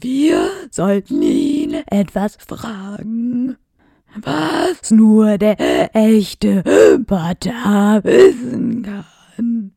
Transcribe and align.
Wir 0.00 0.48
sollten 0.70 1.20
ihn 1.20 1.74
etwas 1.86 2.36
fragen, 2.36 3.56
was 4.16 4.90
nur 4.90 5.36
der 5.36 5.94
echte 5.94 6.62
Pata 7.06 8.02
wissen 8.02 8.82
kann. 8.82 9.72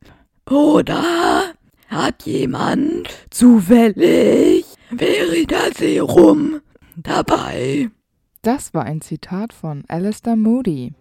Oder 0.48 1.52
hat 1.88 2.22
jemand 2.24 3.08
zufällig 3.30 4.64
Veridaserum 4.96 6.60
dabei? 6.96 7.90
Das 8.40 8.72
war 8.72 8.84
ein 8.84 9.02
Zitat 9.02 9.52
von 9.52 9.84
Alistair 9.88 10.36
Moody. 10.36 10.94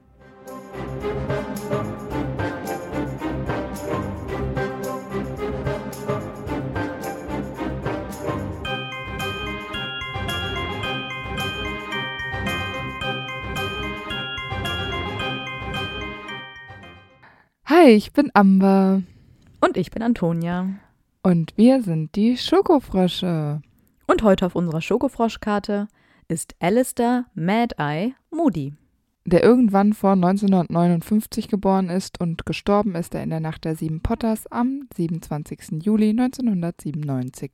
Hi, 17.78 17.90
ich 17.90 18.14
bin 18.14 18.32
Amber. 18.34 19.02
Und 19.60 19.76
ich 19.76 19.92
bin 19.92 20.02
Antonia. 20.02 20.76
Und 21.24 21.52
wir 21.58 21.84
sind 21.84 22.16
die 22.16 22.38
Schokofrösche. 22.38 23.62
Und 24.08 24.24
heute 24.24 24.46
auf 24.46 24.56
unserer 24.56 24.80
Schokofroschkarte 24.80 25.90
ist 26.30 26.56
Alistair 26.62 27.26
Mad 27.34 27.76
Eye 27.78 28.14
Moody. 28.32 28.76
Der 29.26 29.44
irgendwann 29.44 29.92
vor 29.92 30.14
1959 30.14 31.50
geboren 31.50 31.90
ist 31.90 32.22
und 32.22 32.46
gestorben 32.46 32.96
ist 32.96 33.14
er 33.14 33.24
in 33.24 33.30
der 33.30 33.42
Nacht 33.42 33.66
der 33.66 33.76
sieben 33.76 34.00
Potters 34.00 34.48
am 34.50 34.88
27. 34.96 35.84
Juli 35.84 36.12
1997. 36.12 37.52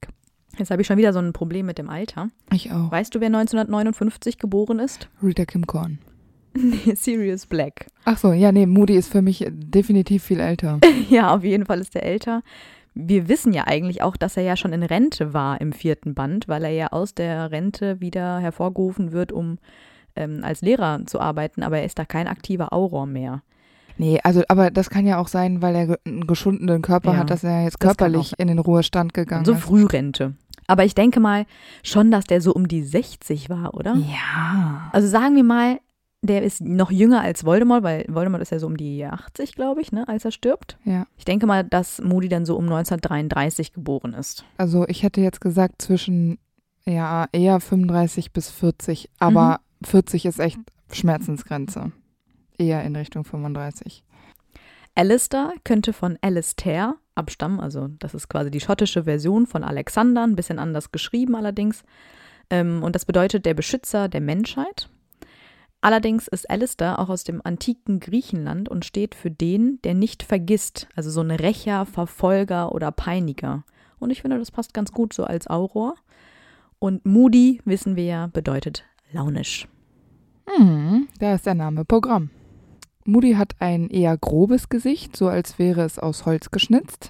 Jetzt 0.55 0.69
habe 0.69 0.83
ich 0.83 0.87
schon 0.87 0.97
wieder 0.97 1.13
so 1.13 1.19
ein 1.19 1.33
Problem 1.33 1.65
mit 1.65 1.79
dem 1.79 1.89
Alter. 1.89 2.27
Ich 2.53 2.71
auch. 2.71 2.91
Weißt 2.91 3.15
du, 3.15 3.21
wer 3.21 3.27
1959 3.29 4.37
geboren 4.37 4.77
ist? 4.77 5.09
Rita 5.23 5.45
Kim 5.45 5.65
Korn. 5.65 5.97
Nee, 6.85 6.95
Sirius 6.95 7.45
Black. 7.45 7.87
Ach 8.05 8.17
so, 8.17 8.33
ja, 8.33 8.51
nee, 8.51 8.65
Moody 8.65 8.95
ist 8.95 9.11
für 9.11 9.21
mich 9.21 9.45
definitiv 9.49 10.23
viel 10.23 10.39
älter. 10.39 10.79
Ja, 11.09 11.33
auf 11.33 11.43
jeden 11.43 11.65
Fall 11.65 11.79
ist 11.79 11.95
er 11.95 12.03
älter. 12.03 12.41
Wir 12.93 13.29
wissen 13.29 13.53
ja 13.53 13.67
eigentlich 13.67 14.01
auch, 14.01 14.17
dass 14.17 14.35
er 14.37 14.43
ja 14.43 14.57
schon 14.57 14.73
in 14.73 14.83
Rente 14.83 15.33
war 15.33 15.61
im 15.61 15.71
vierten 15.71 16.13
Band, 16.13 16.47
weil 16.47 16.63
er 16.65 16.71
ja 16.71 16.87
aus 16.87 17.13
der 17.15 17.51
Rente 17.51 18.01
wieder 18.01 18.39
hervorgerufen 18.39 19.11
wird, 19.13 19.31
um 19.31 19.59
ähm, 20.15 20.41
als 20.43 20.61
Lehrer 20.61 21.05
zu 21.05 21.21
arbeiten, 21.21 21.63
aber 21.63 21.79
er 21.79 21.85
ist 21.85 21.97
da 21.99 22.05
kein 22.05 22.27
aktiver 22.27 22.73
Auror 22.73 23.05
mehr. 23.05 23.43
Nee, 23.97 24.19
also, 24.23 24.41
aber 24.47 24.71
das 24.71 24.89
kann 24.89 25.05
ja 25.05 25.19
auch 25.19 25.27
sein, 25.27 25.61
weil 25.61 25.75
er 25.75 25.97
einen 26.05 26.27
geschundenen 26.27 26.81
Körper 26.81 27.13
Ja, 27.13 27.19
hat, 27.19 27.29
dass 27.29 27.43
er 27.43 27.63
jetzt 27.63 27.79
körperlich 27.79 28.33
in 28.37 28.47
den 28.47 28.59
Ruhestand 28.59 29.13
gegangen 29.13 29.45
So 29.45 29.53
ist. 29.53 29.61
Frührente. 29.61 30.33
Aber 30.67 30.85
ich 30.85 30.95
denke 30.95 31.19
mal 31.19 31.45
schon, 31.83 32.11
dass 32.11 32.25
der 32.25 32.41
so 32.41 32.53
um 32.53 32.67
die 32.67 32.83
60 32.83 33.49
war, 33.49 33.73
oder? 33.73 33.95
Ja. 33.95 34.89
Also 34.91 35.07
sagen 35.07 35.35
wir 35.35 35.43
mal, 35.43 35.79
der 36.21 36.43
ist 36.43 36.61
noch 36.61 36.91
jünger 36.91 37.21
als 37.21 37.45
Voldemort, 37.45 37.83
weil 37.83 38.05
Voldemort 38.07 38.41
ist 38.41 38.51
ja 38.51 38.59
so 38.59 38.67
um 38.67 38.77
die 38.77 39.03
80, 39.03 39.55
glaube 39.55 39.81
ich, 39.81 39.91
ne, 39.91 40.07
als 40.07 40.23
er 40.23 40.31
stirbt. 40.31 40.77
Ja. 40.85 41.07
Ich 41.17 41.25
denke 41.25 41.47
mal, 41.47 41.63
dass 41.63 41.99
Moody 42.01 42.29
dann 42.29 42.45
so 42.45 42.55
um 42.55 42.65
1933 42.65 43.73
geboren 43.73 44.13
ist. 44.13 44.45
Also 44.57 44.87
ich 44.87 45.01
hätte 45.01 45.21
jetzt 45.21 45.41
gesagt 45.41 45.81
zwischen, 45.81 46.37
ja, 46.85 47.25
eher 47.31 47.59
35 47.59 48.31
bis 48.31 48.51
40, 48.51 49.09
aber 49.17 49.61
40 49.83 50.25
ist 50.25 50.39
echt 50.39 50.59
Schmerzensgrenze. 50.91 51.91
Eher 52.57 52.83
in 52.83 52.95
Richtung 52.95 53.23
35. 53.23 54.03
Alistair 54.93 55.53
könnte 55.63 55.93
von 55.93 56.19
Alistair 56.21 56.97
abstammen, 57.15 57.59
also 57.59 57.87
das 57.87 58.13
ist 58.13 58.29
quasi 58.29 58.51
die 58.51 58.59
schottische 58.59 59.05
Version 59.05 59.47
von 59.47 59.63
Alexander, 59.63 60.23
ein 60.23 60.35
bisschen 60.35 60.59
anders 60.59 60.91
geschrieben 60.91 61.35
allerdings. 61.35 61.83
Ähm, 62.51 62.83
und 62.83 62.93
das 62.93 63.05
bedeutet 63.05 63.45
der 63.45 63.55
Beschützer 63.55 64.07
der 64.07 64.21
Menschheit. 64.21 64.89
Allerdings 65.81 66.27
ist 66.27 66.47
Alistair 66.49 66.99
auch 66.99 67.09
aus 67.09 67.23
dem 67.23 67.41
antiken 67.43 67.99
Griechenland 67.99 68.69
und 68.69 68.85
steht 68.85 69.15
für 69.15 69.31
den, 69.31 69.79
der 69.83 69.95
nicht 69.95 70.21
vergisst, 70.21 70.87
also 70.95 71.09
so 71.09 71.21
ein 71.21 71.31
Rächer, 71.31 71.87
Verfolger 71.87 72.71
oder 72.71 72.91
Peiniger. 72.91 73.63
Und 73.99 74.11
ich 74.11 74.21
finde, 74.21 74.37
das 74.37 74.51
passt 74.51 74.75
ganz 74.75 74.91
gut 74.91 75.13
so 75.13 75.23
als 75.23 75.49
Auror. 75.49 75.95
Und 76.77 77.05
Moody, 77.05 77.61
wissen 77.65 77.95
wir 77.95 78.05
ja, 78.05 78.27
bedeutet 78.27 78.83
launisch. 79.11 79.67
Hm, 80.47 81.07
da 81.19 81.33
ist 81.33 81.47
der 81.47 81.55
Name 81.55 81.83
Programm. 81.83 82.29
Moody 83.05 83.33
hat 83.33 83.55
ein 83.59 83.89
eher 83.89 84.15
grobes 84.17 84.69
Gesicht, 84.69 85.17
so 85.17 85.27
als 85.27 85.57
wäre 85.57 85.81
es 85.81 85.97
aus 85.97 86.25
Holz 86.27 86.51
geschnitzt. 86.51 87.09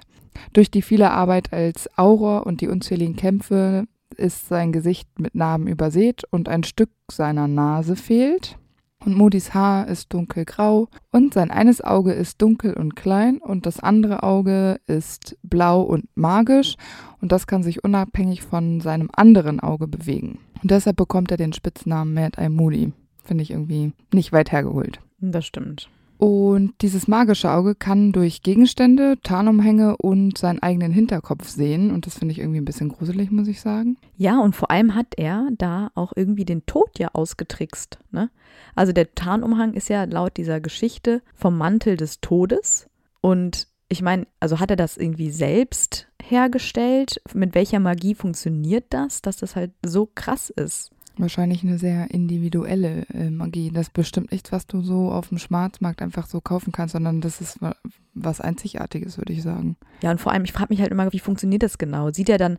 Durch 0.53 0.71
die 0.71 0.81
viele 0.81 1.11
Arbeit 1.11 1.51
als 1.51 1.89
Auror 1.97 2.45
und 2.45 2.61
die 2.61 2.69
unzähligen 2.69 3.17
Kämpfe 3.17 3.85
ist 4.15 4.47
sein 4.47 4.71
Gesicht 4.71 5.19
mit 5.19 5.35
Narben 5.35 5.67
übersät 5.67 6.23
und 6.31 6.47
ein 6.47 6.63
Stück 6.63 6.91
seiner 7.09 7.47
Nase 7.47 7.95
fehlt. 7.95 8.57
Und 9.03 9.17
Moodys 9.17 9.53
Haar 9.53 9.87
ist 9.87 10.13
dunkelgrau 10.13 10.87
und 11.11 11.33
sein 11.33 11.49
eines 11.49 11.81
Auge 11.81 12.13
ist 12.13 12.41
dunkel 12.41 12.73
und 12.73 12.95
klein 12.95 13.39
und 13.39 13.65
das 13.65 13.79
andere 13.79 14.21
Auge 14.21 14.79
ist 14.85 15.37
blau 15.41 15.81
und 15.81 16.05
magisch 16.15 16.75
und 17.19 17.31
das 17.31 17.47
kann 17.47 17.63
sich 17.63 17.83
unabhängig 17.83 18.43
von 18.43 18.79
seinem 18.79 19.09
anderen 19.13 19.59
Auge 19.59 19.87
bewegen. 19.87 20.39
Und 20.61 20.69
deshalb 20.69 20.97
bekommt 20.97 21.31
er 21.31 21.37
den 21.37 21.53
Spitznamen 21.53 22.13
Mad 22.13 22.39
Eye 22.39 22.49
Moody. 22.49 22.93
Finde 23.23 23.41
ich 23.41 23.51
irgendwie 23.51 23.93
nicht 24.13 24.31
weit 24.33 24.51
hergeholt. 24.51 24.99
Das 25.19 25.45
stimmt. 25.45 25.89
Und 26.21 26.75
dieses 26.83 27.07
magische 27.07 27.49
Auge 27.49 27.73
kann 27.73 28.11
durch 28.11 28.43
Gegenstände, 28.43 29.17
Tarnumhänge 29.23 29.97
und 29.97 30.37
seinen 30.37 30.61
eigenen 30.61 30.91
Hinterkopf 30.91 31.49
sehen. 31.49 31.89
Und 31.89 32.05
das 32.05 32.19
finde 32.19 32.33
ich 32.33 32.37
irgendwie 32.37 32.61
ein 32.61 32.65
bisschen 32.65 32.89
gruselig, 32.89 33.31
muss 33.31 33.47
ich 33.47 33.59
sagen. 33.59 33.97
Ja, 34.17 34.39
und 34.39 34.55
vor 34.55 34.69
allem 34.69 34.93
hat 34.93 35.15
er 35.17 35.47
da 35.57 35.89
auch 35.95 36.13
irgendwie 36.15 36.45
den 36.45 36.63
Tod 36.67 36.99
ja 36.99 37.07
ausgetrickst. 37.13 37.97
Ne? 38.11 38.29
Also 38.75 38.93
der 38.93 39.15
Tarnumhang 39.15 39.73
ist 39.73 39.89
ja 39.89 40.03
laut 40.03 40.37
dieser 40.37 40.61
Geschichte 40.61 41.23
vom 41.33 41.57
Mantel 41.57 41.97
des 41.97 42.21
Todes. 42.21 42.87
Und 43.21 43.67
ich 43.89 44.03
meine, 44.03 44.27
also 44.39 44.59
hat 44.59 44.69
er 44.69 44.77
das 44.77 44.97
irgendwie 44.97 45.31
selbst 45.31 46.07
hergestellt? 46.21 47.19
Mit 47.33 47.55
welcher 47.55 47.79
Magie 47.79 48.13
funktioniert 48.13 48.85
das, 48.91 49.23
dass 49.23 49.37
das 49.37 49.55
halt 49.55 49.71
so 49.83 50.07
krass 50.13 50.51
ist? 50.51 50.91
Wahrscheinlich 51.17 51.63
eine 51.63 51.77
sehr 51.77 52.09
individuelle 52.11 53.05
äh, 53.13 53.29
Magie. 53.29 53.69
Das 53.71 53.87
ist 53.87 53.93
bestimmt 53.93 54.31
nichts, 54.31 54.51
was 54.51 54.65
du 54.65 54.81
so 54.81 55.11
auf 55.11 55.29
dem 55.29 55.37
Schwarzmarkt 55.37 56.01
einfach 56.01 56.25
so 56.27 56.39
kaufen 56.41 56.71
kannst, 56.71 56.93
sondern 56.93 57.21
das 57.21 57.41
ist 57.41 57.61
wa- 57.61 57.75
was 58.13 58.41
Einzigartiges, 58.41 59.17
würde 59.17 59.33
ich 59.33 59.43
sagen. 59.43 59.75
Ja, 60.01 60.11
und 60.11 60.21
vor 60.21 60.31
allem, 60.31 60.43
ich 60.45 60.53
frage 60.53 60.67
mich 60.73 60.81
halt 60.81 60.91
immer, 60.91 61.11
wie 61.11 61.19
funktioniert 61.19 61.63
das 61.63 61.77
genau? 61.77 62.11
Sieht 62.11 62.29
er 62.29 62.37
dann 62.37 62.57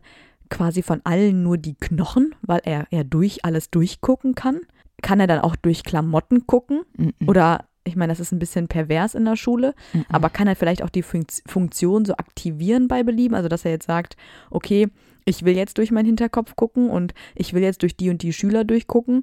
quasi 0.49 0.83
von 0.83 1.01
allen 1.03 1.41
nur 1.43 1.57
die 1.57 1.73
Knochen, 1.75 2.35
weil 2.41 2.61
er 2.63 2.85
ja 2.91 3.03
durch 3.03 3.43
alles 3.43 3.69
durchgucken 3.71 4.35
kann? 4.35 4.59
Kann 5.01 5.19
er 5.19 5.27
dann 5.27 5.39
auch 5.39 5.55
durch 5.55 5.83
Klamotten 5.83 6.45
gucken? 6.45 6.81
Mhm. 6.95 7.13
Oder, 7.27 7.65
ich 7.83 7.95
meine, 7.95 8.11
das 8.13 8.19
ist 8.19 8.31
ein 8.31 8.39
bisschen 8.39 8.67
pervers 8.67 9.15
in 9.15 9.25
der 9.25 9.35
Schule, 9.35 9.73
Mhm. 9.93 10.05
aber 10.09 10.29
kann 10.29 10.47
er 10.47 10.55
vielleicht 10.55 10.83
auch 10.83 10.89
die 10.91 11.01
Funkt- 11.03 11.41
Funktion 11.47 12.05
so 12.05 12.13
aktivieren 12.13 12.87
bei 12.87 13.03
Belieben? 13.03 13.35
Also, 13.35 13.49
dass 13.49 13.65
er 13.65 13.71
jetzt 13.71 13.87
sagt, 13.87 14.15
okay, 14.51 14.89
ich 15.25 15.45
will 15.45 15.55
jetzt 15.55 15.77
durch 15.77 15.91
meinen 15.91 16.05
Hinterkopf 16.05 16.55
gucken 16.55 16.89
und 16.89 17.13
ich 17.35 17.53
will 17.53 17.61
jetzt 17.61 17.81
durch 17.81 17.95
die 17.95 18.09
und 18.09 18.21
die 18.21 18.33
Schüler 18.33 18.63
durchgucken. 18.63 19.21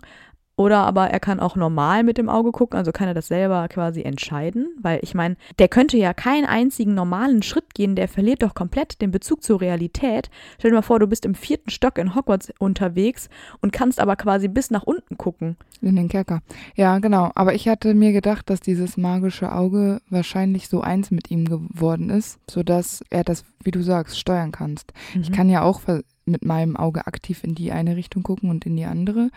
Oder 0.60 0.80
aber 0.80 1.08
er 1.08 1.20
kann 1.20 1.40
auch 1.40 1.56
normal 1.56 2.02
mit 2.02 2.18
dem 2.18 2.28
Auge 2.28 2.52
gucken, 2.52 2.76
also 2.76 2.92
kann 2.92 3.08
er 3.08 3.14
das 3.14 3.28
selber 3.28 3.66
quasi 3.68 4.02
entscheiden, 4.02 4.68
weil 4.82 5.00
ich 5.02 5.14
meine, 5.14 5.36
der 5.58 5.68
könnte 5.68 5.96
ja 5.96 6.12
keinen 6.12 6.44
einzigen 6.44 6.92
normalen 6.92 7.42
Schritt 7.42 7.72
gehen, 7.72 7.96
der 7.96 8.08
verliert 8.08 8.42
doch 8.42 8.52
komplett 8.52 9.00
den 9.00 9.10
Bezug 9.10 9.42
zur 9.42 9.62
Realität. 9.62 10.28
Stell 10.58 10.70
dir 10.70 10.74
mal 10.76 10.82
vor, 10.82 10.98
du 10.98 11.06
bist 11.06 11.24
im 11.24 11.34
vierten 11.34 11.70
Stock 11.70 11.96
in 11.96 12.14
Hogwarts 12.14 12.52
unterwegs 12.58 13.30
und 13.62 13.72
kannst 13.72 14.00
aber 14.00 14.16
quasi 14.16 14.48
bis 14.48 14.70
nach 14.70 14.82
unten 14.82 15.16
gucken. 15.16 15.56
In 15.80 15.96
den 15.96 16.08
Kerker. 16.08 16.42
Ja, 16.76 16.98
genau. 16.98 17.30
Aber 17.36 17.54
ich 17.54 17.66
hatte 17.66 17.94
mir 17.94 18.12
gedacht, 18.12 18.50
dass 18.50 18.60
dieses 18.60 18.98
magische 18.98 19.52
Auge 19.52 20.02
wahrscheinlich 20.10 20.68
so 20.68 20.82
eins 20.82 21.10
mit 21.10 21.30
ihm 21.30 21.46
geworden 21.46 22.10
ist, 22.10 22.38
sodass 22.50 23.02
er 23.08 23.24
das, 23.24 23.46
wie 23.64 23.70
du 23.70 23.80
sagst, 23.82 24.18
steuern 24.18 24.52
kannst. 24.52 24.92
Ich 25.18 25.30
Mhm. 25.30 25.34
kann 25.34 25.48
ja 25.48 25.62
auch 25.62 25.80
mit 26.26 26.44
meinem 26.44 26.76
Auge 26.76 27.06
aktiv 27.06 27.42
in 27.44 27.54
die 27.54 27.72
eine 27.72 27.96
Richtung 27.96 28.22
gucken 28.22 28.50
und 28.50 28.66
in 28.66 28.76
die 28.76 28.84
andere. 28.84 29.30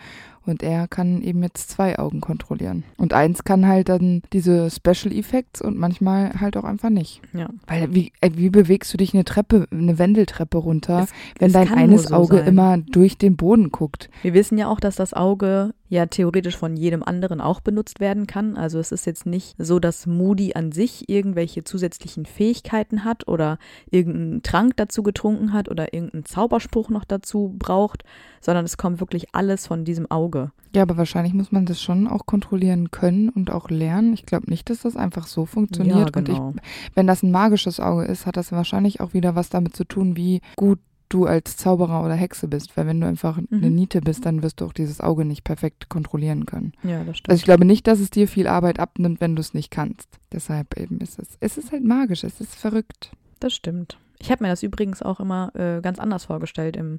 Und 0.46 0.62
er 0.62 0.88
kann 0.88 1.22
eben 1.22 1.42
jetzt 1.42 1.70
zwei 1.70 1.98
Augen 1.98 2.20
kontrollieren. 2.20 2.84
Und 2.98 3.12
eins 3.14 3.44
kann 3.44 3.66
halt 3.66 3.88
dann 3.88 4.22
diese 4.32 4.70
Special 4.70 5.12
Effects 5.14 5.62
und 5.62 5.78
manchmal 5.78 6.38
halt 6.40 6.56
auch 6.56 6.64
einfach 6.64 6.90
nicht. 6.90 7.22
Ja. 7.32 7.48
Weil 7.66 7.94
wie, 7.94 8.12
äh, 8.20 8.30
wie 8.34 8.50
bewegst 8.50 8.92
du 8.92 8.98
dich 8.98 9.14
eine 9.14 9.24
Treppe, 9.24 9.66
eine 9.70 9.98
Wendeltreppe 9.98 10.58
runter, 10.58 11.04
Es- 11.04 11.10
wenn 11.38 11.52
dein 11.52 11.72
eines 11.72 12.04
so 12.04 12.14
Auge 12.14 12.36
sein. 12.38 12.46
immer 12.46 12.76
durch 12.78 13.16
den 13.16 13.36
Boden 13.36 13.70
guckt? 13.70 14.10
Wir 14.22 14.34
wissen 14.34 14.58
ja 14.58 14.68
auch, 14.68 14.80
dass 14.80 14.96
das 14.96 15.14
Auge 15.14 15.72
ja 15.88 16.06
theoretisch 16.06 16.56
von 16.56 16.76
jedem 16.76 17.02
anderen 17.04 17.40
auch 17.40 17.60
benutzt 17.60 18.00
werden 18.00 18.26
kann. 18.26 18.56
Also 18.56 18.78
es 18.80 18.90
ist 18.90 19.06
jetzt 19.06 19.26
nicht 19.26 19.54
so, 19.58 19.78
dass 19.78 20.06
Moody 20.06 20.54
an 20.54 20.72
sich 20.72 21.08
irgendwelche 21.08 21.62
zusätzlichen 21.62 22.26
Fähigkeiten 22.26 23.04
hat 23.04 23.28
oder 23.28 23.58
irgendeinen 23.90 24.42
Trank 24.42 24.76
dazu 24.76 25.02
getrunken 25.02 25.52
hat 25.52 25.68
oder 25.70 25.94
irgendeinen 25.94 26.24
Zauberspruch 26.24 26.88
noch 26.90 27.04
dazu 27.04 27.54
braucht, 27.58 28.02
sondern 28.40 28.64
es 28.64 28.76
kommt 28.76 28.98
wirklich 29.00 29.34
alles 29.34 29.66
von 29.66 29.84
diesem 29.84 30.10
Auge. 30.10 30.33
Ja, 30.74 30.82
aber 30.82 30.96
wahrscheinlich 30.96 31.34
muss 31.34 31.52
man 31.52 31.66
das 31.66 31.80
schon 31.80 32.08
auch 32.08 32.26
kontrollieren 32.26 32.90
können 32.90 33.28
und 33.28 33.50
auch 33.50 33.70
lernen. 33.70 34.12
Ich 34.14 34.26
glaube 34.26 34.50
nicht, 34.50 34.68
dass 34.70 34.80
das 34.82 34.96
einfach 34.96 35.26
so 35.28 35.46
funktioniert. 35.46 35.96
Ja, 35.98 36.04
genau. 36.22 36.48
Und 36.48 36.56
ich, 36.56 36.62
wenn 36.94 37.06
das 37.06 37.22
ein 37.22 37.30
magisches 37.30 37.78
Auge 37.80 38.04
ist, 38.04 38.26
hat 38.26 38.36
das 38.36 38.50
wahrscheinlich 38.52 39.00
auch 39.00 39.14
wieder 39.14 39.34
was 39.36 39.48
damit 39.50 39.76
zu 39.76 39.84
tun, 39.84 40.16
wie 40.16 40.40
gut 40.56 40.80
du 41.10 41.26
als 41.26 41.56
Zauberer 41.56 42.02
oder 42.04 42.14
Hexe 42.14 42.48
bist, 42.48 42.76
weil 42.76 42.86
wenn 42.88 43.00
du 43.00 43.06
einfach 43.06 43.36
eine 43.36 43.46
Mhm. 43.70 43.74
Niete 43.74 44.00
bist, 44.00 44.26
dann 44.26 44.42
wirst 44.42 44.60
du 44.60 44.64
auch 44.64 44.72
dieses 44.72 45.00
Auge 45.00 45.24
nicht 45.24 45.44
perfekt 45.44 45.88
kontrollieren 45.88 46.44
können. 46.46 46.72
Ja, 46.82 47.04
das 47.04 47.18
stimmt. 47.18 47.30
Also 47.30 47.40
ich 47.40 47.44
glaube 47.44 47.64
nicht, 47.66 47.86
dass 47.86 48.00
es 48.00 48.10
dir 48.10 48.26
viel 48.26 48.48
Arbeit 48.48 48.80
abnimmt, 48.80 49.20
wenn 49.20 49.36
du 49.36 49.40
es 49.40 49.54
nicht 49.54 49.70
kannst. 49.70 50.08
Deshalb 50.32 50.76
eben 50.76 50.98
ist 50.98 51.20
es, 51.20 51.28
es 51.38 51.56
ist 51.56 51.70
halt 51.70 51.84
magisch, 51.84 52.24
es 52.24 52.40
ist 52.40 52.56
verrückt. 52.56 53.12
Das 53.38 53.54
stimmt. 53.54 53.96
Ich 54.18 54.32
habe 54.32 54.42
mir 54.42 54.48
das 54.50 54.62
übrigens 54.64 55.02
auch 55.02 55.20
immer 55.20 55.54
äh, 55.54 55.80
ganz 55.82 55.98
anders 56.00 56.24
vorgestellt 56.24 56.74
im 56.76 56.98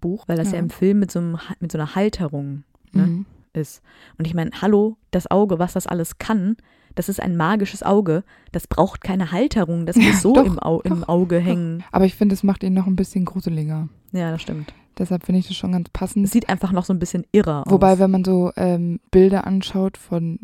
Buch, 0.00 0.24
weil 0.26 0.36
das 0.38 0.48
ja, 0.48 0.54
Ja. 0.54 0.60
im 0.60 0.70
Film 0.70 0.98
mit 0.98 1.12
so, 1.12 1.20
einem, 1.20 1.38
mit 1.60 1.70
so 1.70 1.78
einer 1.78 1.94
Halterung 1.94 2.64
ne, 2.94 3.06
Mhm. 3.06 3.26
ist. 3.52 3.82
Und 4.18 4.26
ich 4.26 4.34
meine, 4.34 4.50
hallo, 4.60 4.96
das 5.10 5.30
Auge, 5.30 5.58
was 5.58 5.72
das 5.74 5.86
alles 5.86 6.18
kann, 6.18 6.56
das 6.94 7.08
ist 7.08 7.20
ein 7.22 7.36
magisches 7.36 7.82
Auge. 7.82 8.22
Das 8.52 8.66
braucht 8.66 9.02
keine 9.02 9.32
Halterung. 9.32 9.86
Das 9.86 9.96
Ja, 9.96 10.02
muss 10.08 10.20
so 10.22 10.34
doch, 10.34 10.44
im, 10.46 10.58
Au 10.58 10.80
im 10.82 11.00
doch, 11.00 11.08
Auge 11.08 11.38
doch. 11.40 11.46
hängen. 11.46 11.82
Aber 11.90 12.04
ich 12.04 12.14
finde, 12.14 12.34
es 12.34 12.42
macht 12.42 12.62
ihn 12.62 12.74
noch 12.74 12.86
ein 12.86 12.96
bisschen 12.96 13.24
gruseliger. 13.24 13.88
Ja, 14.12 14.30
das 14.30 14.42
stimmt. 14.42 14.74
Deshalb 14.98 15.24
finde 15.24 15.38
ich 15.38 15.48
das 15.48 15.56
schon 15.56 15.72
ganz 15.72 15.88
passend. 15.88 16.26
Es 16.26 16.32
sieht 16.32 16.50
einfach 16.50 16.70
noch 16.70 16.84
so 16.84 16.92
ein 16.92 16.98
bisschen 16.98 17.24
irrer 17.32 17.64
Wobei, 17.66 17.94
aus. 17.94 17.98
wenn 17.98 18.10
man 18.10 18.24
so 18.24 18.52
ähm, 18.56 19.00
Bilder 19.10 19.46
anschaut 19.46 19.96
von, 19.96 20.38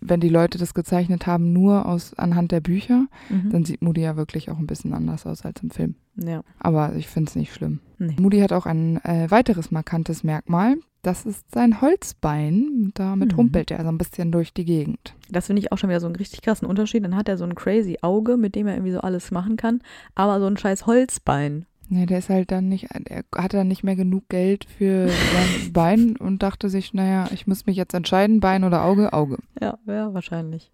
wenn 0.00 0.20
die 0.20 0.28
Leute 0.28 0.58
das 0.58 0.74
gezeichnet 0.74 1.26
haben, 1.26 1.52
nur 1.52 1.86
aus 1.86 2.14
anhand 2.14 2.52
der 2.52 2.60
Bücher, 2.60 3.06
Mhm. 3.28 3.50
dann 3.50 3.64
sieht 3.64 3.82
Moody 3.82 4.02
ja 4.02 4.14
wirklich 4.16 4.48
auch 4.48 4.58
ein 4.58 4.68
bisschen 4.68 4.94
anders 4.94 5.26
aus 5.26 5.44
als 5.44 5.60
im 5.64 5.70
Film. 5.70 5.96
Ja, 6.14 6.42
Aber 6.60 6.94
ich 6.94 7.08
finde 7.08 7.30
es 7.30 7.34
nicht 7.34 7.52
schlimm. 7.52 7.80
nee. 7.98 8.14
Moody 8.20 8.38
hat 8.38 8.52
auch 8.52 8.66
ein 8.66 9.04
äh, 9.04 9.28
weiteres 9.28 9.72
markantes 9.72 10.22
Merkmal. 10.22 10.76
Das 11.02 11.24
ist 11.24 11.50
sein 11.50 11.80
Holzbein. 11.80 12.90
Damit 12.94 13.32
Mhm. 13.32 13.36
humpelt 13.38 13.70
er 13.70 13.82
so 13.82 13.88
ein 13.88 13.98
bisschen 13.98 14.32
durch 14.32 14.52
die 14.52 14.64
Gegend. 14.64 15.14
Das 15.30 15.46
finde 15.46 15.60
ich 15.60 15.72
auch 15.72 15.78
schon 15.78 15.88
wieder 15.90 16.00
so 16.00 16.06
einen 16.06 16.16
richtig 16.16 16.42
krassen 16.42 16.68
Unterschied. 16.68 17.04
Dann 17.04 17.16
hat 17.16 17.28
er 17.28 17.38
so 17.38 17.44
ein 17.44 17.54
crazy 17.54 17.98
Auge, 18.02 18.36
mit 18.36 18.54
dem 18.54 18.66
er 18.66 18.74
irgendwie 18.74 18.92
so 18.92 19.00
alles 19.00 19.30
machen 19.30 19.56
kann, 19.56 19.80
aber 20.14 20.40
so 20.40 20.46
ein 20.46 20.56
scheiß 20.56 20.86
Holzbein. 20.86 21.66
Ja, 21.88 22.06
der 22.06 22.18
ist 22.18 22.28
halt 22.28 22.52
dann 22.52 22.68
nicht, 22.68 22.86
er 22.92 23.24
hatte 23.34 23.56
dann 23.56 23.66
nicht 23.66 23.82
mehr 23.82 23.96
genug 23.96 24.28
Geld 24.28 24.64
für 24.64 25.08
sein 25.08 25.72
Bein 25.72 26.16
und 26.16 26.40
dachte 26.42 26.68
sich, 26.68 26.94
naja, 26.94 27.28
ich 27.32 27.46
muss 27.48 27.66
mich 27.66 27.76
jetzt 27.76 27.94
entscheiden, 27.94 28.38
Bein 28.38 28.62
oder 28.62 28.84
Auge, 28.84 29.12
Auge. 29.12 29.38
Ja, 29.60 29.76
ja, 29.86 30.14
wahrscheinlich. 30.14 30.70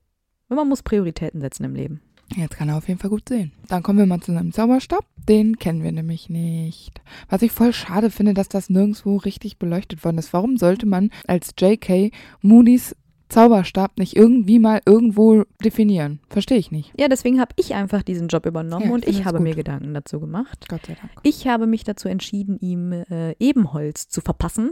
Und 0.49 0.57
man 0.57 0.69
muss 0.69 0.83
Prioritäten 0.83 1.41
setzen 1.41 1.65
im 1.65 1.75
Leben. 1.75 2.01
Jetzt 2.35 2.57
kann 2.57 2.69
er 2.69 2.77
auf 2.77 2.89
jeden 2.89 2.99
Fall 2.99 3.11
gut 3.11 3.29
sehen. 3.29 3.53
Dann 3.69 3.83
kommen 3.83 3.99
wir 3.99 4.07
mal 4.07 4.21
zu 4.21 4.33
seinem 4.33 4.53
Zauberstab. 4.53 5.05
Den 5.29 5.59
kennen 5.59 5.83
wir 5.83 5.93
nämlich 5.93 6.29
nicht. 6.29 7.01
Was 7.29 7.43
ich 7.43 7.53
voll 7.53 7.73
schade 7.73 8.11
finde, 8.11 8.35
dass 8.35 8.49
das 8.49 8.69
nirgendwo 8.69 9.17
richtig 9.17 9.59
beleuchtet 9.59 10.05
worden 10.05 10.19
ist. 10.19 10.33
Warum 10.33 10.57
sollte 10.57 10.87
man 10.87 11.11
als 11.27 11.55
JK 11.59 12.13
Moody's 12.43 12.97
Zauberstab 13.29 13.99
nicht 13.99 14.15
irgendwie 14.17 14.61
mal 14.61 14.81
irgendwo 14.87 15.43
definieren? 15.65 16.21
Verstehe 16.29 16.59
ich 16.59 16.71
nicht. 16.71 16.93
Ja, 16.99 17.09
deswegen 17.09 17.41
habe 17.41 17.53
ich 17.57 17.75
einfach 17.75 18.03
diesen 18.05 18.29
Job 18.29 18.47
übernommen 18.47 18.87
Ja, 18.87 18.93
und 18.93 19.07
ich 19.07 19.25
habe 19.25 19.39
gut. 19.39 19.45
mir 19.49 19.55
Gedanken 19.57 19.95
dazu 19.95 20.21
gemacht. 20.21 20.67
Gott 20.69 20.87
sei 20.87 20.95
Dank. 20.95 21.11
Ich 21.25 21.49
habe 21.49 21.67
mich 21.67 21.83
dazu 21.83 22.09
entschieden, 22.09 22.57
ihm 22.61 22.93
äh, 22.93 23.35
Ebenholz 23.41 24.09
zu 24.09 24.21
verpassen. 24.21 24.71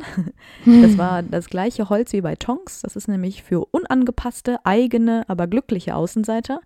Hm. 0.65 0.83
Das 0.83 0.99
war 0.99 1.23
das 1.25 1.49
gleiche 1.49 1.89
Holz 1.89 2.13
wie 2.13 2.21
bei 2.21 2.37
Tonks. 2.37 2.83
Das 2.83 2.95
ist 2.95 3.09
nämlich 3.09 3.43
für 3.43 3.65
unangepasste, 3.73 4.65
eigene, 4.65 5.25
aber 5.29 5.47
glückliche 5.49 5.97
Außenseiter. 5.97 6.61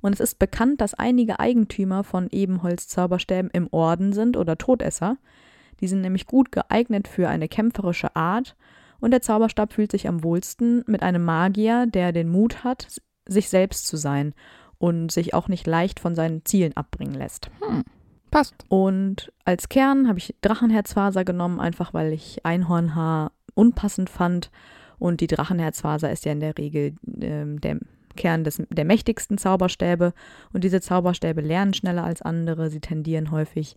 Und 0.00 0.12
es 0.14 0.20
ist 0.20 0.38
bekannt, 0.38 0.80
dass 0.80 0.94
einige 0.94 1.40
Eigentümer 1.40 2.04
von 2.04 2.28
Ebenholz-Zauberstäben 2.30 3.50
im 3.52 3.68
Orden 3.72 4.12
sind 4.12 4.36
oder 4.36 4.56
Todesser. 4.56 5.16
Die 5.80 5.88
sind 5.88 6.00
nämlich 6.00 6.26
gut 6.26 6.52
geeignet 6.52 7.08
für 7.08 7.28
eine 7.28 7.48
kämpferische 7.48 8.14
Art. 8.14 8.56
Und 9.00 9.12
der 9.12 9.22
Zauberstab 9.22 9.72
fühlt 9.72 9.92
sich 9.92 10.08
am 10.08 10.24
wohlsten 10.24 10.84
mit 10.86 11.02
einem 11.02 11.24
Magier, 11.24 11.86
der 11.86 12.12
den 12.12 12.28
Mut 12.28 12.64
hat, 12.64 13.00
sich 13.26 13.48
selbst 13.48 13.86
zu 13.86 13.96
sein 13.96 14.34
und 14.78 15.12
sich 15.12 15.34
auch 15.34 15.48
nicht 15.48 15.66
leicht 15.66 16.00
von 16.00 16.14
seinen 16.14 16.44
Zielen 16.44 16.76
abbringen 16.76 17.14
lässt. 17.14 17.50
Hm. 17.60 17.84
Passt. 18.30 18.54
Und 18.68 19.32
als 19.44 19.68
Kern 19.68 20.08
habe 20.08 20.18
ich 20.18 20.34
Drachenherzfaser 20.40 21.24
genommen, 21.24 21.60
einfach 21.60 21.94
weil 21.94 22.12
ich 22.12 22.44
Einhornhaar 22.44 23.32
unpassend 23.54 24.10
fand. 24.10 24.50
Und 24.98 25.20
die 25.20 25.26
Drachenherzfaser 25.26 26.10
ist 26.10 26.24
ja 26.24 26.32
in 26.32 26.40
der 26.40 26.58
Regel 26.58 26.94
ähm, 27.20 27.60
der 27.60 27.78
Kern 28.18 28.44
des, 28.44 28.62
der 28.68 28.84
mächtigsten 28.84 29.38
Zauberstäbe. 29.38 30.12
Und 30.52 30.64
diese 30.64 30.82
Zauberstäbe 30.82 31.40
lernen 31.40 31.72
schneller 31.72 32.04
als 32.04 32.20
andere. 32.20 32.68
Sie 32.68 32.80
tendieren 32.80 33.30
häufig 33.30 33.76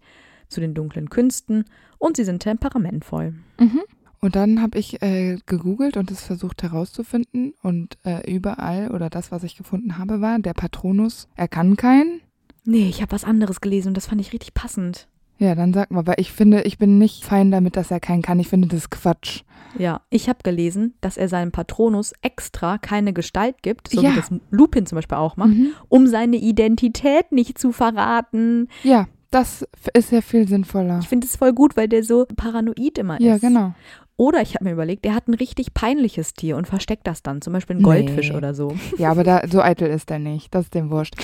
zu 0.49 0.59
den 0.59 0.73
dunklen 0.73 1.09
Künsten 1.09 1.63
und 1.97 2.17
sie 2.17 2.25
sind 2.25 2.39
temperamentvoll. 2.43 3.35
Mhm. 3.59 3.81
Und 4.19 4.35
dann 4.35 4.61
habe 4.61 4.77
ich 4.77 5.01
äh, 5.01 5.38
gegoogelt 5.45 5.97
und 5.97 6.11
es 6.11 6.21
versucht 6.21 6.61
herauszufinden. 6.61 7.53
Und 7.63 7.97
äh, 8.03 8.29
überall 8.31 8.91
oder 8.91 9.09
das, 9.09 9.31
was 9.31 9.43
ich 9.43 9.55
gefunden 9.55 9.97
habe, 9.97 10.21
war 10.21 10.38
der 10.39 10.53
Patronus. 10.53 11.27
Er 11.35 11.47
kann 11.47 11.77
keinen. 11.77 12.21
Nee, 12.63 12.88
ich 12.89 13.01
habe 13.01 13.13
was 13.13 13.23
anderes 13.23 13.61
gelesen 13.61 13.89
und 13.89 13.97
das 13.97 14.07
fand 14.07 14.21
ich 14.21 14.33
richtig 14.33 14.53
passend. 14.53 15.07
Ja, 15.41 15.55
dann 15.55 15.73
sag 15.73 15.89
mal, 15.89 16.05
weil 16.05 16.15
ich 16.19 16.31
finde, 16.31 16.61
ich 16.61 16.77
bin 16.77 16.99
nicht 16.99 17.25
fein 17.25 17.49
damit, 17.49 17.75
dass 17.75 17.89
er 17.89 17.99
keinen 17.99 18.21
kann. 18.21 18.39
Ich 18.39 18.47
finde 18.47 18.67
das 18.67 18.91
Quatsch. 18.91 19.41
Ja, 19.77 20.01
ich 20.11 20.29
habe 20.29 20.39
gelesen, 20.43 20.93
dass 21.01 21.17
er 21.17 21.27
seinem 21.29 21.51
Patronus 21.51 22.13
extra 22.21 22.77
keine 22.77 23.11
Gestalt 23.11 23.63
gibt, 23.63 23.88
so 23.89 24.01
Ja. 24.03 24.11
wie 24.11 24.15
das 24.17 24.29
Lupin 24.51 24.85
zum 24.85 24.97
Beispiel 24.97 25.17
auch 25.17 25.38
macht. 25.38 25.49
Mhm. 25.49 25.71
um 25.89 26.05
seine 26.07 26.35
Identität 26.38 27.31
nicht 27.31 27.57
zu 27.57 27.71
verraten. 27.71 28.67
Ja, 28.83 29.07
das 29.31 29.65
ist 29.95 30.11
ja 30.11 30.21
viel 30.21 30.47
sinnvoller. 30.47 30.99
Ich 31.01 31.07
finde 31.09 31.25
es 31.25 31.38
voll 31.38 31.53
gut, 31.53 31.75
weil 31.75 31.88
der 31.88 32.03
so 32.03 32.25
paranoid 32.35 32.97
immer 32.99 33.19
Ja, 33.19 33.35
ist. 33.35 33.41
genau. 33.41 33.73
Oder 34.17 34.41
ich 34.43 34.53
habe 34.53 34.65
mir 34.65 34.73
überlegt, 34.73 35.05
der 35.05 35.15
hat 35.15 35.27
ein 35.27 35.33
richtig 35.33 35.73
peinliches 35.73 36.33
Tier 36.33 36.55
und 36.57 36.67
versteckt 36.67 37.07
das 37.07 37.23
dann, 37.23 37.41
zum 37.41 37.53
Beispiel 37.53 37.77
ein 37.77 37.79
Nee. 37.79 37.83
Goldfisch 37.85 38.31
oder 38.31 38.53
so. 38.53 38.75
Ja, 38.99 39.09
aber 39.09 39.23
da, 39.23 39.41
so 39.49 39.61
eitel 39.61 39.89
ist 39.89 40.11
er 40.11 40.19
nicht. 40.19 40.53
Das 40.53 40.65
ist 40.65 40.75
dem 40.75 40.91
wurscht. 40.91 41.15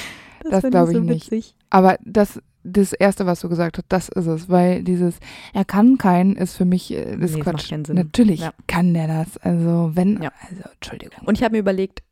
Das 0.49 0.61
find 0.61 0.71
glaub 0.71 0.89
ich 0.89 0.97
nicht. 0.99 1.31
witzig. 1.31 1.55
Aber 1.69 1.97
das, 2.03 2.41
das 2.69 2.93
Erste, 2.93 3.25
was 3.25 3.39
du 3.41 3.49
gesagt 3.49 3.77
hast, 3.77 3.85
das 3.89 4.09
ist 4.09 4.27
es. 4.27 4.49
Weil 4.49 4.83
dieses, 4.83 5.19
er 5.53 5.65
kann 5.65 5.97
keinen, 5.97 6.35
ist 6.35 6.55
für 6.55 6.65
mich 6.65 6.91
äh, 6.93 7.15
das 7.17 7.33
Nee, 7.33 7.39
Quatsch. 7.41 7.71
Natürlich 7.71 8.41
Ja. 8.41 8.51
kann 8.67 8.93
der 8.93 9.07
das. 9.07 9.37
Also, 9.37 9.91
wenn, 9.93 10.21
Ja. 10.21 10.31
also, 10.49 10.63
Entschuldigung. 10.73 11.19
Und 11.25 11.37
ich 11.37 11.43
habe 11.43 11.53
mir 11.53 11.59
überlegt, 11.59 12.03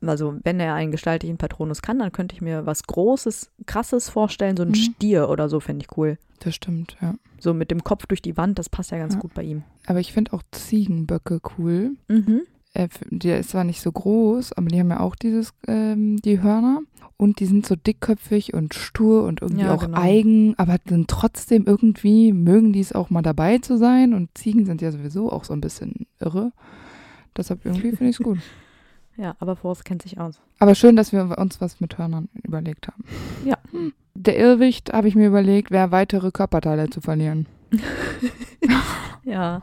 also 0.00 0.36
wenn 0.42 0.58
er 0.58 0.72
einen 0.74 0.90
gestaltlichen 0.90 1.36
Patronus 1.36 1.82
kann, 1.82 1.98
dann 1.98 2.10
könnte 2.12 2.34
ich 2.34 2.40
mir 2.40 2.64
was 2.64 2.84
Großes, 2.84 3.50
Krasses 3.66 4.08
vorstellen, 4.08 4.56
so 4.56 4.62
ein 4.62 4.70
Mhm. 4.70 4.74
Stier 4.74 5.28
oder 5.28 5.48
so 5.48 5.60
fände 5.60 5.84
ich 5.88 5.96
cool. 5.98 6.18
das 6.40 6.54
stimmt, 6.54 6.96
ja. 7.02 7.14
So 7.38 7.52
mit 7.54 7.70
dem 7.70 7.82
Kopf 7.84 8.06
durch 8.06 8.22
die 8.22 8.36
Wand, 8.36 8.58
das 8.58 8.68
passt 8.70 8.90
ja 8.90 8.98
ganz 8.98 9.14
Ja. 9.14 9.20
gut 9.20 9.34
bei 9.34 9.42
ihm. 9.42 9.64
Aber 9.86 10.00
ich 10.00 10.12
finde 10.12 10.32
auch 10.32 10.42
Ziegenböcke 10.52 11.40
cool. 11.58 11.90
Mhm. 12.08 12.42
Äh, 12.76 12.88
der 13.10 13.38
ist 13.40 13.50
zwar 13.50 13.64
nicht 13.64 13.80
so 13.80 13.90
groß, 13.90 14.52
aber 14.52 14.68
die 14.68 14.78
haben 14.78 14.90
ja 14.90 15.00
auch 15.00 15.16
dieses, 15.16 15.52
ähm, 15.66 16.16
die 16.18 16.42
Hörner. 16.42 16.80
Und 17.18 17.40
die 17.40 17.46
sind 17.46 17.64
so 17.64 17.76
dickköpfig 17.76 18.52
und 18.52 18.74
stur 18.74 19.24
und 19.24 19.40
irgendwie 19.40 19.62
Ja, 19.62 19.74
auch 19.74 19.84
genau. 19.86 19.98
eigen, 19.98 20.54
aber 20.58 20.76
sind 20.86 21.08
trotzdem 21.08 21.64
irgendwie, 21.64 22.34
mögen 22.34 22.74
die 22.74 22.80
es 22.80 22.92
auch 22.92 23.08
mal 23.08 23.22
dabei 23.22 23.56
zu 23.56 23.78
sein. 23.78 24.12
Und 24.12 24.36
Ziegen 24.36 24.66
sind 24.66 24.82
ja 24.82 24.92
sowieso 24.92 25.32
auch 25.32 25.44
so 25.44 25.54
ein 25.54 25.62
bisschen 25.62 26.06
irre. 26.20 26.52
Deshalb 27.34 27.64
irgendwie 27.64 27.90
finde 27.90 28.10
ich 28.10 28.20
es 28.20 28.24
gut. 28.24 28.38
Ja, 29.18 29.34
aber 29.38 29.56
Forrest 29.56 29.86
kennt 29.86 30.02
sich 30.02 30.20
aus. 30.20 30.42
Aber 30.58 30.74
schön, 30.74 30.94
dass 30.94 31.10
wir 31.10 31.38
uns 31.38 31.58
was 31.58 31.80
mit 31.80 31.96
Hörnern 31.96 32.28
überlegt 32.42 32.86
haben. 32.86 33.02
Ja. 33.46 33.56
Hm. 33.70 33.94
Der 34.14 34.38
Irrwicht, 34.38 34.92
habe 34.92 35.08
ich 35.08 35.14
mir 35.14 35.26
überlegt, 35.28 35.70
wäre 35.70 35.90
weitere 35.90 36.30
Körperteile 36.30 36.90
zu 36.90 37.00
verlieren. 37.00 37.46
Ja. 39.24 39.62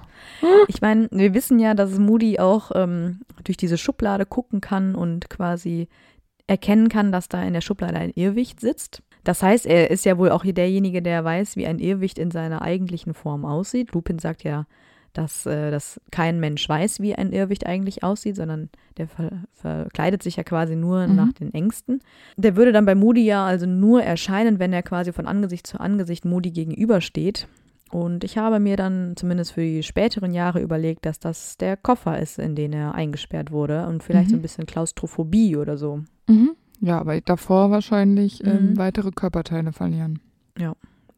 Ich 0.68 0.82
meine, 0.82 1.08
wir 1.12 1.34
wissen 1.34 1.58
ja, 1.58 1.74
dass 1.74 1.98
Moody 1.98 2.38
auch 2.38 2.72
ähm, 2.76 3.22
durch 3.46 3.56
diese 3.56 3.78
Schublade 3.78 4.26
gucken 4.26 4.60
kann 4.60 4.94
und 4.94 5.30
quasi 5.30 5.88
erkennen 6.48 6.90
kann, 6.90 7.14
dass 7.14 7.30
da 7.30 7.42
in 7.44 7.54
der 7.54 7.62
Schublade 7.62 7.96
ein 7.96 8.12
Irrwicht 8.14 8.60
sitzt. 8.60 9.02
Das 9.24 9.42
heißt, 9.42 9.66
er 9.66 9.90
ist 9.90 10.04
ja 10.04 10.18
wohl 10.18 10.32
auch 10.32 10.44
hier 10.44 10.54
derjenige, 10.54 11.02
der 11.02 11.24
weiß, 11.24 11.56
wie 11.56 11.66
ein 11.66 11.80
Irrwicht 11.80 12.20
in 12.20 12.30
seiner 12.30 12.62
eigentlichen 12.62 13.14
Form 13.14 13.46
aussieht. 13.46 13.94
Lupin 13.94 14.20
sagt 14.20 14.44
ja, 14.44 14.66
dass, 15.14 15.46
äh, 15.46 15.72
dass 15.72 16.02
kein 16.12 16.42
Mensch 16.42 16.68
weiß, 16.68 17.00
wie 17.00 17.16
ein 17.16 17.32
Irrwicht 17.32 17.66
eigentlich 17.66 18.04
aussieht, 18.04 18.36
sondern 18.36 18.70
der 18.98 19.08
ver 19.08 19.30
verkleidet 19.54 20.24
sich 20.24 20.36
ja 20.36 20.44
quasi 20.44 20.76
nur 20.76 21.08
Mhm. 21.08 21.16
nach 21.16 21.32
den 21.32 21.54
Ängsten. 21.54 22.02
Der 22.36 22.58
würde 22.58 22.74
dann 22.74 22.86
bei 22.86 22.96
Moody 22.96 23.24
ja 23.24 23.46
also 23.46 23.66
nur 23.66 24.04
erscheinen, 24.04 24.60
wenn 24.60 24.74
er 24.74 24.84
quasi 24.84 25.14
von 25.14 25.26
Angesicht 25.26 25.68
zu 25.68 25.80
Angesicht 25.80 26.26
Moody 26.26 26.52
gegenübersteht. 26.52 27.48
Und 27.94 28.24
ich 28.24 28.38
habe 28.40 28.60
mir 28.60 28.76
dann 28.76 29.14
zumindest 29.16 29.52
für 29.54 29.62
die 29.62 29.84
späteren 29.84 30.34
Jahre 30.34 30.60
überlegt, 30.62 31.06
dass 31.06 31.20
das 31.20 31.58
der 31.58 31.78
Koffer 31.78 32.20
ist, 32.20 32.40
in 32.40 32.56
den 32.56 32.74
er 32.74 32.96
eingesperrt 32.96 33.52
wurde 33.52 33.86
und 33.88 34.02
vielleicht 34.04 34.30
so 34.32 34.36
ein 34.36 34.40
Mhm. 34.40 34.42
bisschen 34.42 34.66
Klaustrophobie 34.66 35.56
oder 35.58 35.78
so. 35.78 36.02
Mhm. 36.28 36.56
Ja, 36.82 37.00
aber 37.00 37.22
davor 37.22 37.70
wahrscheinlich 37.72 38.44
ähm, 38.46 38.72
Mhm. 38.72 38.78
weitere 38.78 39.12
Körperteile 39.12 39.72
verlieren. 39.74 40.20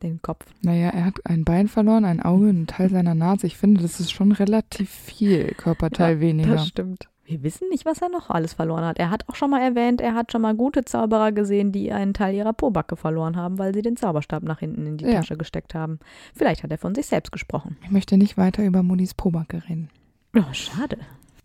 Den 0.03 0.21
Kopf. 0.21 0.45
Naja, 0.61 0.89
er 0.89 1.05
hat 1.05 1.25
ein 1.25 1.45
Bein 1.45 1.69
verloren, 1.69 2.03
ein 2.03 2.21
Auge, 2.21 2.49
einen 2.49 2.67
Teil 2.67 2.89
seiner 2.89 3.15
Nase. 3.15 3.47
Ich 3.47 3.55
finde, 3.57 3.81
das 3.81 4.01
ist 4.01 4.11
schon 4.11 4.33
relativ 4.33 4.89
viel 4.89 5.53
Körperteil 5.55 6.19
weniger. 6.19 6.51
Das 6.55 6.67
stimmt. 6.67 7.07
Wir 7.27 7.41
wissen 7.41 7.69
nicht, 7.69 7.85
was 7.85 8.01
er 8.03 8.09
noch 8.09 8.29
alles 8.29 8.53
verloren 8.53 8.85
hat. 8.85 8.99
Er 8.99 9.09
hat 9.09 9.27
auch 9.27 9.35
schon 9.35 9.49
mal 9.49 9.59
erwähnt, 9.61 9.99
er 9.99 10.13
hat 10.13 10.31
schon 10.31 10.43
mal 10.43 10.53
gute 10.55 10.85
Zauberer 10.85 11.31
gesehen, 11.31 11.71
die 11.71 11.91
einen 11.91 12.13
Teil 12.13 12.35
ihrer 12.35 12.53
Pobacke 12.53 12.95
verloren 12.95 13.35
haben, 13.35 13.57
weil 13.57 13.73
sie 13.73 13.81
den 13.81 13.97
Zauberstab 13.97 14.43
nach 14.43 14.59
hinten 14.59 14.85
in 14.85 14.97
die 14.97 15.05
Ja. 15.05 15.13
Tasche 15.15 15.35
gesteckt 15.35 15.73
haben. 15.73 15.99
Vielleicht 16.35 16.61
hat 16.61 16.69
er 16.71 16.77
von 16.77 16.93
sich 16.93 17.07
selbst 17.07 17.31
gesprochen. 17.31 17.77
Ich 17.83 17.89
möchte 17.89 18.17
nicht 18.17 18.37
weiter 18.37 18.63
über 18.63 18.83
Moody's 18.83 19.15
Probacke 19.15 19.63
reden. 19.67 19.89
Oh, 20.35 20.43
schade. 20.53 20.97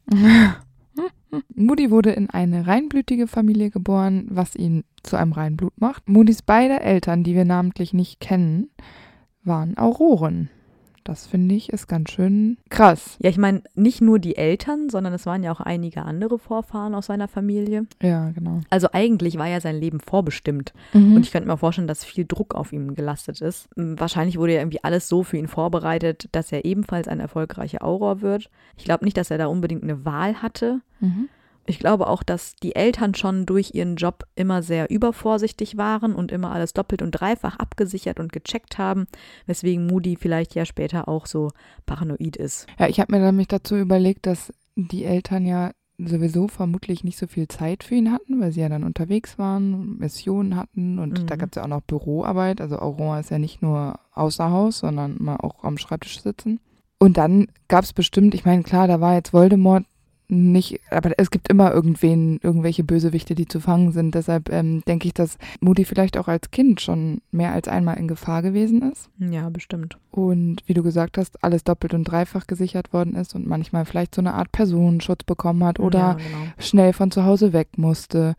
Moody 1.55 1.91
wurde 1.91 2.11
in 2.11 2.29
eine 2.29 2.67
reinblütige 2.67 3.27
Familie 3.29 3.71
geboren, 3.71 4.27
was 4.31 4.57
ihn 4.57 4.85
zu 5.03 5.17
einem 5.17 5.33
Reinblut 5.33 5.81
macht. 5.81 6.09
Moodys 6.09 6.43
beide 6.43 6.81
Eltern, 6.81 7.23
die 7.23 7.35
wir 7.35 7.45
namentlich 7.45 7.95
nicht 7.95 8.21
kennen, 8.21 8.69
waren 9.45 9.79
Auroren. 9.79 10.51
Das 11.05 11.27
finde 11.27 11.55
ich 11.55 11.71
ist 11.71 11.87
ganz 11.87 12.11
schön 12.11 12.59
krass. 12.69 13.17
Ja, 13.21 13.31
ich 13.31 13.39
meine, 13.39 13.63
nicht 13.75 14.01
nur 14.01 14.19
die 14.19 14.37
Eltern, 14.37 14.89
sondern 14.91 15.13
es 15.13 15.27
waren 15.27 15.43
ja 15.43 15.53
auch 15.53 15.61
einige 15.61 16.03
andere 16.03 16.39
Vorfahren 16.39 16.95
aus 16.95 17.07
seiner 17.07 17.29
Familie. 17.29 17.87
Ja, 18.03 18.31
genau. 18.31 18.61
Also 18.71 18.89
eigentlich 18.93 19.39
war 19.39 19.47
ja 19.47 19.61
sein 19.61 19.77
Leben 19.77 20.01
vorbestimmt. 20.01 20.73
Mhm. 20.93 21.17
Und 21.17 21.23
ich 21.23 21.33
könnte 21.33 21.49
mir 21.49 21.57
vorstellen, 21.57 21.89
dass 21.89 22.05
viel 22.05 22.27
Druck 22.27 22.55
auf 22.55 22.73
ihm 22.73 22.95
gelastet 22.95 23.41
ist. 23.41 23.69
Wahrscheinlich 23.77 24.39
wurde 24.39 24.55
ja 24.55 24.61
irgendwie 24.61 24.85
alles 24.85 25.09
so 25.09 25.23
für 25.23 25.37
ihn 25.37 25.49
vorbereitet, 25.49 26.29
dass 26.33 26.53
er 26.53 26.65
ebenfalls 26.65 27.09
ein 27.09 27.21
erfolgreicher 27.21 27.85
Auror 27.85 28.21
wird. 28.21 28.51
Ich 28.77 28.85
glaube 28.85 29.05
nicht, 29.05 29.17
dass 29.17 29.31
er 29.31 29.39
da 29.39 29.47
unbedingt 29.47 29.83
eine 29.83 30.05
Wahl 30.05 30.43
hatte. 30.43 30.81
mhm. 31.01 31.29
Ich 31.67 31.79
glaube 31.79 32.09
auch, 32.09 32.23
dass 32.23 32.57
die 32.57 32.75
Eltern 32.75 33.15
schon 33.15 33.47
durch 33.47 33.75
ihren 33.75 33.97
Job 33.97 34.25
immer 34.35 34.63
sehr 34.63 34.91
übervorsichtig 34.91 35.77
waren 35.77 36.15
und 36.15 36.33
immer 36.33 36.51
alles 36.51 36.73
doppelt 36.73 37.01
und 37.03 37.13
dreifach 37.13 37.59
abgesichert 37.59 38.19
und 38.19 38.33
gecheckt 38.33 38.79
haben, 38.79 39.07
weswegen 39.47 39.87
Moody 39.87 40.17
vielleicht 40.17 40.55
ja 40.55 40.65
später 40.65 41.07
auch 41.09 41.27
so 41.27 41.51
paranoid 41.87 42.37
ist. 42.37 42.67
Ja, 42.79 42.89
ich 42.89 42.99
habe 42.99 43.17
mir 43.17 43.25
nämlich 43.25 43.49
dazu 43.49 43.77
überlegt, 43.77 44.27
dass 44.27 44.53
die 44.75 45.05
Eltern 45.05 45.47
ja 45.47 45.71
sowieso 45.99 46.49
vermutlich 46.49 47.05
nicht 47.05 47.19
so 47.19 47.27
viel 47.27 47.47
Zeit 47.47 47.85
für 47.85 47.95
ihn 47.95 48.11
hatten, 48.11 48.41
weil 48.41 48.53
sie 48.53 48.63
ja 48.63 48.71
dann 48.71 48.85
unterwegs 48.85 49.39
waren, 49.39 49.99
Missionen 49.99 50.57
hatten 50.57 50.99
und 50.99 51.21
Mhm. 51.21 51.27
da 51.27 51.37
gab 51.37 51.51
es 51.53 51.57
ja 51.57 51.63
auch 51.65 51.69
noch 51.69 51.83
Büroarbeit. 51.83 52.63
Also 52.63 52.79
Aurora 52.79 53.21
ist 53.21 53.31
ja 53.31 53.39
nicht 53.39 53.61
nur 53.61 54.01
außer 54.15 54.51
Haus, 54.51 54.79
sondern 54.79 55.17
mal 55.21 55.37
auch 55.37 55.63
am 55.63 55.77
Schreibtisch 55.77 56.23
sitzen. 56.23 56.59
Und 56.99 57.17
dann 57.19 57.49
gab 57.69 57.85
es 57.85 57.93
bestimmt, 57.93 58.35
ich 58.35 58.45
meine, 58.47 58.63
klar, 58.63 58.89
da 58.89 59.01
war 59.01 59.15
jetzt 59.15 59.33
Voldemort 59.35 59.85
nicht, 60.31 60.81
aber 60.91 61.11
es 61.19 61.31
gibt 61.31 61.49
immer 61.49 61.73
irgendwen, 61.73 62.39
irgendwelche 62.43 62.85
Bösewichte, 62.85 63.35
die 63.35 63.47
zu 63.47 63.61
fangen 63.61 63.93
sind. 63.93 64.15
Deshalb 64.15 64.49
ähm, 64.51 64.83
denke 64.87 65.09
ich, 65.09 65.15
dass 65.15 65.39
Moody 65.61 65.85
vielleicht 65.85 66.17
auch 66.17 66.29
als 66.29 66.51
Kind 66.51 66.81
schon 66.81 67.21
mehr 67.33 67.53
als 67.53 67.69
einmal 67.69 67.97
in 67.99 68.09
Gefahr 68.09 68.43
gewesen 68.43 68.83
ist 68.91 69.09
Ja, 69.19 69.49
bestimmt. 69.51 69.99
und 70.11 70.63
wie 70.67 70.75
du 70.75 70.83
gesagt 70.83 71.19
hast, 71.19 71.43
alles 71.43 71.65
doppelt 71.65 71.95
und 71.95 72.05
dreifach 72.05 72.47
gesichert 72.47 72.93
worden 72.93 73.15
ist 73.15 73.35
und 73.35 73.47
manchmal 73.47 73.85
vielleicht 73.85 74.15
so 74.15 74.23
eine 74.23 74.35
Art 74.35 74.53
Personenschutz 74.53 75.25
bekommen 75.25 75.65
hat 75.65 75.81
oder 75.81 75.99
ja, 75.99 76.13
genau. 76.15 76.53
schnell 76.59 76.93
von 76.93 77.11
zu 77.11 77.25
Hause 77.25 77.53
weg 77.53 77.69
musste. 77.77 78.35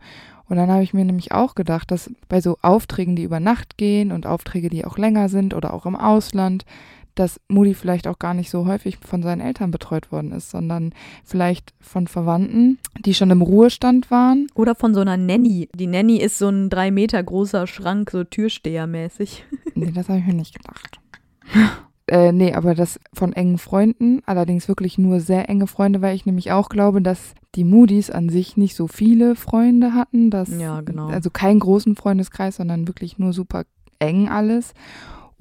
Und 0.48 0.56
dann 0.56 0.70
habe 0.70 0.82
ich 0.82 0.92
mir 0.92 1.04
nämlich 1.04 1.32
auch 1.32 1.54
gedacht, 1.54 1.90
dass 1.90 2.10
bei 2.28 2.40
so 2.40 2.58
Aufträgen, 2.60 3.16
die 3.16 3.22
über 3.22 3.40
Nacht 3.40 3.78
gehen 3.78 4.12
und 4.12 4.26
Aufträge, 4.26 4.68
die 4.68 4.84
auch 4.84 4.98
länger 4.98 5.28
sind 5.30 5.54
oder 5.54 5.72
auch 5.72 5.86
im 5.86 5.96
Ausland, 5.96 6.66
dass 7.14 7.40
Moody 7.48 7.74
vielleicht 7.74 8.06
auch 8.06 8.18
gar 8.18 8.34
nicht 8.34 8.50
so 8.50 8.66
häufig 8.66 8.98
von 8.98 9.22
seinen 9.22 9.40
Eltern 9.40 9.70
betreut 9.70 10.12
worden 10.12 10.32
ist, 10.32 10.50
sondern 10.50 10.92
vielleicht 11.24 11.72
von 11.80 12.06
Verwandten, 12.06 12.78
die 13.04 13.14
schon 13.14 13.30
im 13.30 13.42
Ruhestand 13.42 14.10
waren. 14.10 14.46
Oder 14.54 14.74
von 14.74 14.94
so 14.94 15.00
einer 15.00 15.16
Nanny. 15.16 15.68
Die 15.74 15.86
Nanny 15.86 16.16
ist 16.16 16.38
so 16.38 16.48
ein 16.48 16.70
drei 16.70 16.90
Meter 16.90 17.22
großer 17.22 17.66
Schrank, 17.66 18.10
so 18.10 18.24
Türstehermäßig. 18.24 19.44
Nee, 19.74 19.90
das 19.90 20.10
habe 20.10 20.18
ich 20.18 20.26
mir 20.26 20.34
nicht 20.34 20.54
gedacht. 20.54 21.00
Äh, 22.08 22.32
nee, 22.32 22.52
aber 22.52 22.74
das 22.74 22.98
von 23.14 23.32
engen 23.32 23.58
Freunden, 23.58 24.22
allerdings 24.26 24.66
wirklich 24.66 24.98
nur 24.98 25.20
sehr 25.20 25.48
enge 25.48 25.66
Freunde, 25.66 26.02
weil 26.02 26.16
ich 26.16 26.26
nämlich 26.26 26.50
auch 26.50 26.68
glaube, 26.68 27.00
dass 27.00 27.34
die 27.54 27.64
Moody's 27.64 28.10
an 28.10 28.28
sich 28.28 28.56
nicht 28.56 28.74
so 28.74 28.88
viele 28.88 29.36
Freunde 29.36 29.94
hatten. 29.94 30.28
Dass, 30.28 30.50
Ja, 30.50 30.80
genau. 30.80 31.08
Also 31.08 31.30
keinen 31.30 31.60
großen 31.60 31.94
Freundeskreis, 31.94 32.56
sondern 32.56 32.88
wirklich 32.88 33.18
nur 33.18 33.32
super 33.32 33.64
eng 33.98 34.28
alles. 34.28 34.74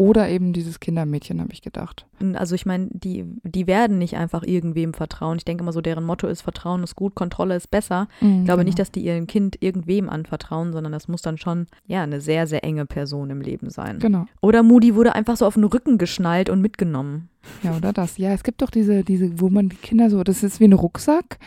Oder 0.02 0.30
eben 0.30 0.52
dieses 0.52 0.80
Kindermädchen, 0.80 1.40
habe 1.40 1.54
ich 1.54 1.62
gedacht. 1.62 2.08
Also 2.34 2.56
ich 2.56 2.66
meine, 2.66 2.88
die, 2.90 3.24
die 3.44 3.68
werden 3.68 4.00
nicht 4.00 4.18
einfach 4.18 4.42
irgendwem 4.42 4.96
vertrauen. 4.96 5.38
Ich 5.38 5.46
denke 5.46 5.62
immer 5.62 5.74
so, 5.74 5.80
deren 5.80 6.04
Motto 6.04 6.26
ist, 6.26 6.42
Vertrauen 6.42 6.82
ist 6.82 6.96
gut, 6.96 7.14
Kontrolle 7.14 7.56
ist 7.56 7.70
besser. 7.70 8.08
Ich 8.20 8.46
glaube 8.46 8.64
nicht, 8.64 8.80
dass 8.80 8.92
die 8.92 9.02
ihrem 9.02 9.28
Kind 9.28 9.58
irgendwem 9.60 10.10
anvertrauen, 10.10 10.74
sondern 10.74 10.92
das 10.92 11.08
muss 11.08 11.22
dann 11.22 11.38
schon, 11.38 11.68
ja, 11.86 12.02
eine 12.02 12.20
sehr, 12.20 12.48
sehr 12.48 12.64
enge 12.64 12.88
Person 12.88 13.30
im 13.30 13.42
Leben 13.42 13.70
sein. 13.70 14.00
Genau. 14.00 14.26
Oder 14.42 14.64
Moody 14.64 14.96
wurde 14.96 15.14
einfach 15.14 15.38
so 15.38 15.46
auf 15.46 15.54
den 15.54 15.66
Rücken 15.66 16.00
geschnallt 16.00 16.50
und 16.50 16.62
mitgenommen. 16.62 17.30
Ja, 17.62 17.78
oder 17.78 17.94
das. 17.94 18.18
Ja, 18.18 18.32
es 18.32 18.42
gibt 18.42 18.64
doch 18.64 18.72
diese, 18.72 19.04
diese, 19.04 19.40
wo 19.40 19.50
man 19.50 19.70
die 19.70 19.76
Kinder 19.76 20.10
so, 20.10 20.24
das 20.24 20.42
ist 20.42 20.60
wie 20.60 20.66
ein 20.66 20.74
Rucksack, 20.74 21.38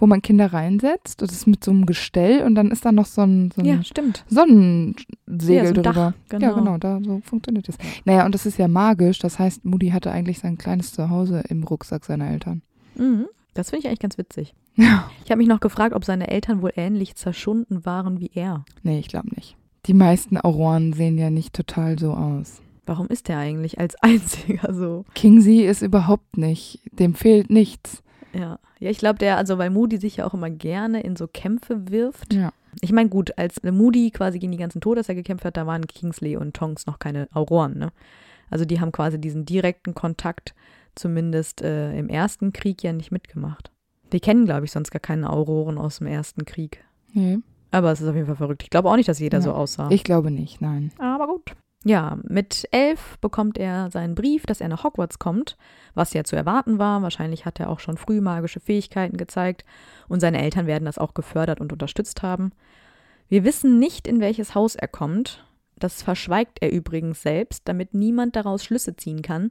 wo 0.00 0.06
man 0.06 0.22
Kinder 0.22 0.52
reinsetzt. 0.52 1.22
Das 1.22 1.30
ist 1.30 1.46
mit 1.46 1.62
so 1.62 1.70
einem 1.70 1.86
Gestell 1.86 2.42
und 2.44 2.54
dann 2.56 2.70
ist 2.70 2.84
da 2.84 2.90
noch 2.90 3.06
so 3.06 3.22
ein, 3.22 3.50
so 3.54 3.60
ein 3.60 3.66
Ja, 3.66 3.82
stimmt. 3.84 4.24
Sonnensegel 4.28 5.56
Ja, 5.56 5.64
so 5.66 5.70
ein 5.70 5.74
drüber. 5.74 5.92
Dach, 5.92 6.12
genau. 6.28 6.46
Ja, 6.46 6.52
genau, 6.52 6.78
da 6.78 7.00
so 7.04 7.20
funktioniert 7.24 7.68
das. 7.68 7.76
Naja, 8.04 8.24
und 8.26 8.34
das 8.34 8.46
ist 8.46 8.58
ja 8.58 8.66
magisch. 8.66 9.18
Das 9.20 9.38
heißt, 9.38 9.64
Moody 9.64 9.90
hatte 9.90 10.10
eigentlich 10.10 10.40
sein 10.40 10.58
kleines 10.58 10.92
Zuhause 10.92 11.42
im 11.48 11.62
Rucksack 11.62 12.04
seiner 12.04 12.28
Eltern. 12.30 12.62
Mhm. 12.96 13.26
Das 13.54 13.70
finde 13.70 13.80
ich 13.80 13.86
eigentlich 13.88 14.00
ganz 14.00 14.18
witzig. 14.18 14.54
Ja. 14.76 15.10
Ich 15.24 15.30
habe 15.30 15.38
mich 15.38 15.48
noch 15.48 15.60
gefragt, 15.60 15.94
ob 15.94 16.04
seine 16.04 16.28
Eltern 16.28 16.62
wohl 16.62 16.72
ähnlich 16.76 17.14
zerschunden 17.16 17.84
waren 17.84 18.20
wie 18.20 18.30
er. 18.34 18.64
Nee, 18.82 18.98
ich 18.98 19.08
glaube 19.08 19.28
nicht. 19.34 19.56
Die 19.86 19.94
meisten 19.94 20.36
Auroren 20.38 20.92
sehen 20.92 21.18
ja 21.18 21.30
nicht 21.30 21.54
total 21.54 21.98
so 21.98 22.12
aus. 22.12 22.62
Warum 22.86 23.08
ist 23.08 23.28
er 23.28 23.38
eigentlich 23.38 23.78
als 23.78 23.94
einziger 24.02 24.72
so? 24.72 25.04
Kingsley 25.14 25.66
ist 25.66 25.82
überhaupt 25.82 26.36
nicht. 26.36 26.80
Dem 26.92 27.14
fehlt 27.14 27.50
nichts. 27.50 28.02
Ja, 28.32 28.58
ja 28.78 28.90
ich 28.90 28.98
glaube, 28.98 29.18
der, 29.18 29.36
also 29.36 29.58
weil 29.58 29.70
Moody 29.70 29.98
sich 29.98 30.16
ja 30.18 30.26
auch 30.26 30.34
immer 30.34 30.50
gerne 30.50 31.02
in 31.02 31.16
so 31.16 31.26
Kämpfe 31.26 31.90
wirft. 31.90 32.32
Ja. 32.32 32.52
Ich 32.80 32.92
meine, 32.92 33.08
gut, 33.08 33.36
als 33.36 33.62
Moody 33.62 34.10
quasi 34.10 34.38
gegen 34.38 34.52
die 34.52 34.58
ganzen 34.58 34.80
Todesser 34.80 35.14
gekämpft 35.14 35.44
hat, 35.44 35.56
da 35.56 35.66
waren 35.66 35.86
Kingsley 35.86 36.36
und 36.36 36.54
Tonks 36.54 36.86
noch 36.86 36.98
keine 36.98 37.28
Auroren, 37.32 37.78
ne? 37.78 37.92
Also 38.48 38.64
die 38.64 38.80
haben 38.80 38.92
quasi 38.92 39.20
diesen 39.20 39.44
direkten 39.44 39.94
Kontakt 39.94 40.54
zumindest 40.96 41.62
äh, 41.62 41.96
im 41.96 42.08
ersten 42.08 42.52
Krieg 42.52 42.82
ja 42.82 42.92
nicht 42.92 43.12
mitgemacht. 43.12 43.70
Die 44.12 44.20
kennen, 44.20 44.44
glaube 44.44 44.64
ich, 44.64 44.72
sonst 44.72 44.90
gar 44.90 45.00
keine 45.00 45.30
Auroren 45.30 45.78
aus 45.78 45.98
dem 45.98 46.08
ersten 46.08 46.44
Krieg. 46.44 46.84
Nee, 47.12 47.38
Aber 47.70 47.92
es 47.92 48.00
ist 48.00 48.08
auf 48.08 48.14
jeden 48.14 48.26
Fall 48.26 48.36
verrückt. 48.36 48.62
Ich 48.64 48.70
glaube 48.70 48.90
auch 48.90 48.96
nicht, 48.96 49.08
dass 49.08 49.20
jeder 49.20 49.38
Ja. 49.38 49.42
so 49.42 49.52
aussah. 49.52 49.88
ich 49.90 50.02
glaube 50.04 50.30
nicht, 50.32 50.60
nein. 50.60 50.90
Aber 50.98 51.28
gut. 51.28 51.54
Ja, 51.82 52.18
mit 52.24 52.68
elf 52.72 53.18
bekommt 53.20 53.56
er 53.56 53.90
seinen 53.90 54.14
Brief, 54.14 54.44
dass 54.44 54.60
er 54.60 54.68
nach 54.68 54.84
Hogwarts 54.84 55.18
kommt, 55.18 55.56
was 55.94 56.12
ja 56.12 56.24
zu 56.24 56.36
erwarten 56.36 56.78
war. 56.78 57.00
Wahrscheinlich 57.00 57.46
hat 57.46 57.58
er 57.58 57.70
auch 57.70 57.80
schon 57.80 57.96
früh 57.96 58.20
magische 58.20 58.60
Fähigkeiten 58.60 59.16
gezeigt 59.16 59.64
und 60.06 60.20
seine 60.20 60.42
Eltern 60.42 60.66
werden 60.66 60.84
das 60.84 60.98
auch 60.98 61.14
gefördert 61.14 61.58
und 61.60 61.72
unterstützt 61.72 62.22
haben. 62.22 62.52
Wir 63.30 63.44
wissen 63.44 63.78
nicht, 63.78 64.06
in 64.06 64.20
welches 64.20 64.54
Haus 64.54 64.74
er 64.74 64.88
kommt. 64.88 65.46
Das 65.78 66.02
verschweigt 66.02 66.58
er 66.60 66.70
übrigens 66.70 67.22
selbst, 67.22 67.62
damit 67.66 67.94
niemand 67.94 68.36
daraus 68.36 68.62
Schlüsse 68.62 68.96
ziehen 68.96 69.22
kann, 69.22 69.50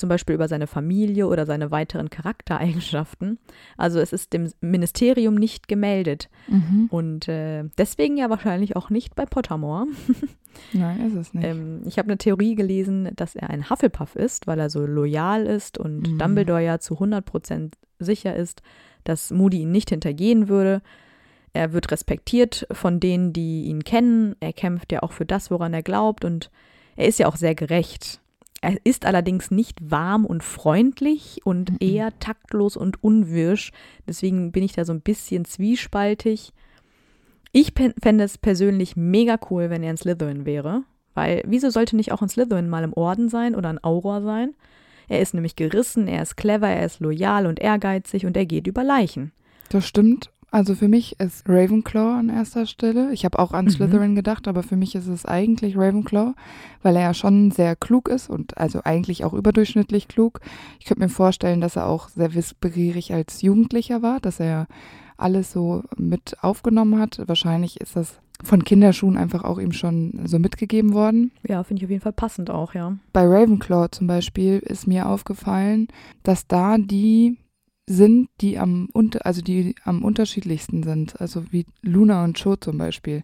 zum 0.00 0.08
Beispiel 0.08 0.34
über 0.34 0.48
seine 0.48 0.66
Familie 0.66 1.26
oder 1.28 1.46
seine 1.46 1.70
weiteren 1.70 2.10
Charaktereigenschaften. 2.10 3.38
Also 3.76 4.00
es 4.00 4.12
ist 4.12 4.32
dem 4.32 4.50
Ministerium 4.60 5.34
nicht 5.36 5.68
gemeldet 5.68 6.28
Mhm. 6.48 6.86
und 6.90 7.28
äh, 7.28 7.64
deswegen 7.78 8.16
ja 8.16 8.28
wahrscheinlich 8.30 8.74
auch 8.76 8.90
nicht 8.90 9.14
bei 9.14 9.26
Pottermore. 9.26 9.86
Nein, 10.72 11.06
ist 11.06 11.14
es 11.14 11.34
nicht. 11.34 11.46
Ähm, 11.46 11.82
ich 11.86 11.98
habe 11.98 12.08
eine 12.08 12.18
Theorie 12.18 12.54
gelesen, 12.56 13.10
dass 13.14 13.36
er 13.36 13.50
ein 13.50 13.70
Hufflepuff 13.70 14.16
ist, 14.16 14.46
weil 14.46 14.58
er 14.58 14.70
so 14.70 14.84
loyal 14.84 15.46
ist 15.46 15.78
und 15.78 16.08
Mhm. 16.08 16.18
Dumbledore 16.18 16.64
ja 16.64 16.78
zu 16.80 16.94
100% 16.98 17.74
sicher 17.98 18.34
ist, 18.34 18.62
dass 19.04 19.30
Moody 19.30 19.62
ihn 19.62 19.70
nicht 19.70 19.90
hintergehen 19.90 20.48
würde. 20.48 20.82
Er 21.52 21.72
wird 21.72 21.90
respektiert 21.90 22.66
von 22.70 23.00
denen, 23.00 23.32
die 23.32 23.64
ihn 23.64 23.82
kennen. 23.84 24.36
Er 24.40 24.52
kämpft 24.52 24.92
ja 24.92 25.02
auch 25.02 25.12
für 25.12 25.26
das, 25.26 25.50
woran 25.50 25.74
er 25.74 25.82
glaubt 25.82 26.24
und 26.24 26.50
er 26.96 27.06
ist 27.06 27.18
ja 27.18 27.26
auch 27.26 27.36
sehr 27.36 27.54
gerecht. 27.54 28.20
Er 28.62 28.76
ist 28.84 29.06
allerdings 29.06 29.50
nicht 29.50 29.78
warm 29.90 30.26
und 30.26 30.42
freundlich 30.42 31.40
und 31.44 31.72
Mhm. 31.72 31.76
eher 31.80 32.18
taktlos 32.18 32.76
und 32.76 33.02
unwirsch. 33.02 33.72
Deswegen 34.06 34.52
bin 34.52 34.62
ich 34.62 34.72
da 34.72 34.84
so 34.84 34.92
ein 34.92 35.00
bisschen 35.00 35.44
zwiespaltig. 35.46 36.52
Ich 37.52 37.72
fände 38.02 38.24
es 38.24 38.38
persönlich 38.38 38.96
mega 38.96 39.38
cool, 39.50 39.70
wenn 39.70 39.82
er 39.82 39.90
ein 39.90 39.96
Slytherin 39.96 40.44
wäre. 40.44 40.82
Weil, 41.14 41.42
wieso 41.46 41.70
sollte 41.70 41.96
nicht 41.96 42.12
auch 42.12 42.22
ein 42.22 42.28
Slytherin 42.28 42.68
mal 42.68 42.84
im 42.84 42.92
Orden 42.92 43.28
sein 43.28 43.54
oder 43.54 43.70
ein 43.70 43.82
Auror 43.82 44.22
sein? 44.22 44.54
Er 45.08 45.20
ist 45.20 45.34
nämlich 45.34 45.56
gerissen, 45.56 46.06
er 46.06 46.22
ist 46.22 46.36
clever, 46.36 46.68
er 46.68 46.86
ist 46.86 47.00
loyal 47.00 47.46
und 47.46 47.58
ehrgeizig 47.58 48.26
und 48.26 48.36
er 48.36 48.46
geht 48.46 48.68
über 48.68 48.84
Leichen. 48.84 49.32
Das 49.70 49.86
stimmt. 49.86 50.30
Also 50.52 50.74
für 50.74 50.88
mich 50.88 51.18
ist 51.20 51.48
Ravenclaw 51.48 52.18
an 52.18 52.28
erster 52.28 52.66
Stelle. 52.66 53.12
Ich 53.12 53.24
habe 53.24 53.38
auch 53.38 53.52
an 53.52 53.66
Mhm. 53.66 53.70
Slytherin 53.70 54.14
gedacht, 54.16 54.48
aber 54.48 54.62
für 54.62 54.76
mich 54.76 54.94
ist 54.96 55.06
es 55.06 55.24
eigentlich 55.24 55.76
Ravenclaw, 55.76 56.34
weil 56.82 56.96
er 56.96 57.02
ja 57.02 57.14
schon 57.14 57.50
sehr 57.52 57.76
klug 57.76 58.08
ist 58.08 58.28
und 58.28 58.58
also 58.58 58.80
eigentlich 58.84 59.24
auch 59.24 59.32
überdurchschnittlich 59.32 60.08
klug. 60.08 60.40
Ich 60.80 60.86
könnte 60.86 61.02
mir 61.02 61.08
vorstellen, 61.08 61.60
dass 61.60 61.76
er 61.76 61.86
auch 61.86 62.08
sehr 62.08 62.34
wissbegierig 62.34 63.12
als 63.12 63.42
Jugendlicher 63.42 64.02
war, 64.02 64.18
dass 64.20 64.40
er 64.40 64.66
alles 65.16 65.52
so 65.52 65.84
mit 65.96 66.36
aufgenommen 66.42 66.98
hat. 66.98 67.20
Wahrscheinlich 67.26 67.80
ist 67.80 67.94
das 67.94 68.18
von 68.42 68.64
Kinderschuhen 68.64 69.18
einfach 69.18 69.44
auch 69.44 69.58
ihm 69.58 69.72
schon 69.72 70.18
so 70.24 70.38
mitgegeben 70.38 70.94
worden. 70.94 71.30
Ja, 71.46 71.62
finde 71.62 71.80
ich 71.80 71.84
auf 71.84 71.90
jeden 71.90 72.02
Fall 72.02 72.12
passend 72.14 72.48
auch, 72.50 72.74
ja. 72.74 72.96
Bei 73.12 73.26
Ravenclaw 73.26 73.90
zum 73.90 74.06
Beispiel 74.06 74.58
ist 74.60 74.86
mir 74.86 75.06
aufgefallen, 75.08 75.88
dass 76.22 76.46
da 76.46 76.78
die 76.78 77.36
sind, 77.88 78.28
die 78.40 78.58
am 78.58 78.88
unter, 78.92 79.26
also 79.26 79.42
die 79.42 79.74
am 79.84 80.04
unterschiedlichsten 80.04 80.82
sind, 80.82 81.20
also 81.20 81.44
wie 81.50 81.66
Luna 81.82 82.22
und 82.24 82.36
Cho 82.40 82.56
zum 82.56 82.78
Beispiel. 82.78 83.22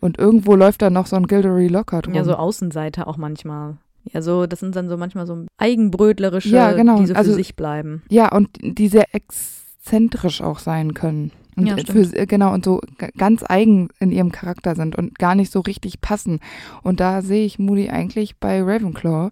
Und 0.00 0.18
irgendwo 0.18 0.54
läuft 0.56 0.80
da 0.82 0.88
noch 0.90 1.06
so 1.06 1.16
ein 1.16 1.26
Gilderoy 1.26 1.68
Lockhart 1.68 2.06
rum. 2.06 2.14
Ja, 2.14 2.24
so 2.24 2.34
Außenseiter 2.34 3.06
auch 3.06 3.16
manchmal. 3.18 3.76
Ja, 4.10 4.22
so, 4.22 4.46
das 4.46 4.60
sind 4.60 4.74
dann 4.76 4.88
so 4.88 4.96
manchmal 4.96 5.26
so 5.26 5.44
eigenbrötlerische, 5.58 6.48
Ja, 6.56 6.72
genau. 6.72 6.98
die 6.98 7.06
so 7.06 7.12
für 7.12 7.18
Also- 7.18 7.34
sich 7.34 7.56
bleiben. 7.56 8.02
ja, 8.08 8.32
und 8.34 8.48
die 8.62 8.88
sehr 8.88 9.14
exzentrisch 9.14 10.40
auch 10.40 10.58
sein 10.58 10.94
können. 10.94 11.30
Und 11.56 11.66
Ja, 11.66 11.76
für, 11.76 12.04
genau, 12.26 12.54
und 12.54 12.64
so 12.64 12.80
ganz 13.18 13.42
eigen 13.46 13.88
in 13.98 14.12
ihrem 14.12 14.30
Charakter 14.32 14.74
sind 14.76 14.96
und 14.96 15.18
gar 15.18 15.34
nicht 15.34 15.50
so 15.52 15.60
richtig 15.60 16.00
passen. 16.00 16.38
Und 16.82 17.00
da 17.00 17.20
sehe 17.20 17.44
ich 17.44 17.58
Moody 17.58 17.90
eigentlich 17.90 18.36
bei 18.38 18.62
Ravenclaw. 18.62 19.30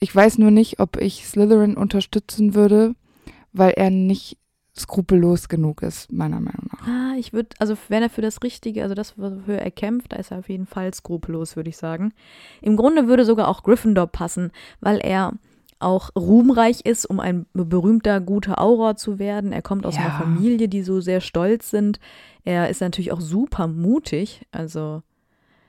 Ich 0.00 0.14
weiß 0.16 0.38
nur 0.38 0.50
nicht, 0.50 0.80
ob 0.80 0.96
ich 0.96 1.26
Slytherin 1.26 1.76
unterstützen 1.76 2.54
würde, 2.54 2.94
weil 3.58 3.72
er 3.72 3.90
nicht 3.90 4.38
skrupellos 4.76 5.48
genug 5.48 5.82
ist, 5.82 6.12
meiner 6.12 6.40
Meinung 6.40 6.68
nach. 6.72 6.86
Ah, 6.86 7.14
ich 7.18 7.32
würde, 7.32 7.48
also 7.58 7.76
wenn 7.88 8.02
er 8.02 8.10
für 8.10 8.22
das 8.22 8.42
Richtige, 8.44 8.82
also 8.84 8.94
das, 8.94 9.18
wofür 9.18 9.56
er 9.58 9.70
kämpft, 9.72 10.12
da 10.12 10.16
ist 10.16 10.30
er 10.30 10.38
auf 10.38 10.48
jeden 10.48 10.66
Fall 10.66 10.94
skrupellos, 10.94 11.56
würde 11.56 11.68
ich 11.70 11.76
sagen. 11.76 12.12
Im 12.62 12.76
Grunde 12.76 13.08
würde 13.08 13.24
sogar 13.24 13.48
auch 13.48 13.64
Gryffindor 13.64 14.06
passen, 14.06 14.52
weil 14.80 14.98
er 14.98 15.32
auch 15.80 16.10
ruhmreich 16.16 16.80
ist, 16.84 17.06
um 17.06 17.18
ein 17.20 17.46
berühmter, 17.52 18.20
guter 18.20 18.60
Auror 18.60 18.96
zu 18.96 19.18
werden. 19.18 19.52
Er 19.52 19.62
kommt 19.62 19.84
aus 19.86 19.96
Ja. 19.96 20.02
einer 20.02 20.12
Familie, 20.12 20.68
die 20.68 20.82
so 20.82 21.00
sehr 21.00 21.20
stolz 21.20 21.70
sind. 21.70 21.98
Er 22.44 22.68
ist 22.68 22.80
natürlich 22.80 23.12
auch 23.12 23.20
super 23.20 23.66
mutig. 23.68 24.46
Also 24.52 25.02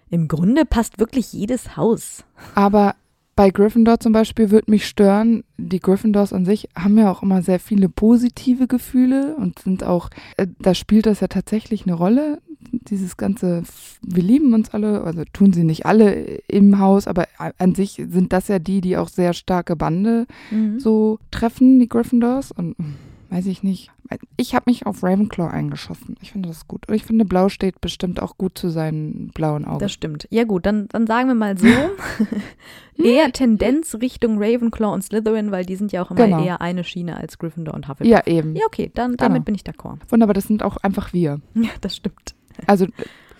im 0.10 0.28
Grunde 0.28 0.66
passt 0.66 1.00
wirklich 1.00 1.32
jedes 1.34 1.78
Haus. 1.78 2.24
Aber 2.56 2.96
bei 3.40 3.52
Gryffindor 3.52 4.02
zum 4.02 4.12
Beispiel 4.12 4.52
würde 4.52 4.70
mich 4.70 4.86
stören, 4.86 5.46
die 5.58 5.80
Gryffindors 5.80 6.34
an 6.34 6.44
sich 6.44 6.68
haben 6.76 6.98
ja 6.98 7.10
auch 7.10 7.24
immer 7.24 7.42
sehr 7.42 7.62
viele 7.62 7.88
positive 7.88 8.68
Gefühle 8.68 9.38
und 9.38 9.60
sind 9.60 9.86
auch, 9.86 10.10
äh, 10.36 10.48
da 10.60 10.74
spielt 10.74 11.06
das 11.06 11.22
ja 11.22 11.30
tatsächlich 11.30 11.84
eine 11.86 11.94
Rolle, 11.94 12.42
dieses 12.60 13.16
ganze, 13.16 13.64
wir 14.02 14.24
lieben 14.24 14.54
uns 14.54 14.72
alle, 14.72 15.04
also 15.06 15.24
tun 15.32 15.54
sie 15.54 15.64
nicht 15.64 15.86
alle 15.86 16.42
im 16.50 16.80
Haus, 16.80 17.08
aber 17.08 17.30
an 17.58 17.76
sich 17.76 18.04
sind 18.10 18.34
das 18.34 18.50
ja 18.50 18.60
die, 18.60 18.82
die 18.82 18.98
auch 18.98 19.08
sehr 19.08 19.32
starke 19.32 19.78
Bande 19.78 20.28
Mhm. 20.52 20.82
so 20.82 21.20
treffen, 21.32 21.80
die 21.80 21.88
Gryffindors 21.88 22.52
und 22.52 22.78
hm, 22.78 22.96
weiß 23.30 23.46
ich 23.48 23.62
nicht. 23.64 23.92
Ich 24.38 24.56
habe 24.56 24.64
mich 24.68 24.86
auf 24.86 25.04
Ravenclaw 25.04 25.50
eingeschossen. 25.52 26.16
Ich 26.22 26.32
finde 26.32 26.50
das 26.50 26.68
gut. 26.68 26.88
Und 26.88 26.96
ich 26.96 27.04
finde, 27.04 27.26
Blau 27.26 27.50
steht 27.50 27.80
bestimmt 27.80 28.22
auch 28.22 28.38
gut 28.38 28.58
zu 28.58 28.70
seinen 28.70 29.28
blauen 29.34 29.66
Augen. 29.66 29.80
Das 29.80 29.92
stimmt. 29.92 30.28
Ja 30.32 30.46
gut, 30.46 30.66
dann, 30.66 30.88
dann 30.90 31.06
sagen 31.06 31.28
wir 31.28 31.36
mal 31.36 31.58
so, 31.58 31.68
eher 32.98 33.32
Tendenz 33.32 33.96
Richtung 33.96 34.38
Ravenclaw 34.42 34.94
und 34.94 35.04
Slytherin, 35.04 35.52
weil 35.52 35.66
die 35.66 35.76
sind 35.76 35.92
ja 35.92 36.02
auch 36.04 36.12
immer 36.12 36.26
Genau. 36.26 36.44
eher 36.44 36.62
eine 36.62 36.84
Schiene 36.84 37.18
als 37.18 37.38
Gryffindor 37.38 37.74
und 37.76 37.88
Hufflepuff. 37.88 38.12
ja, 38.12 38.26
eben. 38.26 38.56
Ja, 38.56 38.66
okay, 38.66 38.92
dann 38.94 39.12
Genau. 39.12 39.24
damit 39.24 39.46
bin 39.46 39.56
ich 39.56 39.62
d'accord. 39.62 39.98
Wunderbar, 40.10 40.34
das 40.34 40.46
sind 40.46 40.64
auch 40.64 40.78
einfach 40.78 41.14
wir. 41.14 41.40
Ja, 41.54 41.70
das 41.82 41.96
stimmt. 41.96 42.36
Also 42.68 42.88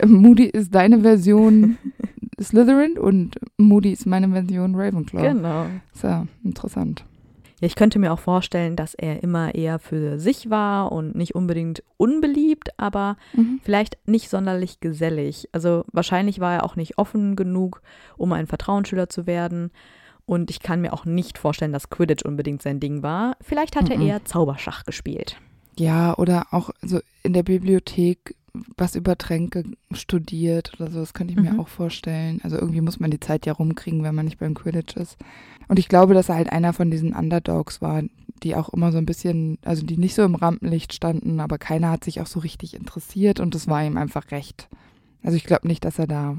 Moody 0.06 0.46
ist 0.46 0.74
deine 0.74 1.02
Version 1.02 1.78
Slytherin 2.42 2.98
und 2.98 3.36
Moody 3.58 3.92
ist 3.92 4.06
meine 4.06 4.30
Version 4.30 4.76
Ravenclaw. 4.76 5.34
Genau. 5.34 5.66
So, 5.94 6.26
interessant. 6.44 7.04
Ja, 7.60 7.66
ich 7.68 7.76
könnte 7.76 8.00
mir 8.00 8.14
auch 8.14 8.20
vorstellen, 8.20 8.76
dass 8.76 8.94
er 8.94 9.22
immer 9.22 9.54
eher 9.56 9.80
für 9.80 10.20
sich 10.20 10.50
war 10.50 10.92
und 10.92 11.16
nicht 11.16 11.36
unbedingt 11.36 11.84
unbeliebt, 11.98 12.70
aber 12.78 13.18
Mhm. 13.34 13.60
vielleicht 13.62 13.98
nicht 14.08 14.30
sonderlich 14.30 14.80
gesellig. 14.80 15.50
Also 15.52 15.84
wahrscheinlich 15.92 16.40
war 16.40 16.54
er 16.56 16.64
auch 16.64 16.76
nicht 16.76 16.98
offen 16.98 17.36
genug, 17.36 17.82
um 18.18 18.32
ein 18.34 18.48
Vertrauensschüler 18.48 19.10
zu 19.10 19.28
werden. 19.28 19.72
Und 20.26 20.50
ich 20.52 20.60
kann 20.62 20.80
mir 20.82 20.94
auch 20.94 21.06
nicht 21.06 21.38
vorstellen, 21.38 21.74
dass 21.74 21.90
Quidditch 21.90 22.24
unbedingt 22.24 22.62
sein 22.62 22.80
Ding 22.80 23.02
war. 23.04 23.36
Vielleicht 23.42 23.76
hat 23.76 23.90
er 23.90 23.98
Mhm. 23.98 24.06
eher 24.06 24.26
Zauberschach 24.26 24.86
gespielt. 24.86 25.38
Ja, 25.78 26.16
oder 26.18 26.48
auch 26.52 26.70
so 26.82 27.00
in 27.24 27.34
der 27.34 27.44
Bibliothek 27.44 28.36
was 28.78 28.96
über 28.96 29.18
Tränke 29.18 29.64
studiert 29.92 30.74
oder 30.80 30.90
so, 30.92 31.00
das 31.00 31.14
könnte 31.14 31.34
ich 31.34 31.40
mir 31.40 31.54
Mhm. 31.54 31.60
auch 31.60 31.68
vorstellen. 31.68 32.40
Also 32.44 32.58
irgendwie 32.58 32.82
muss 32.82 33.00
man 33.00 33.12
die 33.12 33.20
Zeit 33.20 33.46
ja 33.46 33.54
rumkriegen, 33.54 34.04
wenn 34.04 34.16
man 34.16 34.26
nicht 34.26 34.40
beim 34.40 34.54
Quidditch 34.54 34.96
ist. 34.96 35.18
Und 35.68 35.80
ich 35.80 35.88
glaube, 35.88 36.14
dass 36.14 36.30
er 36.30 36.36
halt 36.36 36.52
einer 36.52 36.74
von 36.74 36.90
diesen 36.92 37.14
Underdogs 37.14 37.82
war, 37.82 38.04
die 38.44 38.56
auch 38.56 38.70
immer 38.70 38.92
so 38.92 38.98
ein 38.98 39.06
bisschen, 39.06 39.58
also 39.64 39.86
die 39.86 39.98
nicht 39.98 40.16
so 40.16 40.24
im 40.24 40.36
Rampenlicht 40.36 40.94
standen, 40.94 41.40
aber 41.40 41.58
keiner 41.58 41.92
hat 41.92 42.04
sich 42.04 42.22
auch 42.22 42.28
so 42.28 42.40
richtig 42.40 42.74
interessiert 42.74 43.40
und 43.40 43.54
es 43.56 43.68
war 43.68 43.84
ihm 43.84 43.98
einfach 43.98 44.32
recht. 44.32 44.70
Also 45.24 45.36
ich 45.36 45.44
glaube 45.44 45.68
nicht, 45.68 45.84
dass 45.86 46.00
er 46.00 46.08
da 46.08 46.38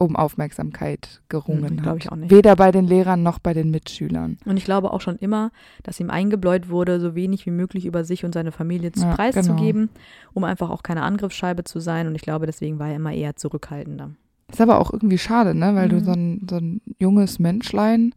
um 0.00 0.16
Aufmerksamkeit 0.16 1.20
gerungen 1.28 1.76
Mhm, 1.76 1.84
hat. 1.84 1.96
ich 1.98 2.10
auch 2.10 2.16
nicht. 2.16 2.30
Weder 2.30 2.56
bei 2.56 2.72
den 2.72 2.86
Lehrern 2.86 3.22
noch 3.22 3.38
bei 3.38 3.52
den 3.52 3.70
Mitschülern. 3.70 4.38
Und 4.46 4.56
ich 4.56 4.64
glaube 4.64 4.92
auch 4.92 5.00
schon 5.02 5.16
immer, 5.16 5.52
dass 5.82 6.00
ihm 6.00 6.08
eingebläut 6.08 6.70
wurde, 6.70 7.00
so 7.00 7.14
wenig 7.14 7.44
wie 7.44 7.50
möglich 7.50 7.84
über 7.84 8.02
sich 8.02 8.24
und 8.24 8.32
seine 8.32 8.50
Familie 8.50 8.92
zu 8.92 9.02
Ja, 9.04 9.14
preiszugeben, 9.14 9.90
um 10.32 10.44
einfach 10.44 10.70
auch 10.70 10.82
keine 10.82 11.02
Angriffsscheibe 11.02 11.64
zu 11.64 11.80
sein. 11.80 12.06
Und 12.06 12.14
ich 12.14 12.22
glaube, 12.22 12.46
deswegen 12.46 12.78
war 12.78 12.88
er 12.88 12.96
immer 12.96 13.12
eher 13.12 13.36
zurückhaltender. 13.36 14.12
Ist 14.50 14.60
aber 14.62 14.80
auch 14.80 14.90
irgendwie 14.92 15.18
schade, 15.18 15.54
ne? 15.54 15.74
Weil 15.74 15.90
du 15.90 15.96
Mhm. 15.96 16.04
so 16.04 16.10
ein, 16.12 16.46
so 16.48 16.56
ein 16.56 16.80
junges 16.98 17.38
Menschlein 17.38 18.14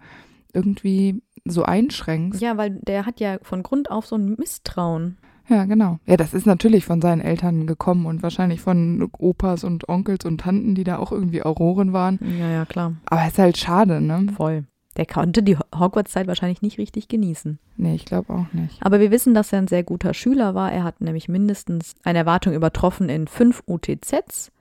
irgendwie 0.54 1.22
so 1.46 1.64
einschränkst. 1.64 2.42
Ja, 2.42 2.56
weil 2.58 2.72
der 2.82 3.06
hat 3.06 3.20
ja 3.20 3.38
von 3.42 3.62
Grund 3.62 3.92
auf 3.92 4.06
so 4.06 4.16
ein 4.16 4.36
Misstrauen. 4.38 5.18
Ja, 5.50 5.66
genau. 5.66 6.00
Ja, 6.06 6.16
das 6.18 6.34
ist 6.34 6.46
natürlich 6.46 6.86
von 6.86 7.02
seinen 7.02 7.20
Eltern 7.22 7.68
gekommen 7.68 8.06
und 8.06 8.24
wahrscheinlich 8.24 8.62
von 8.62 9.10
Opas 9.18 9.64
und 9.64 9.90
Onkels 9.90 10.24
und 10.26 10.40
Tanten, 10.40 10.74
die 10.76 10.84
da 10.86 10.98
auch 10.98 11.12
irgendwie 11.12 11.44
Auroren 11.44 11.92
waren. 11.94 12.18
Ja, 12.40 12.50
ja, 12.50 12.66
klar. 12.66 12.94
Aber 13.08 13.28
ist 13.28 13.38
halt 13.40 13.58
schade, 13.58 14.00
ne? 14.00 14.28
Voll. 14.36 14.64
Der 14.96 15.06
konnte 15.06 15.42
die 15.44 15.58
Ho- 15.58 15.64
Hogwarts-Zeit 15.78 16.28
wahrscheinlich 16.28 16.62
nicht 16.62 16.78
richtig 16.78 17.08
genießen. 17.08 17.58
Nee, 17.78 17.96
ich 17.96 18.06
glaube 18.06 18.32
auch 18.32 18.46
nicht. 18.54 18.78
Aber 18.82 19.00
wir 19.00 19.10
wissen, 19.12 19.34
dass 19.34 19.52
er 19.52 19.60
ein 19.60 19.68
sehr 19.68 19.84
guter 19.84 20.14
Schüler 20.14 20.54
war. 20.56 20.72
Er 20.72 20.84
hat 20.84 21.02
nämlich 21.02 21.28
mindestens 21.28 21.96
eine 22.04 22.20
Erwartung 22.20 22.54
übertroffen 22.54 23.10
in 23.10 23.28
fünf 23.28 23.64
UTZs. 23.68 24.52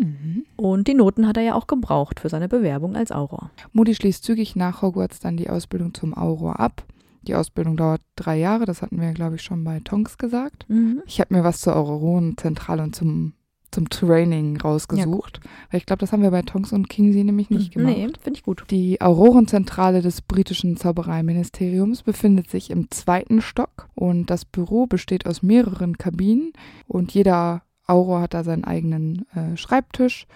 Mhm. 0.00 0.44
Und 0.56 0.88
die 0.88 0.94
Noten 0.94 1.28
hat 1.28 1.36
er 1.36 1.42
ja 1.42 1.54
auch 1.54 1.66
gebraucht 1.66 2.20
für 2.20 2.30
seine 2.30 2.48
Bewerbung 2.48 2.96
als 2.96 3.12
Auror. 3.12 3.50
Moody 3.74 3.94
schließt 3.94 4.24
zügig 4.24 4.56
nach 4.56 4.80
Hogwarts 4.80 5.20
dann 5.20 5.36
die 5.36 5.50
Ausbildung 5.50 5.92
zum 5.92 6.14
Auror 6.16 6.58
ab. 6.58 6.84
Die 7.26 7.34
Ausbildung 7.34 7.76
dauert 7.76 8.00
drei 8.16 8.38
Jahre, 8.38 8.64
das 8.64 8.82
hatten 8.82 9.00
wir, 9.00 9.12
glaube 9.12 9.36
ich, 9.36 9.42
schon 9.42 9.64
bei 9.64 9.80
Tonks 9.80 10.18
gesagt. 10.18 10.66
Mhm. 10.68 11.02
Ich 11.06 11.20
habe 11.20 11.34
mir 11.34 11.44
was 11.44 11.60
zur 11.60 11.76
Aurorenzentrale 11.76 12.82
und 12.82 12.96
zum, 12.96 13.34
zum 13.70 13.88
Training 13.88 14.60
rausgesucht. 14.60 15.40
Weil 15.70 15.78
ich 15.78 15.86
glaube, 15.86 16.00
das 16.00 16.12
haben 16.12 16.22
wir 16.22 16.30
bei 16.30 16.42
Tonks 16.42 16.72
und 16.72 16.88
Kingsley 16.88 17.24
nämlich 17.24 17.50
nicht 17.50 17.72
gemacht. 17.72 17.96
Nee, 17.96 18.08
finde 18.20 18.38
ich 18.38 18.42
gut. 18.42 18.64
Die 18.70 19.00
Aurorenzentrale 19.00 20.02
des 20.02 20.22
britischen 20.22 20.76
Zaubereiministeriums 20.76 22.02
befindet 22.02 22.50
sich 22.50 22.70
im 22.70 22.90
zweiten 22.90 23.40
Stock 23.40 23.88
und 23.94 24.26
das 24.30 24.44
Büro 24.44 24.86
besteht 24.86 25.26
aus 25.26 25.42
mehreren 25.42 25.98
Kabinen 25.98 26.52
und 26.86 27.12
jeder 27.12 27.62
Auror 27.86 28.22
hat 28.22 28.34
da 28.34 28.44
seinen 28.44 28.64
eigenen 28.64 29.26
äh, 29.34 29.56
Schreibtisch 29.56 30.26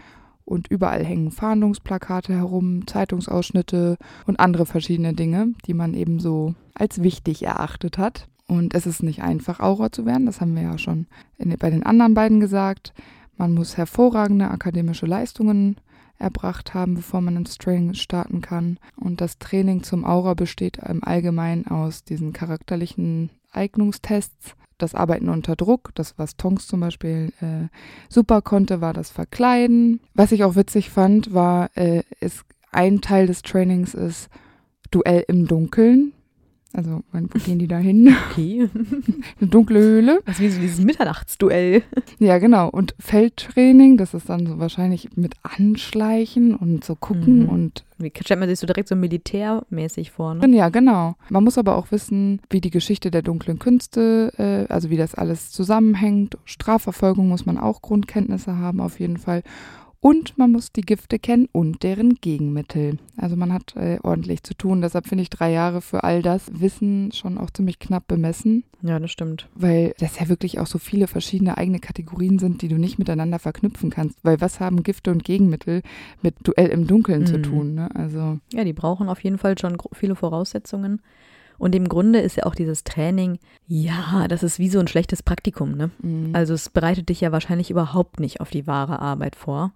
und 0.46 0.68
überall 0.68 1.04
hängen 1.04 1.32
Fahndungsplakate 1.32 2.32
herum, 2.32 2.87
Zeitungsausschnitte 2.87 3.98
und 4.26 4.40
andere 4.40 4.64
verschiedene 4.64 5.12
Dinge, 5.12 5.52
die 5.66 5.74
man 5.74 5.92
eben 5.92 6.20
so 6.20 6.54
als 6.72 7.02
wichtig 7.02 7.42
erachtet 7.42 7.98
hat. 7.98 8.28
Und 8.46 8.74
es 8.74 8.87
ist 8.87 9.02
nicht 9.02 9.22
einfach, 9.22 9.61
Auror 9.61 9.90
zu 9.90 10.06
werden, 10.06 10.24
das 10.24 10.40
haben 10.40 10.54
wir 10.54 10.62
ja 10.62 10.78
schon 10.78 11.06
in, 11.37 11.54
bei 11.59 11.68
den 11.68 11.82
anderen 11.82 12.14
beiden 12.14 12.40
gesagt. 12.40 12.94
Man 13.37 13.52
muss 13.52 13.76
hervorragende 13.76 14.48
akademische 14.48 15.04
Leistungen 15.04 15.76
erbracht 16.18 16.72
haben, 16.72 16.94
bevor 16.94 17.20
man 17.20 17.37
ins 17.37 17.59
Training 17.59 17.94
starten 17.94 18.40
kann. 18.40 18.78
Und 18.96 19.20
das 19.20 19.38
Training 19.38 19.82
zum 19.82 20.04
Aura 20.04 20.35
besteht 20.35 20.78
im 20.78 21.02
Allgemeinen 21.04 21.66
aus 21.66 22.04
diesen 22.04 22.32
charakterlichen 22.32 23.30
Eignungstests, 23.52 24.54
das 24.78 24.94
Arbeiten 24.94 25.28
unter 25.28 25.56
Druck, 25.56 25.90
das, 25.94 26.18
was 26.18 26.36
Tonks 26.36 26.66
zum 26.66 26.80
Beispiel 26.80 27.32
äh, 27.40 27.68
super 28.08 28.42
konnte, 28.42 28.80
war 28.80 28.92
das 28.92 29.10
Verkleiden. 29.10 30.00
Was 30.14 30.32
ich 30.32 30.44
auch 30.44 30.56
witzig 30.56 30.90
fand, 30.90 31.32
war, 31.32 31.70
äh, 31.76 32.02
ist, 32.20 32.44
ein 32.72 33.00
Teil 33.00 33.26
des 33.26 33.42
Trainings 33.42 33.94
ist 33.94 34.28
Duell 34.90 35.24
im 35.28 35.46
Dunkeln. 35.46 36.12
Also, 36.76 37.02
wann- 37.10 37.30
wo 37.32 37.38
gehen 37.38 37.58
die 37.58 37.68
da 37.68 37.78
hin? 37.78 38.14
Okay. 38.30 38.68
Eine 39.40 39.50
dunkle 39.50 39.80
Höhle. 39.80 40.20
Das 40.26 40.36
ist 40.36 40.42
wie 40.42 40.48
so 40.50 40.60
dieses 40.60 40.80
Mitternachtsduell. 40.84 41.82
Ja, 42.18 42.36
genau. 42.38 42.68
Und 42.68 42.94
Feldtraining, 42.98 43.96
das 43.96 44.12
ist 44.12 44.28
dann 44.28 44.46
so 44.46 44.58
wahrscheinlich 44.58 45.08
mit 45.16 45.34
Anschleichen 45.42 46.54
und 46.54 46.84
so 46.84 46.94
gucken 46.94 47.44
Mhm. 47.44 47.48
und 47.48 47.84
Wie 47.98 48.12
stellt 48.20 48.38
man 48.40 48.48
sich 48.48 48.58
so 48.58 48.66
direkt 48.66 48.88
so 48.88 48.96
militärmäßig 48.96 50.10
vor, 50.10 50.34
ne? 50.34 50.46
ja, 50.54 50.68
genau. 50.68 51.14
Man 51.30 51.44
muss 51.44 51.56
aber 51.58 51.76
auch 51.76 51.90
wissen, 51.92 52.40
wie 52.50 52.60
die 52.60 52.70
Geschichte 52.70 53.10
der 53.10 53.22
dunklen 53.22 53.58
Künste, 53.58 54.32
äh, 54.36 54.70
also 54.72 54.90
wie 54.90 54.96
das 54.98 55.14
alles 55.14 55.50
zusammenhängt. 55.50 56.36
Strafverfolgung 56.44 57.26
muss 57.28 57.46
man 57.46 57.56
auch 57.58 57.80
Grundkenntnisse 57.80 58.56
haben, 58.58 58.80
auf 58.80 59.00
jeden 59.00 59.16
Fall. 59.16 59.42
Und 60.07 60.38
man 60.38 60.53
muss 60.53 60.71
die 60.71 60.83
Gifte 60.83 61.19
kennen 61.19 61.49
und 61.51 61.83
deren 61.83 62.14
Gegenmittel. 62.21 62.99
Also 63.16 63.35
man 63.35 63.53
hat 63.53 63.75
äh, 63.75 63.99
ordentlich 64.05 64.45
zu 64.45 64.55
tun. 64.55 64.81
Deshalb 64.81 65.07
finde 65.09 65.23
ich 65.23 65.31
drei 65.31 65.51
Jahre 65.51 65.81
für 65.81 66.05
all 66.05 66.23
das 66.23 66.49
Wissen 66.61 67.11
schon 67.12 67.38
auch 67.38 67.51
ziemlich 67.51 67.81
knapp 67.81 68.07
bemessen. 68.07 68.62
Ja, 68.83 69.01
das 69.01 69.11
stimmt. 69.11 69.49
weil 69.57 69.95
das 69.99 70.21
ja 70.21 70.29
wirklich 70.29 70.61
auch 70.61 70.66
so 70.69 70.79
viele 70.79 71.09
verschiedene 71.09 71.59
eigene 71.59 71.81
Kategorien 71.81 72.38
sind, 72.38 72.62
die 72.62 72.69
du 72.69 72.77
nicht 72.77 72.99
miteinander 73.01 73.40
verknüpfen 73.40 73.90
kannst. 73.90 74.16
Weil 74.23 74.40
was 74.40 74.61
haben 74.61 74.85
Gifte 74.85 75.11
und 75.11 75.25
Gegenmittel 75.25 75.83
mit 76.23 76.37
Duell 76.45 76.69
im 76.69 76.87
Dunkeln 76.87 77.27
zu 77.27 77.38
Mhm. 77.38 77.42
tun? 77.42 77.75
Ne? 77.75 77.88
Also 77.97 78.38
Ja, 78.53 78.62
die 78.62 78.75
brauchen 78.75 79.09
auf 79.09 79.25
jeden 79.25 79.38
Fall 79.38 79.59
schon 79.59 79.77
viele 79.92 80.14
Voraussetzungen. 80.14 81.03
Und 81.59 81.75
im 81.75 81.88
Grunde 81.88 82.21
ist 82.21 82.37
ja 82.37 82.45
auch 82.45 82.55
dieses 82.55 82.85
Training, 82.85 83.38
ja, 83.66 84.29
das 84.29 84.42
ist 84.45 84.59
wie 84.61 84.69
so 84.69 84.79
ein 84.79 84.87
schlechtes 84.88 85.23
Praktikum, 85.25 85.73
ne? 85.73 85.90
mh. 86.03 86.38
Also 86.38 86.55
es 86.55 86.69
bereitet 86.69 87.09
dich 87.09 87.23
ja 87.23 87.33
wahrscheinlich 87.33 87.71
überhaupt 87.73 88.21
nicht 88.21 88.40
auf 88.40 88.51
die 88.51 88.66
wahre 88.69 89.01
Arbeit 89.01 89.35
vor. 89.35 89.73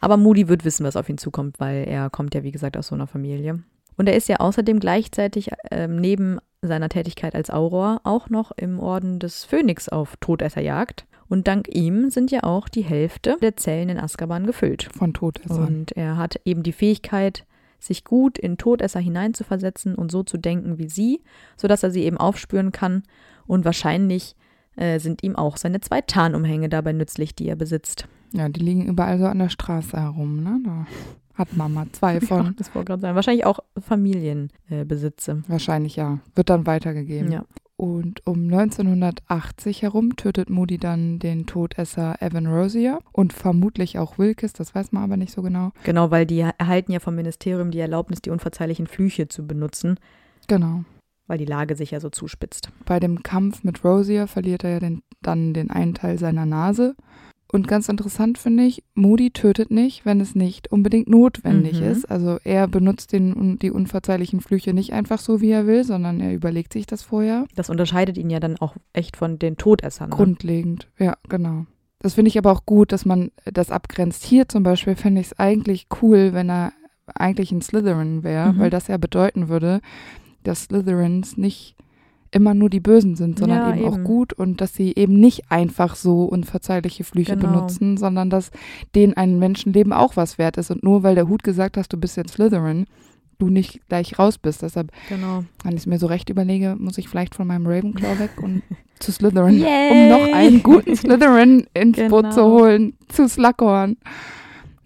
Aber 0.00 0.16
Moody 0.16 0.48
wird 0.48 0.64
wissen, 0.64 0.84
was 0.84 0.96
auf 0.96 1.08
ihn 1.08 1.18
zukommt, 1.18 1.58
weil 1.58 1.86
er 1.88 2.10
kommt 2.10 2.34
ja, 2.34 2.42
wie 2.42 2.52
gesagt, 2.52 2.76
aus 2.76 2.88
so 2.88 2.94
einer 2.94 3.06
Familie. 3.06 3.62
Und 3.96 4.08
er 4.08 4.16
ist 4.16 4.28
ja 4.28 4.36
außerdem 4.36 4.78
gleichzeitig 4.78 5.50
ähm, 5.70 5.96
neben 5.96 6.38
seiner 6.62 6.88
Tätigkeit 6.88 7.34
als 7.34 7.50
Auror 7.50 8.00
auch 8.04 8.28
noch 8.28 8.52
im 8.52 8.78
Orden 8.78 9.18
des 9.18 9.44
Phönix 9.44 9.88
auf 9.88 10.16
Todesserjagd. 10.20 11.06
Und 11.28 11.48
dank 11.48 11.74
ihm 11.74 12.10
sind 12.10 12.30
ja 12.30 12.44
auch 12.44 12.68
die 12.68 12.84
Hälfte 12.84 13.36
der 13.40 13.56
Zellen 13.56 13.88
in 13.88 13.98
Azkaban 13.98 14.46
gefüllt. 14.46 14.88
von 14.96 15.12
Todessern. 15.12 15.66
Und 15.66 15.92
er 15.92 16.16
hat 16.16 16.40
eben 16.44 16.62
die 16.62 16.72
Fähigkeit, 16.72 17.46
sich 17.78 18.04
gut 18.04 18.38
in 18.38 18.58
Todesser 18.58 19.00
hineinzuversetzen 19.00 19.94
und 19.94 20.10
so 20.10 20.22
zu 20.22 20.38
denken 20.38 20.78
wie 20.78 20.88
sie, 20.88 21.22
sodass 21.56 21.82
er 21.82 21.90
sie 21.90 22.04
eben 22.04 22.16
aufspüren 22.16 22.72
kann. 22.72 23.02
Und 23.46 23.64
wahrscheinlich 23.64 24.34
äh, 24.76 24.98
sind 24.98 25.22
ihm 25.22 25.36
auch 25.36 25.56
seine 25.56 25.80
zwei 25.80 26.00
Tarnumhänge 26.00 26.68
dabei 26.68 26.92
nützlich, 26.92 27.34
die 27.34 27.48
er 27.48 27.56
besitzt. 27.56 28.08
Ja, 28.36 28.48
die 28.48 28.60
liegen 28.60 28.86
überall 28.86 29.18
so 29.18 29.26
an 29.26 29.38
der 29.38 29.48
Straße 29.48 29.96
herum, 29.96 30.42
ne? 30.42 30.60
Da 30.64 30.86
hat 31.34 31.56
Mama 31.56 31.86
zwei 31.92 32.20
von. 32.20 32.46
Ja, 32.46 32.52
das 32.56 32.74
wollte 32.74 32.88
gerade 32.88 33.02
sagen. 33.02 33.14
Wahrscheinlich 33.14 33.46
auch 33.46 33.60
Familienbesitze. 33.78 35.42
Äh, 35.46 35.50
Wahrscheinlich 35.50 35.96
ja. 35.96 36.18
Wird 36.34 36.50
dann 36.50 36.66
weitergegeben. 36.66 37.32
Ja. 37.32 37.44
Und 37.78 38.26
um 38.26 38.44
1980 38.44 39.82
herum 39.82 40.16
tötet 40.16 40.48
Moody 40.48 40.78
dann 40.78 41.18
den 41.18 41.44
Todesser 41.44 42.16
Evan 42.22 42.46
Rosier 42.46 43.00
und 43.12 43.34
vermutlich 43.34 43.98
auch 43.98 44.16
Wilkes, 44.16 44.54
das 44.54 44.74
weiß 44.74 44.92
man 44.92 45.04
aber 45.04 45.18
nicht 45.18 45.30
so 45.30 45.42
genau. 45.42 45.72
Genau, 45.84 46.10
weil 46.10 46.24
die 46.24 46.40
erhalten 46.40 46.92
ja 46.92 47.00
vom 47.00 47.16
Ministerium 47.16 47.70
die 47.70 47.80
Erlaubnis, 47.80 48.22
die 48.22 48.30
unverzeihlichen 48.30 48.86
Flüche 48.86 49.28
zu 49.28 49.46
benutzen. 49.46 50.00
Genau. 50.48 50.84
Weil 51.26 51.36
die 51.36 51.44
Lage 51.44 51.76
sich 51.76 51.90
ja 51.90 52.00
so 52.00 52.08
zuspitzt. 52.08 52.70
Bei 52.86 52.98
dem 52.98 53.22
Kampf 53.22 53.62
mit 53.62 53.84
Rosier 53.84 54.26
verliert 54.26 54.64
er 54.64 54.70
ja 54.70 54.80
den, 54.80 55.02
dann 55.20 55.52
den 55.52 55.70
einen 55.70 55.92
Teil 55.92 56.18
seiner 56.18 56.46
Nase 56.46 56.96
und 57.52 57.68
ganz 57.68 57.88
interessant 57.88 58.38
finde 58.38 58.64
ich, 58.64 58.82
Moody 58.94 59.30
tötet 59.30 59.70
nicht, 59.70 60.04
wenn 60.04 60.20
es 60.20 60.34
nicht 60.34 60.72
unbedingt 60.72 61.08
notwendig 61.08 61.80
mhm. 61.80 61.86
ist. 61.86 62.10
Also 62.10 62.38
er 62.42 62.66
benutzt 62.66 63.12
den, 63.12 63.58
die 63.58 63.70
unverzeihlichen 63.70 64.40
Flüche 64.40 64.74
nicht 64.74 64.92
einfach 64.92 65.20
so, 65.20 65.40
wie 65.40 65.50
er 65.50 65.66
will, 65.66 65.84
sondern 65.84 66.20
er 66.20 66.34
überlegt 66.34 66.72
sich 66.72 66.86
das 66.86 67.02
vorher. 67.02 67.46
Das 67.54 67.70
unterscheidet 67.70 68.18
ihn 68.18 68.30
ja 68.30 68.40
dann 68.40 68.56
auch 68.58 68.74
echt 68.92 69.16
von 69.16 69.38
den 69.38 69.56
Todessern. 69.56 70.10
Ne? 70.10 70.16
Grundlegend, 70.16 70.88
ja, 70.98 71.16
genau. 71.28 71.66
Das 72.00 72.14
finde 72.14 72.28
ich 72.28 72.38
aber 72.38 72.50
auch 72.52 72.66
gut, 72.66 72.92
dass 72.92 73.04
man 73.04 73.30
das 73.44 73.70
abgrenzt. 73.70 74.24
Hier 74.24 74.48
zum 74.48 74.62
Beispiel 74.62 74.96
fände 74.96 75.20
ich 75.20 75.28
es 75.28 75.38
eigentlich 75.38 75.86
cool, 76.02 76.32
wenn 76.32 76.50
er 76.50 76.72
eigentlich 77.14 77.52
ein 77.52 77.62
Slytherin 77.62 78.24
wäre, 78.24 78.52
mhm. 78.52 78.58
weil 78.58 78.70
das 78.70 78.88
ja 78.88 78.96
bedeuten 78.96 79.48
würde, 79.48 79.80
dass 80.42 80.64
Slytherins 80.64 81.36
nicht 81.36 81.76
immer 82.30 82.54
nur 82.54 82.70
die 82.70 82.80
Bösen 82.80 83.16
sind, 83.16 83.38
sondern 83.38 83.58
ja, 83.58 83.68
eben, 83.70 83.78
eben, 83.78 83.88
auch 83.88 84.04
gut 84.04 84.32
und 84.32 84.60
dass 84.60 84.74
sie 84.74 84.92
eben 84.94 85.14
nicht 85.14 85.50
einfach 85.50 85.96
so 85.96 86.24
unverzeihliche 86.24 87.04
Flüche 87.04 87.36
genau. 87.36 87.52
benutzen, 87.52 87.96
sondern 87.96 88.30
dass 88.30 88.50
denen 88.94 89.14
ein 89.14 89.38
Menschenleben 89.38 89.92
auch 89.92 90.16
was 90.16 90.38
wert 90.38 90.56
ist. 90.56 90.70
Und 90.70 90.82
nur 90.82 91.02
weil 91.02 91.14
der 91.14 91.28
Hut 91.28 91.42
gesagt 91.42 91.76
hast, 91.76 91.92
du 91.92 91.96
bist 91.96 92.16
jetzt 92.16 92.34
Slytherin, 92.34 92.86
du 93.38 93.48
nicht 93.48 93.80
gleich 93.88 94.18
raus 94.18 94.38
bist. 94.38 94.62
Deshalb, 94.62 94.92
genau. 95.08 95.44
wenn 95.62 95.72
ich 95.72 95.82
es 95.82 95.86
mir 95.86 95.98
so 95.98 96.06
recht 96.06 96.30
überlege, 96.30 96.76
muss 96.78 96.98
ich 96.98 97.08
vielleicht 97.08 97.34
von 97.34 97.46
meinem 97.46 97.66
Ravenclaw 97.66 98.18
weg 98.18 98.42
und 98.42 98.62
zu 98.98 99.12
Slytherin, 99.12 99.58
Yay. 99.58 99.90
um 99.90 100.08
noch 100.08 100.34
einen 100.34 100.62
guten 100.62 100.96
Slytherin 100.96 101.66
ins 101.74 101.96
genau. 101.96 102.22
Boot 102.22 102.32
zu 102.32 102.44
holen, 102.44 102.94
zu 103.08 103.28
Slughorn. 103.28 103.96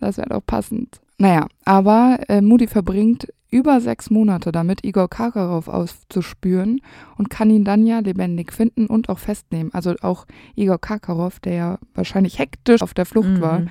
Das 0.00 0.16
wäre 0.16 0.30
doch 0.30 0.44
passend. 0.44 1.00
Naja, 1.18 1.46
aber 1.66 2.18
äh, 2.28 2.40
Moody 2.40 2.66
verbringt 2.66 3.28
über 3.50 3.80
sechs 3.80 4.10
Monate 4.10 4.52
damit, 4.52 4.84
Igor 4.84 5.08
Karkarow 5.08 5.66
auszuspüren 5.68 6.80
und 7.16 7.30
kann 7.30 7.50
ihn 7.50 7.64
dann 7.64 7.86
ja 7.86 7.98
lebendig 7.98 8.52
finden 8.52 8.86
und 8.86 9.08
auch 9.08 9.18
festnehmen. 9.18 9.72
Also 9.74 9.94
auch 10.02 10.26
Igor 10.56 10.80
Karkarow, 10.80 11.38
der 11.40 11.54
ja 11.54 11.78
wahrscheinlich 11.94 12.38
hektisch 12.38 12.82
auf 12.82 12.94
der 12.94 13.06
Flucht 13.06 13.28
mhm. 13.28 13.40
war, 13.40 13.62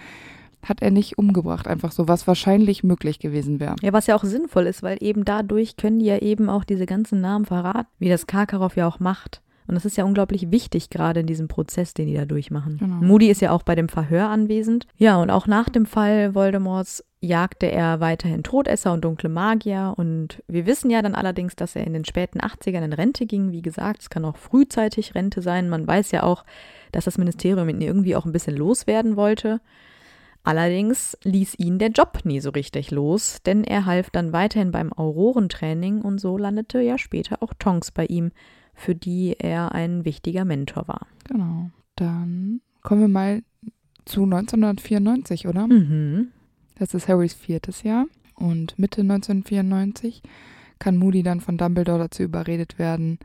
hat 0.64 0.82
er 0.82 0.92
nicht 0.92 1.18
umgebracht, 1.18 1.68
einfach 1.68 1.92
so, 1.92 2.08
was 2.08 2.28
wahrscheinlich 2.28 2.84
möglich 2.84 3.20
gewesen 3.20 3.60
wäre. 3.60 3.76
Ja, 3.82 3.94
was 3.94 4.08
ja 4.08 4.16
auch 4.16 4.24
sinnvoll 4.24 4.66
ist, 4.66 4.84
weil 4.84 4.98
eben 5.00 5.24
dadurch 5.24 5.78
können 5.78 6.00
die 6.00 6.06
ja 6.06 6.18
eben 6.18 6.50
auch 6.50 6.64
diese 6.66 6.86
ganzen 6.86 7.22
Namen 7.22 7.46
verraten, 7.46 7.88
wie 7.98 8.10
das 8.10 8.28
Karkarow 8.28 8.76
ja 8.76 8.88
auch 8.88 9.00
macht. 9.00 9.42
Und 9.70 9.76
das 9.76 9.86
ist 9.86 9.98
ja 9.98 10.04
unglaublich 10.04 10.50
wichtig, 10.50 10.90
gerade 10.90 11.20
in 11.20 11.28
diesem 11.28 11.48
Prozess, 11.48 11.94
den 11.94 12.08
die 12.08 12.16
da 12.16 12.26
durchmachen. 12.26 12.80
Genau. 12.80 12.96
Moody 12.96 13.30
ist 13.30 13.40
ja 13.40 13.52
auch 13.52 13.62
bei 13.62 13.76
dem 13.76 13.88
Verhör 13.88 14.28
anwesend. 14.28 14.88
Ja, 14.98 15.22
und 15.22 15.30
auch 15.30 15.46
nach 15.46 15.70
dem 15.70 15.86
Fall 15.86 16.34
Voldemorts 16.34 17.06
jagte 17.22 17.72
er 17.72 18.00
weiterhin 18.00 18.42
Todesser 18.42 18.92
und 18.94 19.06
dunkle 19.06 19.30
Magier. 19.30 19.94
Und 19.96 20.42
wir 20.48 20.66
wissen 20.66 20.90
ja 20.90 21.04
dann 21.04 21.14
allerdings, 21.14 21.56
dass 21.56 21.76
er 21.76 21.86
in 21.86 21.94
den 21.94 22.04
späten 22.04 22.40
80ern 22.40 22.84
in 22.84 22.94
Rente 22.94 23.28
ging. 23.28 23.52
Wie 23.52 23.62
gesagt, 23.62 24.02
es 24.02 24.10
kann 24.10 24.26
auch 24.26 24.38
frühzeitig 24.38 25.14
Rente 25.14 25.44
sein. 25.44 25.70
Man 25.70 25.86
weiß 25.86 26.10
ja 26.14 26.24
auch, 26.24 26.46
dass 26.92 27.06
das 27.06 27.20
Ministerium 27.20 27.70
ihn 27.70 27.82
irgendwie 27.82 28.16
auch 28.16 28.26
ein 28.26 28.32
bisschen 28.32 28.58
loswerden 28.58 29.18
wollte. 29.18 29.62
Allerdings 30.44 31.16
ließ 31.24 31.60
ihn 31.60 31.78
der 31.78 31.90
Job 31.90 32.22
nie 32.24 32.40
so 32.40 32.50
richtig 32.50 32.90
los, 32.90 33.38
denn 33.46 33.64
er 33.64 33.86
half 33.86 34.10
dann 34.10 34.34
weiterhin 34.34 34.72
beim 34.72 34.92
Aurorentraining 34.92 36.02
und 36.02 36.20
so 36.20 36.40
landete 36.40 36.82
ja 36.82 36.98
später 36.98 37.44
auch 37.44 37.54
Tonks 37.60 37.92
bei 37.92 38.08
ihm, 38.08 38.32
für 38.80 38.96
die 38.96 39.36
er 39.38 39.74
ein 39.74 40.06
wichtiger 40.06 40.46
Mentor 40.46 40.88
war. 40.88 41.08
Genau. 41.28 41.70
Dann 41.96 42.62
kommen 42.82 43.02
wir 43.02 43.08
mal 43.08 43.44
zu 44.06 44.24
1994, 44.24 45.48
oder? 45.48 45.68
Mhm. 45.68 46.30
Das 46.76 46.94
ist 46.94 47.08
Harrys 47.08 47.34
viertes 47.34 47.84
Jahr. 47.84 48.06
Und 48.36 48.80
Mitte 48.80 49.02
1994 49.02 50.24
kann 50.80 50.96
Moody 50.96 51.24
dann 51.24 51.42
von 51.42 51.58
Dumbledore 51.58 52.00
dazu 52.00 52.24
überredet 52.24 52.80
werden, 52.80 53.20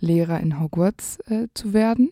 Lehrer 0.00 0.40
in 0.40 0.58
Hogwarts 0.60 1.20
äh, 1.28 1.48
zu 1.52 1.72
werden 1.72 2.10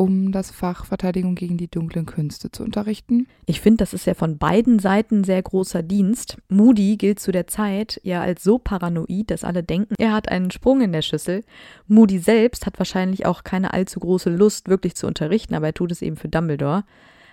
um 0.00 0.32
das 0.32 0.50
Fach 0.50 0.86
Verteidigung 0.86 1.34
gegen 1.34 1.58
die 1.58 1.70
dunklen 1.70 2.06
Künste 2.06 2.50
zu 2.50 2.62
unterrichten. 2.62 3.26
Ich 3.44 3.60
finde, 3.60 3.82
das 3.82 3.92
ist 3.92 4.06
ja 4.06 4.14
von 4.14 4.38
beiden 4.38 4.78
Seiten 4.78 5.24
sehr 5.24 5.42
großer 5.42 5.82
Dienst. 5.82 6.38
Moody 6.48 6.96
gilt 6.96 7.20
zu 7.20 7.32
der 7.32 7.46
Zeit 7.46 8.00
ja 8.02 8.22
als 8.22 8.42
so 8.42 8.56
paranoid, 8.56 9.30
dass 9.30 9.44
alle 9.44 9.62
denken, 9.62 9.94
er 9.98 10.14
hat 10.14 10.30
einen 10.30 10.50
Sprung 10.50 10.80
in 10.80 10.92
der 10.92 11.02
Schüssel. 11.02 11.44
Moody 11.86 12.18
selbst 12.18 12.64
hat 12.64 12.78
wahrscheinlich 12.78 13.26
auch 13.26 13.44
keine 13.44 13.74
allzu 13.74 14.00
große 14.00 14.30
Lust, 14.30 14.70
wirklich 14.70 14.94
zu 14.94 15.06
unterrichten, 15.06 15.54
aber 15.54 15.66
er 15.66 15.74
tut 15.74 15.92
es 15.92 16.00
eben 16.00 16.16
für 16.16 16.30
Dumbledore. 16.30 16.84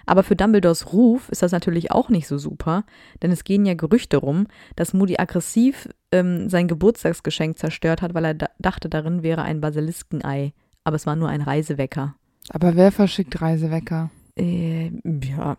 Aber 0.05 0.23
für 0.23 0.35
Dumbledores 0.35 0.91
Ruf 0.91 1.29
ist 1.29 1.43
das 1.43 1.53
natürlich 1.53 1.91
auch 1.91 2.09
nicht 2.09 2.27
so 2.27 2.37
super, 2.37 2.83
denn 3.21 3.31
es 3.31 3.45
gehen 3.45 3.65
ja 3.65 3.75
Gerüchte 3.75 4.17
rum, 4.17 4.45
dass 4.75 4.93
Moody 4.93 5.15
aggressiv 5.17 5.87
ähm, 6.11 6.49
sein 6.49 6.67
Geburtstagsgeschenk 6.67 7.57
zerstört 7.57 8.01
hat, 8.01 8.13
weil 8.13 8.25
er 8.25 8.33
da 8.33 8.47
dachte, 8.59 8.89
darin 8.89 9.23
wäre 9.23 9.43
ein 9.43 9.61
Basiliskenei. 9.61 10.51
Aber 10.83 10.97
es 10.97 11.05
war 11.05 11.15
nur 11.15 11.29
ein 11.29 11.41
Reisewecker. 11.41 12.15
Aber 12.49 12.75
wer 12.75 12.91
verschickt 12.91 13.41
Reisewecker? 13.41 14.09
Äh, 14.37 14.91
ja, 15.05 15.57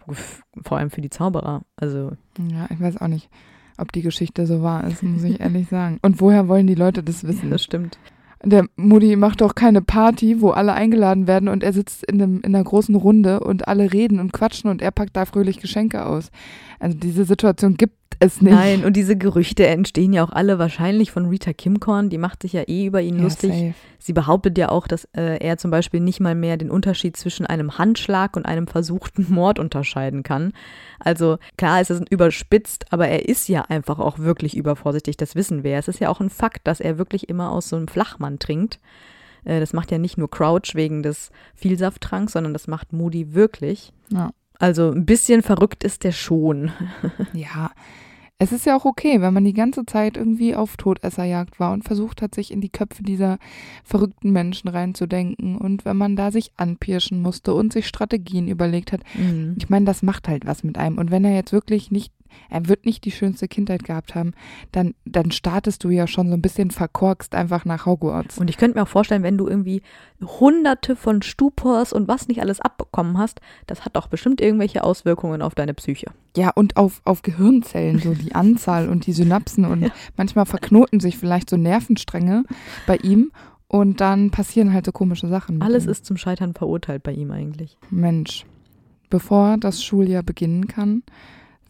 vor 0.62 0.78
allem 0.78 0.90
für 0.90 1.00
die 1.00 1.10
Zauberer. 1.10 1.62
Also. 1.76 2.12
Ja, 2.38 2.66
ich 2.70 2.80
weiß 2.80 2.98
auch 2.98 3.08
nicht, 3.08 3.28
ob 3.76 3.92
die 3.92 4.02
Geschichte 4.02 4.46
so 4.46 4.62
wahr 4.62 4.86
ist, 4.86 5.02
muss 5.02 5.24
ich 5.24 5.40
ehrlich 5.40 5.68
sagen. 5.68 5.98
Und 6.02 6.20
woher 6.20 6.48
wollen 6.48 6.66
die 6.66 6.74
Leute 6.74 7.02
das 7.02 7.24
wissen? 7.24 7.46
Ja, 7.46 7.50
das 7.50 7.62
stimmt. 7.62 7.98
Der 8.44 8.66
Moody 8.76 9.16
macht 9.16 9.40
doch 9.40 9.56
keine 9.56 9.82
Party, 9.82 10.40
wo 10.40 10.50
alle 10.50 10.72
eingeladen 10.72 11.26
werden 11.26 11.48
und 11.48 11.64
er 11.64 11.72
sitzt 11.72 12.04
in, 12.04 12.22
einem, 12.22 12.36
in 12.36 12.54
einer 12.54 12.62
großen 12.62 12.94
Runde 12.94 13.40
und 13.40 13.66
alle 13.66 13.92
reden 13.92 14.20
und 14.20 14.32
quatschen 14.32 14.70
und 14.70 14.80
er 14.80 14.92
packt 14.92 15.16
da 15.16 15.24
fröhlich 15.24 15.58
Geschenke 15.58 16.06
aus. 16.06 16.30
Also 16.78 16.96
diese 16.96 17.24
Situation 17.24 17.76
gibt 17.76 17.97
es 18.20 18.40
nicht. 18.40 18.52
Nein, 18.52 18.84
und 18.84 18.94
diese 18.94 19.16
Gerüchte 19.16 19.66
entstehen 19.66 20.12
ja 20.12 20.24
auch 20.24 20.30
alle 20.30 20.58
wahrscheinlich 20.58 21.10
von 21.10 21.26
Rita 21.26 21.52
Kimcorn. 21.52 22.10
Die 22.10 22.18
macht 22.18 22.42
sich 22.42 22.52
ja 22.52 22.62
eh 22.66 22.86
über 22.86 23.00
ihn 23.00 23.16
ja, 23.16 23.22
lustig. 23.22 23.52
Safe. 23.52 23.74
Sie 23.98 24.12
behauptet 24.12 24.58
ja 24.58 24.70
auch, 24.70 24.86
dass 24.86 25.04
äh, 25.16 25.38
er 25.38 25.58
zum 25.58 25.70
Beispiel 25.70 26.00
nicht 26.00 26.20
mal 26.20 26.34
mehr 26.34 26.56
den 26.56 26.70
Unterschied 26.70 27.16
zwischen 27.16 27.46
einem 27.46 27.78
Handschlag 27.78 28.36
und 28.36 28.46
einem 28.46 28.66
versuchten 28.66 29.26
Mord 29.28 29.58
unterscheiden 29.58 30.22
kann. 30.22 30.52
Also 30.98 31.38
klar 31.56 31.80
ist 31.80 31.90
es 31.90 32.00
überspitzt, 32.10 32.86
aber 32.90 33.08
er 33.08 33.28
ist 33.28 33.48
ja 33.48 33.62
einfach 33.62 33.98
auch 33.98 34.18
wirklich 34.18 34.56
übervorsichtig. 34.56 35.16
Das 35.16 35.34
wissen 35.34 35.62
wir. 35.64 35.76
Es 35.76 35.88
ist 35.88 36.00
ja 36.00 36.08
auch 36.08 36.20
ein 36.20 36.30
Fakt, 36.30 36.66
dass 36.66 36.80
er 36.80 36.98
wirklich 36.98 37.28
immer 37.28 37.50
aus 37.50 37.68
so 37.68 37.76
einem 37.76 37.88
Flachmann 37.88 38.38
trinkt. 38.38 38.80
Äh, 39.44 39.60
das 39.60 39.72
macht 39.72 39.90
ja 39.90 39.98
nicht 39.98 40.18
nur 40.18 40.30
Crouch 40.30 40.74
wegen 40.74 41.02
des 41.02 41.30
Vielsafttranks, 41.54 42.32
sondern 42.32 42.52
das 42.52 42.66
macht 42.66 42.92
Moody 42.92 43.34
wirklich. 43.34 43.92
Ja. 44.10 44.30
Also 44.58 44.90
ein 44.90 45.06
bisschen 45.06 45.42
verrückt 45.42 45.84
ist 45.84 46.04
der 46.04 46.12
schon. 46.12 46.72
ja, 47.32 47.70
es 48.40 48.52
ist 48.52 48.66
ja 48.66 48.76
auch 48.76 48.84
okay, 48.84 49.20
wenn 49.20 49.34
man 49.34 49.44
die 49.44 49.52
ganze 49.52 49.84
Zeit 49.84 50.16
irgendwie 50.16 50.54
auf 50.54 50.76
Todesserjagd 50.76 51.58
war 51.58 51.72
und 51.72 51.82
versucht 51.82 52.22
hat, 52.22 52.36
sich 52.36 52.52
in 52.52 52.60
die 52.60 52.68
Köpfe 52.68 53.02
dieser 53.02 53.38
verrückten 53.82 54.30
Menschen 54.30 54.68
reinzudenken 54.68 55.56
und 55.56 55.84
wenn 55.84 55.96
man 55.96 56.14
da 56.14 56.30
sich 56.30 56.52
anpirschen 56.56 57.20
musste 57.20 57.52
und 57.52 57.72
sich 57.72 57.88
Strategien 57.88 58.46
überlegt 58.46 58.92
hat. 58.92 59.00
Mhm. 59.14 59.56
Ich 59.58 59.68
meine, 59.68 59.86
das 59.86 60.02
macht 60.02 60.28
halt 60.28 60.46
was 60.46 60.62
mit 60.62 60.78
einem. 60.78 60.98
Und 60.98 61.10
wenn 61.10 61.24
er 61.24 61.34
jetzt 61.34 61.52
wirklich 61.52 61.90
nicht 61.90 62.12
er 62.50 62.68
wird 62.68 62.86
nicht 62.86 63.04
die 63.04 63.10
schönste 63.10 63.48
Kindheit 63.48 63.84
gehabt 63.84 64.14
haben, 64.14 64.32
dann, 64.72 64.94
dann 65.04 65.30
startest 65.30 65.84
du 65.84 65.90
ja 65.90 66.06
schon 66.06 66.28
so 66.28 66.34
ein 66.34 66.42
bisschen 66.42 66.70
verkorkst 66.70 67.34
einfach 67.34 67.64
nach 67.64 67.86
Hogwarts. 67.86 68.38
Und 68.38 68.50
ich 68.50 68.56
könnte 68.56 68.78
mir 68.78 68.84
auch 68.84 68.88
vorstellen, 68.88 69.22
wenn 69.22 69.38
du 69.38 69.48
irgendwie 69.48 69.82
hunderte 70.20 70.96
von 70.96 71.22
Stupors 71.22 71.92
und 71.92 72.08
was 72.08 72.28
nicht 72.28 72.40
alles 72.40 72.60
abbekommen 72.60 73.18
hast, 73.18 73.40
das 73.66 73.84
hat 73.84 73.96
doch 73.96 74.08
bestimmt 74.08 74.40
irgendwelche 74.40 74.84
Auswirkungen 74.84 75.42
auf 75.42 75.54
deine 75.54 75.74
Psyche. 75.74 76.06
Ja, 76.36 76.50
und 76.50 76.76
auf, 76.76 77.00
auf 77.04 77.22
Gehirnzellen, 77.22 77.98
so 77.98 78.14
die 78.14 78.34
Anzahl 78.34 78.88
und 78.88 79.06
die 79.06 79.12
Synapsen 79.12 79.64
und 79.64 79.82
ja. 79.82 79.90
manchmal 80.16 80.46
verknoten 80.46 81.00
sich 81.00 81.18
vielleicht 81.18 81.50
so 81.50 81.56
Nervenstränge 81.56 82.44
bei 82.86 82.96
ihm 82.96 83.32
und 83.68 84.00
dann 84.00 84.30
passieren 84.30 84.72
halt 84.72 84.86
so 84.86 84.92
komische 84.92 85.28
Sachen. 85.28 85.62
Alles 85.62 85.84
ihm. 85.84 85.90
ist 85.90 86.06
zum 86.06 86.16
Scheitern 86.16 86.54
verurteilt 86.54 87.02
bei 87.02 87.12
ihm 87.12 87.30
eigentlich. 87.30 87.76
Mensch. 87.90 88.46
Bevor 89.10 89.56
das 89.58 89.82
Schuljahr 89.82 90.22
beginnen 90.22 90.66
kann, 90.68 91.02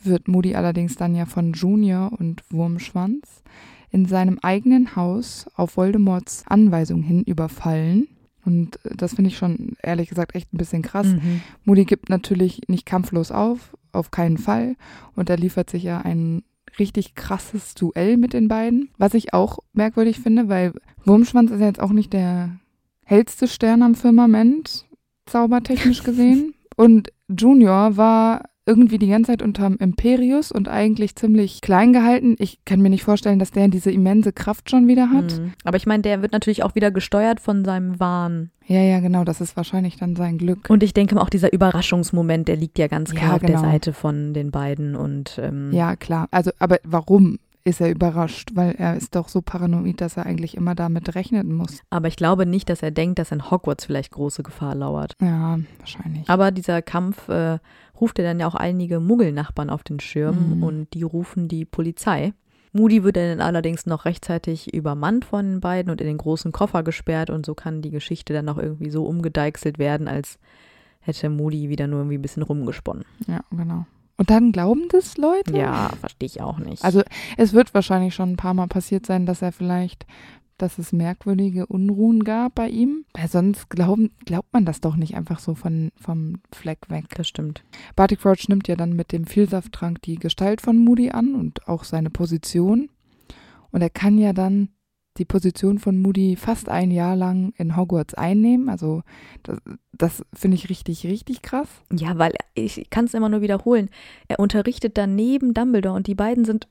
wird 0.04 0.28
Moody 0.28 0.54
allerdings 0.54 0.96
dann 0.96 1.14
ja 1.14 1.26
von 1.26 1.52
Junior 1.52 2.12
und 2.18 2.42
Wurmschwanz 2.50 3.42
in 3.90 4.06
seinem 4.06 4.38
eigenen 4.42 4.96
Haus 4.96 5.46
auf 5.54 5.76
Voldemorts 5.76 6.44
Anweisung 6.46 7.02
hin 7.02 7.22
überfallen. 7.22 8.08
Und 8.44 8.78
das 8.84 9.14
finde 9.14 9.28
ich 9.28 9.36
schon 9.36 9.76
ehrlich 9.82 10.08
gesagt 10.08 10.34
echt 10.34 10.52
ein 10.52 10.58
bisschen 10.58 10.82
krass. 10.82 11.06
Mhm. 11.06 11.42
Moody 11.64 11.84
gibt 11.84 12.08
natürlich 12.08 12.62
nicht 12.68 12.86
kampflos 12.86 13.30
auf, 13.30 13.76
auf 13.92 14.10
keinen 14.10 14.38
Fall. 14.38 14.76
Und 15.16 15.30
er 15.30 15.36
liefert 15.36 15.70
sich 15.70 15.82
ja 15.82 16.00
einen 16.00 16.44
richtig 16.78 17.14
krasses 17.14 17.74
Duell 17.74 18.16
mit 18.16 18.32
den 18.32 18.48
beiden, 18.48 18.90
was 18.98 19.14
ich 19.14 19.34
auch 19.34 19.58
merkwürdig 19.72 20.20
finde, 20.20 20.48
weil 20.48 20.72
Wurmschwanz 21.04 21.50
ist 21.50 21.60
ja 21.60 21.66
jetzt 21.66 21.80
auch 21.80 21.92
nicht 21.92 22.12
der 22.12 22.58
hellste 23.04 23.48
Stern 23.48 23.82
am 23.82 23.94
Firmament, 23.94 24.86
zaubertechnisch 25.26 26.02
gesehen. 26.02 26.54
Und 26.76 27.10
Junior 27.28 27.96
war 27.96 28.44
irgendwie 28.68 28.98
die 28.98 29.08
ganze 29.08 29.32
Zeit 29.32 29.42
unterm 29.42 29.76
Imperius 29.78 30.52
und 30.52 30.68
eigentlich 30.68 31.16
ziemlich 31.16 31.62
klein 31.62 31.92
gehalten. 31.92 32.36
Ich 32.38 32.64
kann 32.66 32.80
mir 32.80 32.90
nicht 32.90 33.02
vorstellen, 33.02 33.38
dass 33.38 33.50
der 33.50 33.68
diese 33.68 33.90
immense 33.90 34.32
Kraft 34.32 34.70
schon 34.70 34.86
wieder 34.86 35.10
hat. 35.10 35.40
Mhm. 35.40 35.52
Aber 35.64 35.78
ich 35.78 35.86
meine, 35.86 36.02
der 36.02 36.20
wird 36.22 36.32
natürlich 36.32 36.62
auch 36.62 36.74
wieder 36.74 36.90
gesteuert 36.90 37.40
von 37.40 37.64
seinem 37.64 37.98
Wahn. 37.98 38.50
Ja, 38.66 38.82
ja, 38.82 39.00
genau, 39.00 39.24
das 39.24 39.40
ist 39.40 39.56
wahrscheinlich 39.56 39.96
dann 39.96 40.14
sein 40.14 40.36
Glück. 40.36 40.68
Und 40.68 40.82
ich 40.82 40.92
denke 40.92 41.14
mal 41.14 41.22
auch 41.22 41.30
dieser 41.30 41.52
Überraschungsmoment, 41.52 42.46
der 42.48 42.56
liegt 42.56 42.78
ja 42.78 42.86
ganz 42.86 43.12
klar 43.12 43.30
Ja, 43.30 43.34
auf 43.36 43.40
der 43.40 43.56
genau. 43.56 43.62
Seite 43.62 43.94
von 43.94 44.34
den 44.34 44.50
beiden 44.50 44.94
und 44.94 45.40
ähm, 45.42 45.72
Ja, 45.72 45.96
klar. 45.96 46.28
Also, 46.30 46.50
aber 46.58 46.78
warum 46.84 47.38
ist 47.64 47.80
er 47.80 47.90
überrascht? 47.90 48.50
Weil 48.54 48.74
er 48.78 48.96
ist 48.96 49.14
doch 49.14 49.28
so 49.28 49.42
paranoid, 49.42 50.00
dass 50.00 50.16
er 50.16 50.26
eigentlich 50.26 50.56
immer 50.56 50.74
damit 50.74 51.14
rechnen 51.14 51.54
muss. 51.54 51.80
aber 51.90 52.08
ich 52.08 52.16
glaube 52.16 52.46
nicht, 52.46 52.68
dass 52.70 52.82
er 52.82 52.90
denkt, 52.90 53.18
dass 53.18 53.32
in 53.32 53.50
Hogwarts 53.50 53.84
vielleicht 53.84 54.12
große 54.12 54.42
Gefahr 54.42 54.74
lauert. 54.74 55.16
Ja, 55.20 55.58
wahrscheinlich. 55.78 56.28
Aber 56.28 56.50
dieser 56.50 56.82
Kampf 56.82 57.28
äh, 57.28 57.58
ruft 58.00 58.18
ja 58.18 58.24
dann 58.24 58.40
ja 58.40 58.46
auch 58.46 58.54
einige 58.54 59.00
Muggelnachbarn 59.00 59.70
auf 59.70 59.82
den 59.82 60.00
Schirm 60.00 60.56
Mhm. 60.56 60.62
und 60.62 60.94
die 60.94 61.02
rufen 61.02 61.48
die 61.48 61.64
Polizei. 61.64 62.32
Moody 62.72 63.02
wird 63.02 63.16
dann 63.16 63.40
allerdings 63.40 63.86
noch 63.86 64.04
rechtzeitig 64.04 64.74
übermannt 64.74 65.24
von 65.24 65.44
den 65.54 65.60
beiden 65.60 65.90
und 65.90 66.00
in 66.00 66.06
den 66.06 66.18
großen 66.18 66.52
Koffer 66.52 66.82
gesperrt 66.82 67.30
und 67.30 67.46
so 67.46 67.54
kann 67.54 67.80
die 67.82 67.90
Geschichte 67.90 68.32
dann 68.34 68.44
noch 68.44 68.58
irgendwie 68.58 68.90
so 68.90 69.04
umgedeichselt 69.06 69.78
werden, 69.78 70.06
als 70.06 70.38
hätte 71.00 71.30
Moody 71.30 71.70
wieder 71.70 71.86
nur 71.86 72.00
irgendwie 72.00 72.18
ein 72.18 72.22
bisschen 72.22 72.42
rumgesponnen. 72.42 73.04
Ja, 73.26 73.40
genau. 73.50 73.86
Und 74.18 74.30
dann 74.30 74.50
glauben 74.52 74.82
das 74.90 75.16
Leute? 75.16 75.56
Ja, 75.56 75.90
verstehe 76.00 76.26
ich 76.26 76.40
auch 76.42 76.58
nicht. 76.58 76.84
Also 76.84 77.02
es 77.36 77.52
wird 77.52 77.72
wahrscheinlich 77.72 78.14
schon 78.14 78.32
ein 78.32 78.36
paar 78.36 78.52
Mal 78.52 78.66
passiert 78.66 79.06
sein, 79.06 79.26
dass 79.26 79.42
er 79.42 79.52
vielleicht, 79.52 80.06
dass 80.58 80.78
es 80.78 80.92
merkwürdige 80.92 81.66
Unruhen 81.66 82.24
gab 82.24 82.56
bei 82.56 82.68
ihm. 82.68 83.04
Weil 83.14 83.28
sonst 83.28 83.70
glauben, 83.70 84.10
glaubt 84.24 84.52
man 84.52 84.64
das 84.64 84.80
doch 84.80 84.96
nicht 84.96 85.16
einfach 85.16 85.38
so 85.38 85.54
von, 85.54 85.90
vom 85.96 86.40
Fleck 86.52 86.90
weg. 86.90 87.06
das 87.16 87.28
stimmt. 87.28 87.64
Barty 87.96 88.16
Crouch 88.16 88.48
nimmt 88.48 88.68
ja 88.68 88.76
dann 88.76 88.94
mit 88.94 89.12
dem 89.12 89.24
Vielsafttrank 89.24 90.02
die 90.02 90.16
Gestalt 90.16 90.60
von 90.60 90.76
Moody 90.76 91.10
an 91.10 91.34
und 91.34 91.66
auch 91.68 91.84
seine 91.84 92.10
Position. 92.10 92.90
Und 93.70 93.82
er 93.82 93.90
kann 93.90 94.18
ja 94.18 94.32
dann 94.32 94.68
die 95.18 95.24
Position 95.24 95.78
von 95.78 96.00
Moody 96.00 96.36
fast 96.36 96.68
ein 96.68 96.90
Jahr 96.90 97.16
lang 97.16 97.52
in 97.56 97.76
Hogwarts 97.76 98.14
einnehmen. 98.14 98.68
Also 98.68 99.02
das, 99.42 99.58
das 99.92 100.24
finde 100.32 100.56
ich 100.56 100.70
richtig, 100.70 101.04
richtig 101.06 101.42
krass. 101.42 101.68
Ja, 101.92 102.18
weil 102.18 102.32
ich 102.54 102.88
kann 102.90 103.04
es 103.04 103.14
immer 103.14 103.28
nur 103.28 103.40
wiederholen. 103.40 103.90
Er 104.28 104.38
unterrichtet 104.38 104.96
daneben 104.96 105.54
Dumbledore 105.54 105.96
und 105.96 106.06
die 106.06 106.14
beiden 106.14 106.44
sind 106.44 106.68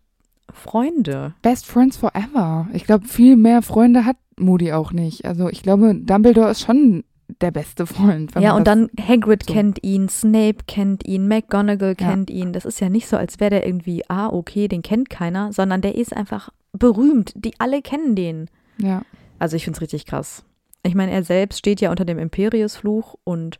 Freunde. 0.53 1.33
Best 1.41 1.65
Friends 1.65 1.97
Forever. 1.97 2.67
Ich 2.73 2.85
glaube, 2.85 3.07
viel 3.07 3.35
mehr 3.35 3.61
Freunde 3.61 4.05
hat 4.05 4.17
Moody 4.37 4.71
auch 4.73 4.91
nicht. 4.91 5.25
Also 5.25 5.49
ich 5.49 5.63
glaube, 5.63 5.95
Dumbledore 5.95 6.51
ist 6.51 6.61
schon 6.61 7.03
der 7.41 7.51
beste 7.51 7.85
Freund. 7.85 8.31
Ja, 8.39 8.55
und 8.55 8.67
dann 8.67 8.89
Hagrid 8.99 9.43
so. 9.47 9.53
kennt 9.53 9.83
ihn, 9.83 10.07
Snape 10.09 10.59
kennt 10.67 11.05
ihn, 11.05 11.27
McGonagall 11.27 11.95
Ja. 11.99 12.07
kennt 12.09 12.29
ihn. 12.29 12.53
Das 12.53 12.65
ist 12.65 12.79
ja 12.79 12.89
nicht 12.89 13.07
so, 13.07 13.17
als 13.17 13.39
wäre 13.39 13.49
der 13.51 13.67
irgendwie, 13.67 14.03
ah, 14.09 14.27
okay, 14.27 14.67
den 14.67 14.81
kennt 14.81 15.09
keiner, 15.09 15.51
sondern 15.51 15.81
der 15.81 15.95
ist 15.95 16.15
einfach 16.15 16.49
berühmt. 16.71 17.33
Die 17.35 17.53
alle 17.59 17.81
kennen 17.81 18.15
den. 18.15 18.49
Ja, 18.79 19.01
Also 19.39 19.55
ich 19.55 19.63
finde 19.65 19.77
es 19.77 19.81
richtig 19.81 20.05
krass. 20.05 20.43
Ich 20.83 20.95
meine, 20.95 21.11
er 21.11 21.23
selbst 21.23 21.59
steht 21.59 21.81
ja 21.81 21.89
unter 21.89 22.05
dem 22.05 22.17
Imperiusfluch 22.19 23.15
und 23.23 23.59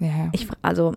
ja, 0.00 0.08
ja. 0.08 0.28
ich, 0.32 0.48
also 0.62 0.94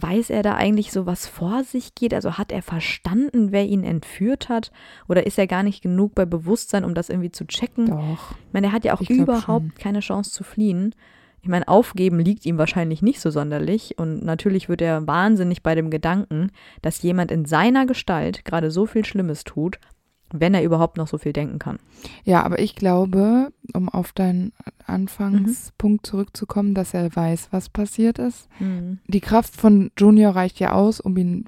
weiß 0.00 0.30
er 0.30 0.42
da 0.42 0.54
eigentlich 0.54 0.92
so, 0.92 1.06
was 1.06 1.26
vor 1.26 1.64
sich 1.64 1.94
geht? 1.94 2.14
Also 2.14 2.38
hat 2.38 2.52
er 2.52 2.62
verstanden, 2.62 3.52
wer 3.52 3.64
ihn 3.64 3.84
entführt 3.84 4.48
hat? 4.48 4.70
Oder 5.08 5.26
ist 5.26 5.38
er 5.38 5.46
gar 5.46 5.62
nicht 5.62 5.82
genug 5.82 6.14
bei 6.14 6.24
Bewusstsein, 6.24 6.84
um 6.84 6.94
das 6.94 7.08
irgendwie 7.08 7.30
zu 7.30 7.46
checken? 7.46 7.86
Doch. 7.86 8.32
Ich 8.46 8.52
meine, 8.52 8.68
er 8.68 8.72
hat 8.72 8.84
ja 8.84 8.94
auch 8.94 9.00
überhaupt 9.00 9.66
schon. 9.66 9.74
keine 9.74 10.00
Chance 10.00 10.30
zu 10.30 10.44
fliehen. 10.44 10.94
Ich 11.40 11.48
meine, 11.48 11.68
aufgeben 11.68 12.18
liegt 12.18 12.46
ihm 12.46 12.58
wahrscheinlich 12.58 13.02
nicht 13.02 13.20
so 13.20 13.30
sonderlich. 13.30 13.98
Und 13.98 14.24
natürlich 14.24 14.68
wird 14.68 14.82
er 14.82 15.06
wahnsinnig 15.06 15.62
bei 15.62 15.74
dem 15.74 15.90
Gedanken, 15.90 16.50
dass 16.82 17.02
jemand 17.02 17.30
in 17.30 17.44
seiner 17.44 17.86
Gestalt 17.86 18.44
gerade 18.44 18.70
so 18.70 18.86
viel 18.86 19.04
Schlimmes 19.04 19.44
tut, 19.44 19.78
wenn 20.32 20.54
er 20.54 20.62
überhaupt 20.62 20.96
noch 20.96 21.08
so 21.08 21.18
viel 21.18 21.32
denken 21.32 21.58
kann. 21.58 21.78
Ja, 22.24 22.42
aber 22.44 22.58
ich 22.58 22.74
glaube, 22.76 23.52
um 23.74 23.88
auf 23.88 24.12
deinen 24.12 24.52
Anfangspunkt 24.86 26.02
Mhm. 26.02 26.08
zurückzukommen, 26.08 26.74
dass 26.74 26.94
er 26.94 27.14
weiß, 27.14 27.48
was 27.50 27.68
passiert 27.68 28.18
ist. 28.18 28.48
Die 29.06 29.20
Kraft 29.20 29.54
von 29.56 29.90
Junior 29.98 30.34
reicht 30.34 30.60
ja 30.60 30.72
aus, 30.72 31.00
um 31.00 31.16
ihn 31.16 31.44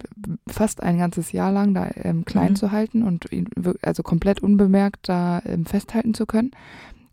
fast 0.49 0.83
ein 0.83 0.99
ganzes 0.99 1.33
Jahr 1.33 1.53
lang 1.53 1.75
da 1.75 1.91
ähm, 1.97 2.25
klein 2.25 2.53
Mhm. 2.53 2.57
zu 2.57 2.71
halten 2.73 3.03
und 3.03 3.31
ihn 3.33 3.49
also 3.83 4.03
komplett 4.03 4.41
unbemerkt 4.43 5.09
da 5.09 5.43
ähm, 5.45 5.67
festhalten 5.67 6.15
zu 6.15 6.27
können. 6.27 6.51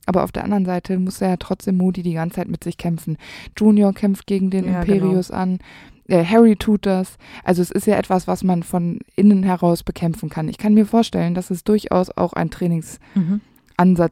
Aber 0.05 0.23
auf 0.23 0.31
der 0.31 0.45
anderen 0.45 0.65
Seite 0.65 0.97
muss 0.99 1.19
er 1.21 1.29
ja 1.31 1.37
trotzdem 1.37 1.75
Moody 1.77 2.01
die 2.01 2.13
ganze 2.13 2.37
Zeit 2.37 2.47
mit 2.47 2.63
sich 2.63 2.77
kämpfen. 2.77 3.17
Junior 3.57 3.91
kämpft 3.93 4.25
gegen 4.25 4.49
den 4.49 4.65
Ja, 4.65 4.81
Imperius 4.81 5.31
an. 5.31 5.59
Äh, 6.07 6.23
Harry 6.25 6.55
tut 6.55 6.85
das. 6.85 7.17
Also 7.43 7.61
es 7.61 7.71
ist 7.71 7.87
ja 7.87 7.97
etwas, 7.97 8.27
was 8.27 8.43
man 8.43 8.63
von 8.63 8.99
innen 9.15 9.43
heraus 9.43 9.83
bekämpfen 9.83 10.29
kann. 10.29 10.47
Ich 10.47 10.57
kann 10.57 10.73
mir 10.73 10.85
vorstellen, 10.85 11.33
dass 11.33 11.49
es 11.51 11.63
durchaus 11.63 12.09
auch 12.15 12.33
ein 12.33 12.49
Trainingsansatz 12.49 13.01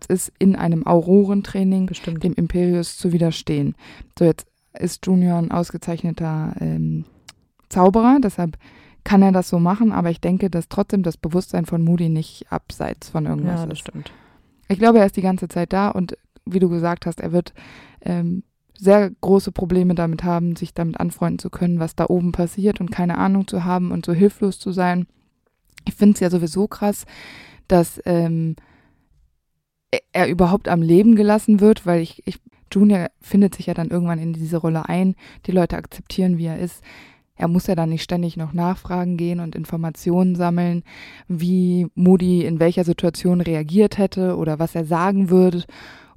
Mhm. 0.09 0.13
ist, 0.13 0.31
in 0.39 0.55
einem 0.55 0.85
Aurorentraining 0.85 1.85
Bestimmt. 1.87 2.23
dem 2.23 2.33
Imperius 2.33 2.97
zu 2.97 3.11
widerstehen. 3.13 3.75
So, 4.19 4.25
jetzt 4.25 4.47
ist 4.77 5.05
Junior 5.05 5.37
ein 5.37 5.51
ausgezeichneter 5.51 6.55
ähm, 6.59 7.05
Zauberer, 7.69 8.19
deshalb 8.21 8.57
kann 9.03 9.21
er 9.21 9.31
das 9.31 9.49
so 9.49 9.59
machen, 9.59 9.91
aber 9.91 10.09
ich 10.09 10.19
denke, 10.19 10.49
dass 10.49 10.67
trotzdem 10.67 11.03
das 11.03 11.15
Bewusstsein 11.17 11.65
von 11.65 11.81
Moody 11.83 12.09
nicht 12.09 12.45
abseits 12.51 13.09
von 13.09 13.25
irgendwas 13.25 13.61
Ja, 13.61 13.65
das 13.67 13.73
ist. 13.79 13.87
stimmt. 13.87 14.11
Ich 14.67 14.79
glaube, 14.79 14.99
er 14.99 15.05
ist 15.05 15.15
die 15.15 15.21
ganze 15.21 15.47
Zeit 15.47 15.71
da 15.73 15.89
und 15.89 16.17
wie 16.45 16.59
du 16.59 16.69
gesagt 16.69 17.05
hast, 17.05 17.21
er 17.21 17.31
wird 17.31 17.53
ähm, 18.01 18.43
sehr 18.77 19.09
große 19.21 19.51
Probleme 19.51 19.95
damit 19.95 20.23
haben, 20.23 20.55
sich 20.55 20.73
damit 20.73 20.99
anfreunden 20.99 21.39
zu 21.39 21.49
können, 21.49 21.79
was 21.79 21.95
da 21.95 22.05
oben 22.07 22.31
passiert 22.31 22.81
und 22.81 22.91
keine 22.91 23.17
Ahnung 23.17 23.47
zu 23.47 23.63
haben 23.63 23.91
und 23.91 24.05
so 24.05 24.13
hilflos 24.13 24.59
zu 24.59 24.71
sein. 24.71 25.07
Ich 25.87 25.95
finde 25.95 26.15
es 26.15 26.19
ja 26.19 26.29
sowieso 26.29 26.67
krass, 26.67 27.05
dass 27.67 28.01
ähm, 28.05 28.55
er- 29.91 30.01
er 30.13 30.27
überhaupt 30.27 30.67
am 30.67 30.81
Leben 30.81 31.15
gelassen 31.15 31.59
wird, 31.59 31.85
weil 31.85 32.01
ich, 32.01 32.25
ich, 32.27 32.39
Junior 32.71 33.07
findet 33.21 33.55
sich 33.55 33.67
ja 33.67 33.73
dann 33.73 33.89
irgendwann 33.89 34.19
in 34.19 34.33
diese 34.33 34.57
Rolle 34.57 34.89
ein. 34.89 35.15
Die 35.45 35.51
Leute 35.51 35.77
akzeptieren, 35.77 36.37
wie 36.37 36.47
er 36.47 36.59
ist. 36.59 36.83
Er 37.37 37.47
muss 37.47 37.67
ja 37.67 37.75
dann 37.75 37.89
nicht 37.89 38.03
ständig 38.03 38.37
noch 38.37 38.53
nachfragen 38.53 39.17
gehen 39.17 39.41
und 39.41 39.55
Informationen 39.55 40.35
sammeln, 40.35 40.83
wie 41.27 41.87
Moody 41.93 42.45
in 42.45 42.59
welcher 42.59 42.85
Situation 42.85 43.41
reagiert 43.41 43.97
hätte 43.97 44.37
oder 44.37 44.57
was 44.57 44.73
er 44.73 44.85
sagen 44.85 45.29
würde 45.29 45.63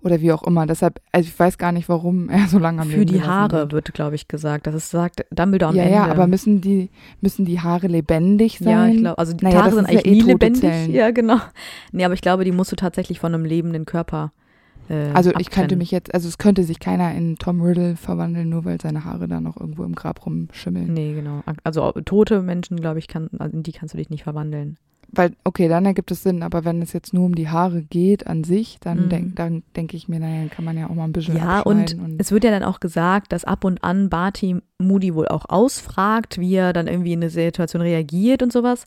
oder 0.02 0.20
wie 0.20 0.32
auch 0.32 0.42
immer. 0.44 0.66
Deshalb, 0.66 1.00
also 1.12 1.26
ich 1.28 1.38
weiß 1.38 1.58
gar 1.58 1.72
nicht, 1.72 1.88
warum 1.88 2.28
er 2.30 2.46
so 2.48 2.58
lange 2.58 2.82
am 2.82 2.88
Für 2.88 2.98
Leben 3.00 3.12
die 3.12 3.22
Haare 3.22 3.58
wird. 3.58 3.72
wird, 3.72 3.94
glaube 3.94 4.14
ich, 4.14 4.28
gesagt. 4.28 4.66
Das 4.66 4.74
ist, 4.74 4.90
sagt 4.90 5.24
Dumbledore 5.30 5.70
am 5.70 5.76
Ja, 5.76 5.82
Ende. 5.82 5.94
ja, 5.94 6.06
aber 6.06 6.26
müssen 6.26 6.60
die, 6.60 6.90
müssen 7.20 7.44
die 7.44 7.60
Haare 7.60 7.86
lebendig 7.88 8.58
sein? 8.58 8.68
Ja, 8.68 8.86
ich 8.88 8.98
glaube, 8.98 9.18
also 9.18 9.32
die 9.32 9.44
Naja, 9.44 9.62
Haare 9.62 9.72
sind 9.74 9.84
ist 9.88 9.92
ja 9.92 9.98
eigentlich 10.00 10.06
eh 10.06 10.22
nie 10.22 10.22
lebendig. 10.22 10.60
Zellen. 10.60 10.90
Ja, 10.94 11.10
genau. 11.10 11.38
Nee, 11.92 12.04
aber 12.04 12.14
ich 12.14 12.20
glaube, 12.22 12.44
die 12.44 12.52
musst 12.52 12.70
du 12.72 12.76
tatsächlich 12.76 13.18
von 13.20 13.34
einem 13.34 13.44
lebenden 13.44 13.84
Körper 13.86 14.32
äh, 14.88 15.10
Also 15.14 15.32
ich 15.38 15.50
könnte 15.50 15.76
mich 15.76 15.90
jetzt, 15.90 16.14
also 16.14 16.28
es 16.28 16.38
könnte 16.38 16.62
sich 16.64 16.80
keiner 16.80 17.12
in 17.14 17.36
Tom 17.36 17.60
Riddle 17.60 17.96
verwandeln, 17.96 18.48
nur 18.48 18.64
weil 18.64 18.80
seine 18.80 19.04
Haare 19.04 19.28
da 19.28 19.40
noch 19.40 19.58
irgendwo 19.60 19.84
im 19.84 19.94
Grab 19.94 20.24
rumschimmeln. 20.24 20.92
Nee, 20.94 21.12
genau. 21.14 21.42
Also 21.64 21.92
tote 21.92 22.40
Menschen, 22.42 22.80
glaube 22.80 22.98
ich, 23.00 23.08
kann, 23.08 23.28
also 23.38 23.56
in 23.56 23.62
die 23.64 23.72
kannst 23.72 23.94
du 23.94 23.98
dich 23.98 24.10
nicht 24.10 24.22
verwandeln. 24.24 24.78
Weil, 25.10 25.32
okay, 25.42 25.68
dann 25.68 25.86
ergibt 25.86 26.10
es 26.10 26.22
Sinn, 26.22 26.42
aber 26.42 26.66
wenn 26.66 26.82
es 26.82 26.92
jetzt 26.92 27.14
nur 27.14 27.24
um 27.24 27.34
die 27.34 27.48
Haare 27.48 27.82
geht 27.82 28.26
an 28.26 28.44
sich, 28.44 28.78
dann 28.80 29.06
Mhm. 29.06 29.34
denk, 29.34 29.74
denke 29.74 29.96
ich 29.96 30.06
mir, 30.06 30.20
naja, 30.20 30.48
kann 30.48 30.66
man 30.66 30.76
ja 30.76 30.90
auch 30.90 30.94
mal 30.94 31.04
ein 31.04 31.12
bisschen 31.12 31.36
Ja, 31.36 31.60
und 31.60 31.80
abschneiden 31.80 32.16
es 32.18 32.30
wird 32.30 32.44
ja 32.44 32.50
dann 32.50 32.62
auch 32.62 32.78
gesagt, 32.78 33.32
dass 33.32 33.44
ab 33.44 33.64
und 33.64 33.82
an 33.82 34.10
Barty 34.10 34.56
Moody 34.78 35.14
wohl 35.14 35.28
auch 35.28 35.46
ausfragt, 35.48 36.38
wie 36.38 36.54
er 36.54 36.74
dann 36.74 36.88
irgendwie 36.88 37.14
in 37.14 37.20
eine 37.20 37.30
Situation 37.30 37.80
reagiert 37.80 38.42
und 38.42 38.52
sowas. 38.52 38.86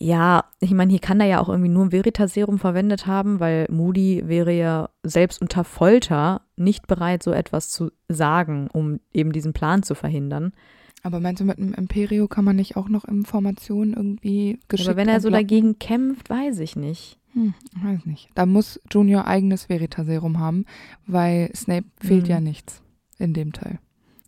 Ja, 0.00 0.44
ich 0.58 0.72
meine, 0.72 0.90
hier 0.90 1.00
kann 1.00 1.20
er 1.20 1.26
ja 1.26 1.38
auch 1.40 1.50
irgendwie 1.50 1.68
nur 1.68 1.84
ein 1.84 1.92
Veritaserum 1.92 2.58
verwendet 2.58 3.06
haben, 3.06 3.38
weil 3.38 3.66
Moody 3.70 4.22
wäre 4.26 4.52
ja 4.52 4.88
selbst 5.02 5.42
unter 5.42 5.64
Folter 5.64 6.40
nicht 6.56 6.86
bereit, 6.86 7.22
so 7.22 7.30
etwas 7.30 7.68
zu 7.68 7.90
sagen, 8.08 8.68
um 8.72 9.00
eben 9.12 9.32
diesen 9.32 9.52
Plan 9.52 9.82
zu 9.82 9.94
verhindern. 9.94 10.54
Aber 11.02 11.18
meinst 11.20 11.40
du, 11.40 11.44
mit 11.44 11.58
einem 11.58 11.74
Imperio 11.74 12.28
kann 12.28 12.44
man 12.44 12.56
nicht 12.56 12.76
auch 12.76 12.88
noch 12.88 13.04
Informationen 13.04 13.92
irgendwie 13.94 14.60
geschickt 14.68 14.88
Aber 14.88 14.96
wenn 14.96 15.08
er 15.08 15.20
so 15.20 15.28
entlocken? 15.28 15.48
dagegen 15.48 15.78
kämpft, 15.78 16.30
weiß 16.30 16.58
ich 16.60 16.76
nicht. 16.76 17.18
Hm, 17.32 17.54
weiß 17.82 18.06
nicht. 18.06 18.28
Da 18.34 18.46
muss 18.46 18.80
Junior 18.90 19.26
eigenes 19.26 19.68
Veritaserum 19.68 20.38
haben, 20.38 20.64
weil 21.06 21.50
Snape 21.56 21.86
fehlt 22.00 22.24
Mhm. 22.24 22.30
ja 22.30 22.40
nichts 22.40 22.82
in 23.18 23.34
dem 23.34 23.52
Teil. 23.52 23.78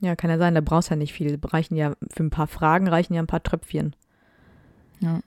Ja, 0.01 0.17
kann 0.17 0.31
ja 0.31 0.39
sein, 0.39 0.55
da 0.55 0.61
brauchst 0.61 0.91
ja 0.91 0.97
nicht 0.97 1.13
viel. 1.13 1.39
Reichen 1.45 1.77
ja, 1.77 1.95
für 2.11 2.25
ein 2.25 2.31
paar 2.31 2.47
Fragen 2.49 2.89
reichen 2.89 3.15
ja 3.15 3.21
ein 3.23 3.27
paar 3.29 3.43
Tröpfchen. 3.43 3.95
Ja. 5.01 5.21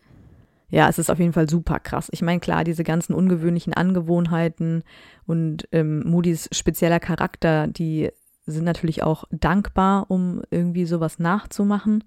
Ja, 0.70 0.90
es 0.90 1.00
ist 1.00 1.10
auf 1.10 1.20
jeden 1.20 1.32
Fall 1.32 1.50
super 1.50 1.80
krass. 1.80 2.10
Ich 2.12 2.22
meine, 2.22 2.42
klar, 2.42 2.66
diese 2.66 2.84
ganzen 2.84 3.14
ungewöhnlichen 3.14 3.74
Angewohnheiten 3.74 4.84
und 5.26 5.66
ähm, 5.72 6.04
Moody's 6.06 6.50
spezieller 6.52 7.00
Charakter, 7.00 7.68
die 7.68 8.10
sind 8.48 8.64
natürlich 8.64 9.04
auch 9.04 9.26
dankbar, 9.30 10.06
um 10.10 10.42
irgendwie 10.50 10.86
sowas 10.86 11.20
nachzumachen. 11.20 12.04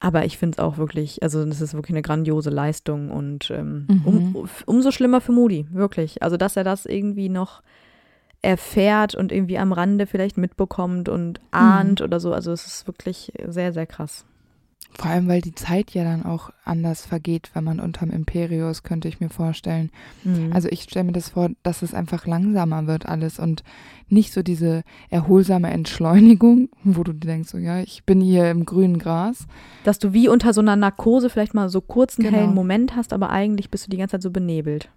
Aber 0.00 0.24
ich 0.24 0.38
finde 0.38 0.56
es 0.56 0.58
auch 0.64 0.78
wirklich, 0.78 1.22
also 1.22 1.44
das 1.44 1.60
ist 1.60 1.74
wirklich 1.74 1.94
eine 1.94 2.02
grandiose 2.02 2.50
Leistung 2.50 3.10
und 3.10 3.50
ähm, 3.50 3.88
Mhm. 3.88 4.32
um, 4.32 4.48
umso 4.66 4.90
schlimmer 4.90 5.20
für 5.20 5.32
Moody, 5.32 5.66
wirklich. 5.70 6.22
Also 6.22 6.36
dass 6.36 6.56
er 6.56 6.64
das 6.64 6.86
irgendwie 6.86 7.28
noch 7.28 7.62
erfährt 8.40 9.14
und 9.16 9.32
irgendwie 9.32 9.58
am 9.58 9.72
Rande 9.72 10.06
vielleicht 10.06 10.38
mitbekommt 10.38 11.08
und 11.08 11.40
ahnt 11.50 12.00
oder 12.00 12.20
so. 12.20 12.32
Also 12.32 12.52
es 12.52 12.66
ist 12.66 12.86
wirklich 12.86 13.32
sehr, 13.48 13.72
sehr 13.72 13.86
krass. 13.86 14.24
Vor 15.00 15.08
allem, 15.12 15.28
weil 15.28 15.40
die 15.40 15.54
Zeit 15.54 15.92
ja 15.92 16.02
dann 16.02 16.24
auch 16.24 16.50
anders 16.64 17.06
vergeht, 17.06 17.50
wenn 17.54 17.62
man 17.62 17.78
unterm 17.78 18.10
Imperium 18.10 18.68
ist, 18.68 18.82
könnte 18.82 19.06
ich 19.06 19.20
mir 19.20 19.28
vorstellen. 19.30 19.90
Mhm. 20.24 20.52
Also 20.52 20.68
ich 20.68 20.82
stelle 20.82 21.04
mir 21.04 21.12
das 21.12 21.28
vor, 21.28 21.50
dass 21.62 21.82
es 21.82 21.94
einfach 21.94 22.26
langsamer 22.26 22.88
wird 22.88 23.06
alles 23.06 23.38
und 23.38 23.62
nicht 24.08 24.32
so 24.32 24.42
diese 24.42 24.82
erholsame 25.08 25.70
Entschleunigung, 25.70 26.68
wo 26.82 27.04
du 27.04 27.12
denkst, 27.12 27.48
so 27.48 27.58
ja, 27.58 27.78
ich 27.80 28.02
bin 28.06 28.20
hier 28.20 28.50
im 28.50 28.64
grünen 28.66 28.98
Gras. 28.98 29.46
dass 29.84 30.00
du 30.00 30.12
wie 30.12 30.26
unter 30.28 30.52
so 30.52 30.60
einer 30.60 30.74
Narkose 30.74 31.30
vielleicht 31.30 31.54
mal 31.54 31.68
so 31.68 31.80
kurz 31.80 32.18
einen 32.18 32.26
Genau. 32.26 32.38
hellen 32.38 32.54
Moment 32.54 32.96
hast, 32.96 33.12
aber 33.12 33.30
eigentlich 33.30 33.70
bist 33.70 33.86
du 33.86 33.90
die 33.90 33.98
ganze 33.98 34.12
Zeit 34.12 34.22
so 34.22 34.32
benebelt. 34.32 34.90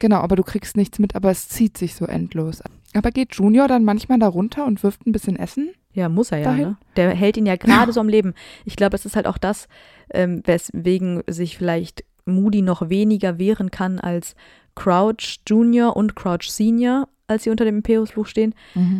Genau, 0.00 0.16
aber 0.16 0.34
du 0.34 0.42
kriegst 0.42 0.76
nichts 0.76 0.98
mit, 0.98 1.14
aber 1.14 1.30
es 1.30 1.48
zieht 1.48 1.78
sich 1.78 1.94
so 1.94 2.04
endlos. 2.06 2.62
Aber 2.94 3.10
geht 3.12 3.34
Junior 3.36 3.68
dann 3.68 3.84
manchmal 3.84 4.18
da 4.18 4.26
runter 4.26 4.64
und 4.66 4.82
wirft 4.82 5.06
ein 5.06 5.12
bisschen 5.12 5.36
Essen? 5.36 5.70
Ja, 5.92 6.08
muss 6.08 6.30
er 6.32 6.38
ja, 6.38 6.44
Dahin? 6.44 6.62
ne? 6.68 6.76
Der 6.96 7.10
hält 7.14 7.36
ihn 7.36 7.46
ja 7.46 7.56
gerade 7.56 7.92
so 7.92 8.00
am 8.00 8.08
Leben. 8.08 8.34
Ich 8.64 8.76
glaube, 8.76 8.94
es 8.96 9.04
ist 9.06 9.16
halt 9.16 9.26
auch 9.26 9.38
das, 9.38 9.68
ähm, 10.12 10.42
weswegen 10.44 11.22
sich 11.28 11.56
vielleicht 11.58 12.04
Moody 12.26 12.62
noch 12.62 12.88
weniger 12.88 13.38
wehren 13.38 13.70
kann 13.70 13.98
als 13.98 14.34
Crouch 14.76 15.40
Junior 15.48 15.96
und 15.96 16.14
Crouch 16.14 16.48
Senior, 16.50 17.08
als 17.26 17.44
sie 17.44 17.50
unter 17.50 17.64
dem 17.64 17.76
Imperiusfluch 17.76 18.26
stehen, 18.26 18.54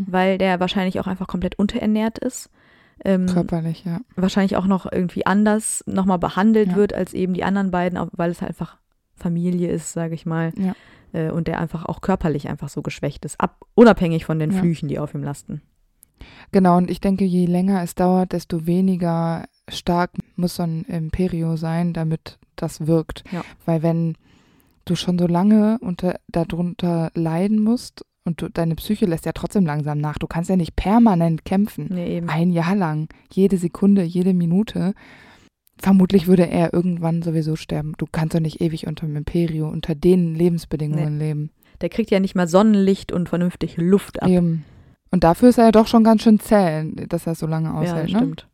weil 0.06 0.36
der 0.38 0.60
wahrscheinlich 0.60 0.98
auch 1.00 1.06
einfach 1.06 1.26
komplett 1.26 1.58
unterernährt 1.58 2.18
ist. 2.18 2.50
Ähm, 3.04 3.26
Körperlich, 3.26 3.84
ja. 3.84 4.00
wahrscheinlich 4.16 4.56
auch 4.56 4.66
noch 4.66 4.90
irgendwie 4.90 5.24
anders 5.26 5.82
nochmal 5.86 6.18
behandelt 6.18 6.70
Ja. 6.70 6.76
wird 6.76 6.92
als 6.92 7.14
eben 7.14 7.32
die 7.34 7.44
anderen 7.44 7.70
beiden, 7.70 7.98
weil 8.12 8.30
es 8.30 8.40
halt 8.42 8.50
einfach 8.50 8.76
Familie 9.16 9.70
ist, 9.70 9.92
sage 9.92 10.14
ich 10.14 10.26
mal. 10.26 10.52
Ja. 10.56 10.74
Äh, 11.12 11.30
und 11.30 11.48
der 11.48 11.60
einfach 11.60 11.84
auch 11.86 12.00
körperlich 12.02 12.48
einfach 12.48 12.68
so 12.68 12.82
geschwächt 12.82 13.24
ist, 13.24 13.40
ab, 13.40 13.64
unabhängig 13.74 14.24
von 14.26 14.38
den 14.38 14.50
Ja. 14.50 14.58
Flüchen, 14.58 14.88
die 14.88 14.98
auf 14.98 15.14
ihm 15.14 15.22
lasten. 15.22 15.62
Genau, 16.52 16.76
und 16.76 16.90
ich 16.90 17.00
denke, 17.00 17.24
je 17.24 17.46
länger 17.46 17.82
es 17.82 17.94
dauert, 17.94 18.32
desto 18.32 18.66
weniger 18.66 19.44
stark 19.68 20.12
muss 20.36 20.56
so 20.56 20.62
ein 20.62 20.84
Imperio 20.84 21.56
sein, 21.56 21.92
damit 21.92 22.38
das 22.56 22.86
wirkt. 22.86 23.24
Ja. 23.30 23.42
Weil 23.64 23.82
wenn 23.82 24.16
du 24.84 24.96
schon 24.96 25.18
so 25.18 25.26
lange 25.26 25.78
unter, 25.80 26.18
darunter 26.28 27.10
leiden 27.14 27.62
musst 27.62 28.04
und 28.24 28.42
du, 28.42 28.48
deine 28.48 28.74
Psyche 28.74 29.06
lässt 29.06 29.26
ja 29.26 29.32
trotzdem 29.32 29.64
langsam 29.64 29.98
nach, 29.98 30.18
du 30.18 30.26
kannst 30.26 30.50
ja 30.50 30.56
nicht 30.56 30.76
permanent 30.76 31.44
kämpfen. 31.44 31.88
Nee, 31.90 32.16
eben. 32.16 32.28
Ein 32.28 32.50
Jahr 32.50 32.74
lang, 32.74 33.08
jede 33.32 33.56
Sekunde, 33.56 34.02
jede 34.02 34.34
Minute. 34.34 34.94
Vermutlich 35.78 36.26
würde 36.26 36.48
er 36.48 36.74
irgendwann 36.74 37.22
sowieso 37.22 37.56
sterben. 37.56 37.94
Du 37.96 38.06
kannst 38.10 38.34
doch 38.34 38.40
nicht 38.40 38.60
ewig 38.60 38.86
unter 38.86 39.06
dem 39.06 39.16
Imperio, 39.16 39.68
unter 39.68 39.94
den 39.94 40.34
Lebensbedingungen 40.34 41.18
leben. 41.18 41.50
Der 41.80 41.88
kriegt 41.88 42.10
ja 42.10 42.20
nicht 42.20 42.34
mal 42.34 42.48
Sonnenlicht 42.48 43.12
und 43.12 43.30
vernünftig 43.30 43.78
Luft 43.78 44.22
ab. 44.22 44.28
Eben. 44.28 44.64
Und 45.10 45.24
dafür 45.24 45.48
ist 45.48 45.58
er 45.58 45.64
ja 45.64 45.72
doch 45.72 45.86
schon 45.86 46.04
ganz 46.04 46.22
schön 46.22 46.38
zäh, 46.38 46.90
dass 47.08 47.26
er 47.26 47.34
so 47.34 47.46
lange 47.46 47.68
ja, 47.68 47.74
aushält. 47.74 48.10
ne? 48.10 48.16
stimmt. 48.18 48.46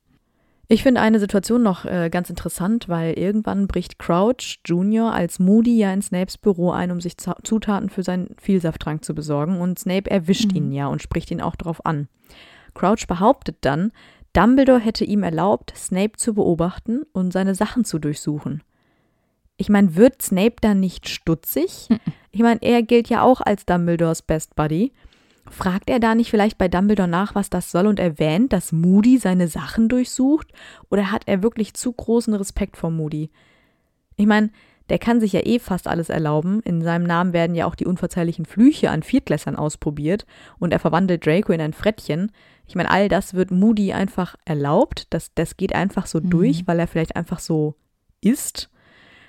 Ich 0.69 0.83
finde 0.83 1.01
eine 1.01 1.21
Situation 1.21 1.63
noch 1.63 1.85
äh, 1.85 2.11
ganz 2.11 2.29
interessant, 2.29 2.89
weil 2.89 3.13
irgendwann 3.17 3.69
bricht 3.69 4.01
Crouch 4.01 4.59
Jr. 4.65 5.13
als 5.13 5.39
Moody 5.39 5.79
ja 5.79 5.93
in 5.93 6.03
Snapes 6.03 6.39
Büro 6.39 6.73
ein, 6.73 6.91
um 6.91 7.01
sich 7.01 7.17
Zutaten 7.19 7.89
für 7.89 8.03
seinen 8.03 8.35
Vielsafttrank 8.41 9.05
zu 9.05 9.15
besorgen. 9.15 9.61
Und 9.61 9.79
Snape 9.79 10.11
erwischt 10.11 10.51
Mhm. 10.51 10.57
ihn 10.57 10.73
ja 10.73 10.89
und 10.89 11.03
spricht 11.03 11.31
ihn 11.31 11.41
auch 11.41 11.55
darauf 11.55 11.87
an. 11.87 12.09
Crouch 12.75 13.07
behauptet 13.07 13.59
dann, 13.61 13.93
Dumbledore 14.33 14.81
hätte 14.81 15.05
ihm 15.05 15.23
erlaubt, 15.23 15.73
Snape 15.77 16.13
zu 16.17 16.35
beobachten 16.35 17.03
und 17.13 17.33
seine 17.33 17.55
Sachen 17.55 17.85
zu 17.85 18.01
durchsuchen. 18.01 18.65
Ich 19.57 19.69
meine, 19.69 19.95
wird 19.95 20.21
Snape 20.21 20.57
dann 20.61 20.81
nicht 20.81 21.09
stutzig? 21.09 21.87
Mhm. 21.91 21.99
Ich 22.33 22.43
meine, 22.43 22.61
er 22.61 22.83
gilt 22.83 23.09
ja 23.09 23.23
auch 23.23 23.41
als 23.41 23.65
Dumbledores 23.65 24.21
Best 24.21 24.57
Buddy. 24.57 24.93
Fragt 25.51 25.89
er 25.91 26.01
da 26.01 26.15
nicht 26.15 26.31
vielleicht 26.31 26.59
bei 26.59 26.69
Dumbledore 26.69 27.09
nach, 27.09 27.35
was 27.35 27.51
das 27.51 27.71
soll 27.71 27.87
und 27.87 28.01
erwähnt, 28.01 28.53
dass 28.53 28.73
Moody 28.73 29.19
seine 29.19 29.49
Sachen 29.49 29.89
durchsucht? 29.89 30.53
Oder 30.91 31.13
hat 31.13 31.23
er 31.27 31.43
wirklich 31.43 31.75
zu 31.75 31.93
großen 31.93 32.35
Respekt 32.35 32.77
vor 32.77 32.91
Moody? 32.91 33.31
Ich 34.17 34.27
meine, 34.27 34.51
der 34.89 34.99
kann 34.99 35.21
sich 35.21 35.33
ja 35.33 35.41
eh 35.45 35.59
fast 35.59 35.89
alles 35.89 36.11
erlauben. 36.11 36.61
In 36.61 36.83
seinem 36.83 37.05
Namen 37.05 37.33
werden 37.33 37.57
ja 37.57 37.67
auch 37.67 37.75
die 37.75 37.87
unverzeihlichen 37.87 38.45
Flüche 38.45 38.91
an 38.91 39.03
Viertklässern 39.03 39.57
ausprobiert 39.57 40.27
und 40.59 40.73
er 40.73 40.79
verwandelt 40.79 41.27
Draco 41.27 41.53
in 41.53 41.61
ein 41.61 41.73
Frettchen. 41.73 42.31
Ich 42.67 42.75
meine, 42.75 42.91
all 42.91 43.09
das 43.09 43.35
wird 43.35 43.51
Moody 43.51 43.93
einfach 43.93 44.37
erlaubt. 44.45 45.07
Das, 45.11 45.33
das 45.35 45.57
geht 45.57 45.75
einfach 45.75 46.07
so 46.07 46.21
Mhm. 46.21 46.31
durch, 46.31 46.67
weil 46.67 46.79
er 46.79 46.87
vielleicht 46.87 47.17
einfach 47.17 47.39
so 47.41 47.75
ist. 48.21 48.71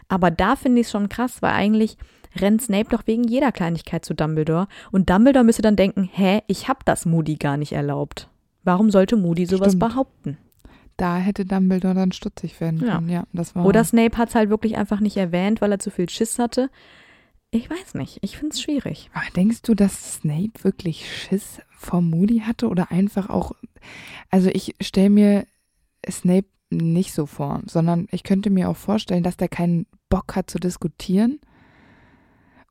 Aber 0.07 0.31
da 0.31 0.55
finde 0.55 0.81
ich 0.81 0.87
es 0.87 0.91
schon 0.91 1.09
krass, 1.09 1.41
weil 1.41 1.51
eigentlich 1.53 1.97
rennt 2.37 2.61
Snape 2.61 2.89
doch 2.89 3.03
wegen 3.05 3.23
jeder 3.23 3.51
Kleinigkeit 3.51 4.05
zu 4.05 4.13
Dumbledore 4.13 4.67
und 4.91 5.09
Dumbledore 5.09 5.43
müsste 5.45 5.61
dann 5.61 5.75
denken, 5.75 6.09
hä, 6.11 6.41
ich 6.47 6.67
hab 6.67 6.85
das 6.85 7.05
Moody 7.05 7.35
gar 7.35 7.57
nicht 7.57 7.73
erlaubt. 7.73 8.29
Warum 8.63 8.91
sollte 8.91 9.15
Moody 9.15 9.45
sowas 9.45 9.73
Stimmt. 9.73 9.79
behaupten? 9.79 10.37
Da 10.97 11.17
hätte 11.17 11.45
Dumbledore 11.45 11.93
dann 11.93 12.11
stutzig 12.11 12.59
werden 12.59 12.83
Ja. 12.85 12.95
können. 12.95 13.09
Ja, 13.09 13.23
das 13.33 13.55
war. 13.55 13.65
Oder 13.65 13.83
Snape 13.83 14.17
hat 14.17 14.29
es 14.29 14.35
halt 14.35 14.49
wirklich 14.49 14.77
einfach 14.77 14.99
nicht 14.99 15.15
erwähnt, 15.17 15.61
weil 15.61 15.71
er 15.71 15.79
zu 15.79 15.91
viel 15.91 16.09
Schiss 16.09 16.39
hatte. 16.39 16.69
Ich 17.51 17.69
weiß 17.69 17.93
nicht, 17.93 18.17
ich 18.21 18.37
finde 18.37 18.53
es 18.53 18.61
schwierig. 18.61 19.09
Aber 19.13 19.23
denkst 19.35 19.61
du, 19.61 19.73
dass 19.73 20.15
Snape 20.15 20.63
wirklich 20.63 21.09
Schiss 21.09 21.59
vor 21.77 22.01
Moody 22.01 22.39
hatte 22.39 22.67
oder 22.67 22.91
einfach 22.91 23.29
auch. 23.29 23.51
Also 24.31 24.49
ich 24.51 24.75
stelle 24.81 25.09
mir 25.11 25.45
Snape 26.09 26.47
nicht 26.69 27.13
so 27.13 27.25
vor, 27.25 27.61
sondern 27.67 28.07
ich 28.11 28.23
könnte 28.23 28.49
mir 28.49 28.67
auch 28.67 28.75
vorstellen, 28.75 29.23
dass 29.23 29.37
der 29.37 29.47
keinen 29.47 29.85
Bock 30.09 30.35
hat 30.35 30.49
zu 30.49 30.57
diskutieren 30.59 31.39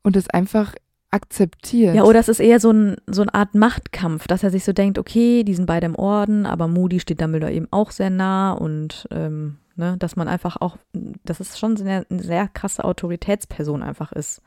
und 0.07 0.15
es 0.15 0.29
einfach 0.29 0.73
akzeptiert. 1.11 1.93
Ja, 1.93 2.03
oder 2.03 2.19
es 2.19 2.29
ist 2.29 2.39
eher 2.39 2.61
so, 2.61 2.71
ein, 2.71 2.95
so 3.07 3.23
eine 3.23 3.33
Art 3.33 3.55
Machtkampf, 3.55 4.25
dass 4.25 4.41
er 4.41 4.51
sich 4.51 4.63
so 4.63 4.71
denkt, 4.71 4.97
okay, 4.97 5.43
die 5.43 5.53
sind 5.53 5.65
beide 5.65 5.85
im 5.85 5.95
Orden, 5.95 6.45
aber 6.45 6.69
Moody 6.69 7.01
steht 7.01 7.19
Dumbledore 7.19 7.51
eben 7.51 7.67
auch 7.71 7.91
sehr 7.91 8.09
nah 8.09 8.53
und 8.53 9.05
ähm, 9.11 9.57
ne, 9.75 9.97
dass 9.99 10.15
man 10.15 10.29
einfach 10.29 10.61
auch, 10.61 10.77
dass 11.25 11.41
es 11.41 11.59
schon 11.59 11.75
eine, 11.75 12.05
eine 12.09 12.23
sehr 12.23 12.47
krasse 12.47 12.85
Autoritätsperson 12.85 13.83
einfach 13.83 14.13
ist. 14.13 14.41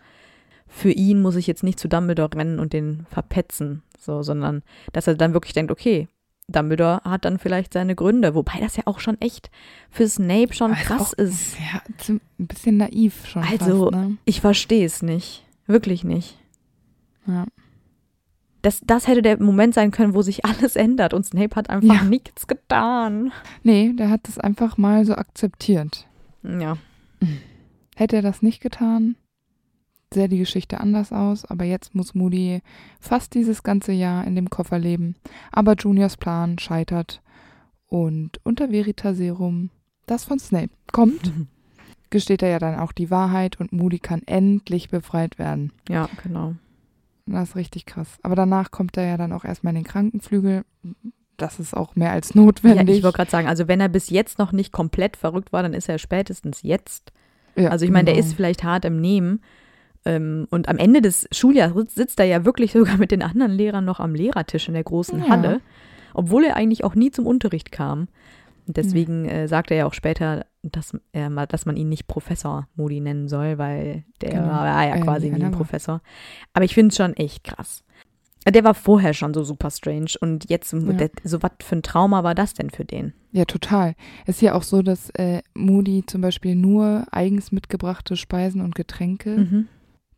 Für 0.67 0.93
ihn 0.93 1.21
muss 1.21 1.37
ich 1.37 1.47
jetzt 1.47 1.63
nicht 1.63 1.79
zu 1.79 1.89
Dumbledore 1.89 2.35
rennen 2.35 2.59
und 2.59 2.73
den 2.73 3.05
verpetzen, 3.11 3.83
so, 3.99 4.23
sondern 4.23 4.63
dass 4.95 5.07
er 5.09 5.15
dann 5.15 5.35
wirklich 5.35 5.53
denkt, 5.53 5.71
okay, 5.71 6.09
Dumbledore 6.49 7.03
hat 7.05 7.27
dann 7.27 7.39
vielleicht 7.39 7.75
seine 7.75 7.95
Gründe, 7.95 8.35
wobei 8.35 8.61
das 8.61 8.77
ja 8.77 8.85
auch 8.87 8.99
schon 8.99 9.21
echt 9.21 9.51
für 9.91 10.09
Snape 10.09 10.55
schon 10.55 10.73
Aber 10.73 10.81
krass 10.81 11.13
auch, 11.13 11.19
ist. 11.19 11.59
Ja, 11.59 11.83
ein 12.09 12.47
bisschen 12.47 12.79
naiv 12.79 13.27
schon. 13.27 13.43
Also, 13.43 13.91
fast, 13.91 13.93
ne? 13.93 14.17
Ich 14.25 14.41
verstehe 14.41 14.87
es 14.87 15.03
nicht. 15.03 15.45
Wirklich 15.71 16.05
nicht. 16.05 16.39
ja. 17.27 17.47
Das, 18.63 18.83
das 18.85 19.07
hätte 19.09 19.23
der 19.23 19.41
Moment 19.43 19.73
sein 19.73 19.91
können, 19.91 20.13
wo 20.15 20.21
sich 20.21 20.45
alles 20.45 20.77
ändert 20.77 21.15
und 21.15 21.25
Snape 21.25 21.57
hat 21.57 21.71
einfach 21.71 21.95
Ja. 21.95 22.03
nichts 22.05 22.47
getan. 22.47 23.33
Nee, 23.63 23.95
der 23.95 24.11
hat 24.11 24.29
das 24.29 24.39
einfach 24.39 24.77
mal 24.77 25.07
so 25.07 25.15
akzeptiert. 25.15 26.07
Ja. 26.43 26.77
Hätte 27.97 28.17
er 28.17 28.23
das 28.23 28.43
nicht 28.43 28.61
getan, 28.61 29.17
sähe 30.13 30.29
die 30.29 30.37
Geschichte 30.39 30.79
anders 30.81 31.11
aus, 31.11 31.47
aber 31.47 31.65
jetzt 31.65 31.95
muss 31.95 32.15
Moody 32.15 32.61
fast 33.01 33.33
dieses 33.35 33.63
ganze 33.63 33.93
Jahr 33.93 34.27
in 34.27 34.35
dem 34.37 34.51
Koffer 34.51 34.79
leben. 34.79 35.15
Aber 35.53 35.75
Juniors 35.75 36.19
Plan 36.19 36.59
scheitert 36.59 37.23
und 37.87 38.41
unter 38.45 38.71
Veritaserum, 38.71 39.71
das 40.05 40.25
von 40.25 40.39
Snape 40.39 40.71
kommt, 40.93 41.33
gesteht 42.11 42.43
er 42.43 42.49
ja 42.51 42.59
dann 42.59 42.79
auch 42.79 42.93
die 42.93 43.11
Wahrheit 43.11 43.59
und 43.61 43.73
Moody 43.73 43.99
kann 43.99 44.23
endlich 44.27 44.89
befreit 44.91 45.39
werden. 45.39 45.73
Ja, 45.89 46.09
genau. 46.23 46.55
Das 47.27 47.51
ist 47.51 47.57
richtig 47.57 47.87
krass. 47.87 48.19
Aber 48.23 48.35
danach 48.35 48.71
kommt 48.71 48.97
er 48.97 49.07
ja 49.07 49.17
dann 49.17 49.33
auch 49.33 49.45
erstmal 49.45 49.73
in 49.75 49.83
den 49.83 49.89
Krankenflügel. 49.89 50.65
Das 51.37 51.59
ist 51.61 51.75
auch 51.77 51.95
mehr 51.97 52.11
als 52.13 52.35
Ja, 52.35 52.41
notwendig. 52.43 52.99
ich 52.99 53.03
wollte 53.05 53.17
gerade 53.17 53.31
sagen, 53.31 53.47
also 53.49 53.69
wenn 53.69 53.81
er 53.81 53.89
bis 53.89 54.11
jetzt 54.11 54.39
noch 54.39 54.53
nicht 54.53 54.73
komplett 54.73 55.17
verrückt 55.17 55.53
war, 55.53 55.63
dann 55.63 55.73
ist 55.75 55.89
er 55.89 55.99
spätestens 55.99 56.63
jetzt. 56.63 57.13
Ja, 57.57 57.71
Also 57.71 57.85
ich 57.85 57.91
meine, 57.91 58.07
der 58.07 58.15
genau. 58.15 58.27
ist 58.27 58.35
vielleicht 58.35 58.65
hart 58.65 58.85
im 58.85 59.01
Nehmen. 59.01 59.41
Ähm, 60.05 60.47
und 60.51 60.69
am 60.69 60.79
Ende 60.79 61.03
des 61.03 61.29
Schuljahres 61.31 61.95
sitzt 61.95 62.19
er 62.21 62.27
ja 62.27 62.45
wirklich 62.45 62.73
sogar 62.75 62.97
mit 62.97 63.11
den 63.11 63.23
anderen 63.23 63.53
Lehrern 63.53 63.85
noch 63.85 64.01
am 64.01 64.15
Lehrertisch 64.15 64.67
in 64.69 64.75
der 64.75 64.85
großen 64.85 65.21
Ja. 65.21 65.29
Halle, 65.29 65.61
obwohl 66.15 66.45
er 66.45 66.57
eigentlich 66.57 66.85
auch 66.85 66.95
nie 66.95 67.11
zum 67.11 67.27
Unterricht 67.27 67.71
kam. 67.71 68.09
Und 68.71 68.77
deswegen 68.77 69.25
äh, 69.25 69.49
sagt 69.49 69.73
er 69.73 69.79
ja 69.79 69.87
auch 69.87 69.95
später, 69.95 70.47
dass, 70.63 70.97
er, 71.11 71.29
dass 71.49 71.67
man 71.67 71.77
ihn 71.77 71.89
nicht 71.89 72.07
Professor 72.07 72.69
Moody 72.77 73.01
nennen 73.01 73.27
soll, 73.27 73.59
weil 73.59 74.05
der 74.21 74.31
Genau. 74.31 74.47
war 74.47 74.87
ja 74.87 74.95
Äh, 74.95 75.01
quasi 75.01 75.27
ja, 75.27 75.37
nie 75.37 75.43
ein 75.43 75.51
Professor. 75.51 76.03
Aber 76.53 76.65
ich 76.65 76.73
finde 76.75 76.91
es 76.91 76.97
schon 76.97 77.15
echt 77.15 77.43
krass. 77.43 77.83
Der 78.49 78.63
war 78.63 78.75
vorher 78.75 79.13
schon 79.13 79.35
so 79.35 79.43
super 79.43 79.73
strange 79.73 80.13
und 80.21 80.49
jetzt, 80.49 80.73
der, 80.73 81.11
so 81.25 81.43
was 81.43 81.51
für 81.63 81.75
ein 81.75 81.83
Trauma 81.83 82.23
war 82.23 82.37
das 82.37 82.55
denn 82.55 82.71
für 82.71 82.85
den? 82.85 83.13
Ja, 83.33 83.45
total. 83.45 83.97
Es 84.25 84.37
ist 84.37 84.43
ja 84.43 84.55
auch 84.55 84.63
so, 84.63 84.83
dass 84.83 85.11
äh, 85.11 85.43
Moody 85.55 86.05
zum 86.07 86.21
Beispiel 86.21 86.55
nur 86.55 87.07
eigens 87.11 87.51
mitgebrachte 87.51 88.17
Speisen 88.17 88.61
und 88.61 88.77
Getränke 88.77 89.37
Mhm. 89.37 89.69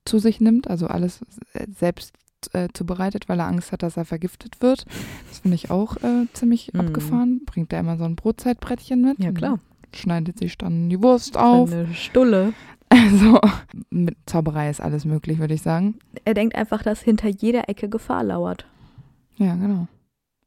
zu 0.04 0.18
sich 0.18 0.42
nimmt, 0.42 0.68
also 0.68 0.88
alles 0.88 1.22
äh, 1.54 1.66
selbst 1.70 2.12
äh, 2.54 2.68
zubereitet, 2.72 3.28
weil 3.28 3.38
er 3.40 3.46
Angst 3.46 3.72
hat, 3.72 3.82
dass 3.82 3.96
er 3.96 4.04
vergiftet 4.04 4.60
wird. 4.60 4.84
Das 5.28 5.40
finde 5.40 5.54
ich 5.54 5.70
auch 5.70 5.96
äh, 5.98 6.26
ziemlich 6.32 6.72
Mhm. 6.72 6.80
abgefahren. 6.80 7.40
Bringt 7.46 7.72
er 7.72 7.80
immer 7.80 7.96
so 7.96 8.04
ein 8.04 8.16
Brotzeitbrettchen 8.16 9.00
mit. 9.02 9.18
Ja, 9.18 9.32
klar. 9.32 9.58
schneidet 9.94 10.38
sich 10.38 10.56
dann 10.58 10.88
die 10.88 11.02
Wurst 11.02 11.36
auf. 11.36 11.70
Eine 11.72 11.92
Stulle. 11.94 12.52
Also 12.88 13.40
mit 13.90 14.16
Zauberei 14.26 14.68
ist 14.68 14.80
alles 14.82 15.04
möglich, 15.06 15.38
würde 15.38 15.54
ich 15.54 15.62
sagen. 15.62 15.94
Er 16.26 16.34
denkt 16.34 16.54
einfach, 16.56 16.82
dass 16.82 17.00
hinter 17.00 17.28
jeder 17.28 17.68
Ecke 17.70 17.88
Gefahr 17.88 18.22
lauert. 18.22 18.66
Ja, 19.36 19.54
genau. 19.54 19.86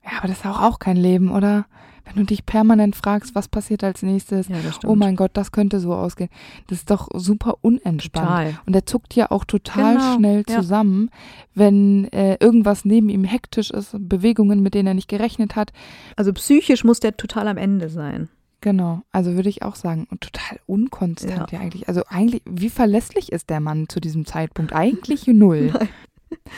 Ja, 0.03 0.19
aber 0.19 0.27
das 0.27 0.37
ist 0.37 0.45
auch, 0.45 0.61
auch 0.61 0.77
kein 0.79 0.97
Leben, 0.97 1.31
oder? 1.31 1.65
Wenn 2.05 2.15
du 2.17 2.23
dich 2.23 2.45
permanent 2.45 2.95
fragst, 2.95 3.35
was 3.35 3.47
passiert 3.47 3.83
als 3.83 4.01
nächstes, 4.01 4.47
Ja, 4.47 4.57
oh 4.85 4.95
mein 4.95 5.15
Gott, 5.15 5.31
das 5.33 5.51
könnte 5.51 5.79
so 5.79 5.93
ausgehen. 5.93 6.29
Das 6.67 6.79
ist 6.79 6.89
doch 6.91 7.09
super 7.13 7.57
unentspannt. 7.61 8.27
Total. 8.27 8.59
Und 8.65 8.75
er 8.75 8.85
zuckt 8.85 9.15
ja 9.15 9.31
auch 9.31 9.43
total 9.43 9.95
Genau, 9.95 10.15
schnell 10.15 10.43
ja. 10.47 10.55
zusammen, 10.57 11.09
wenn 11.55 12.05
äh, 12.11 12.37
irgendwas 12.39 12.85
neben 12.85 13.09
ihm 13.09 13.23
hektisch 13.23 13.71
ist, 13.71 13.95
Bewegungen, 13.99 14.61
mit 14.61 14.73
denen 14.75 14.87
er 14.87 14.93
nicht 14.93 15.09
gerechnet 15.09 15.55
hat. 15.55 15.73
Also 16.15 16.31
psychisch 16.33 16.83
muss 16.83 16.99
der 16.99 17.17
total 17.17 17.47
am 17.47 17.57
Ende 17.57 17.89
sein. 17.89 18.29
Genau, 18.61 19.03
also 19.11 19.35
würde 19.35 19.49
ich 19.49 19.61
auch 19.61 19.75
sagen. 19.75 20.07
Und 20.09 20.21
total 20.21 20.59
unkonstant 20.65 21.51
ja. 21.51 21.59
eigentlich. 21.59 21.87
Also 21.87 22.03
eigentlich, 22.07 22.41
wie 22.45 22.69
verlässlich 22.69 23.31
ist 23.31 23.49
der 23.49 23.59
Mann 23.59 23.89
zu 23.89 23.99
diesem 23.99 24.25
Zeitpunkt? 24.25 24.73
Eigentlich 24.73 25.27
null. 25.27 25.71
Nein. 25.73 25.89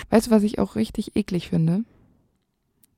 Weißt 0.09 0.27
du, 0.27 0.31
was 0.31 0.43
ich 0.43 0.59
auch 0.59 0.75
richtig 0.75 1.15
eklig 1.15 1.49
finde? 1.49 1.83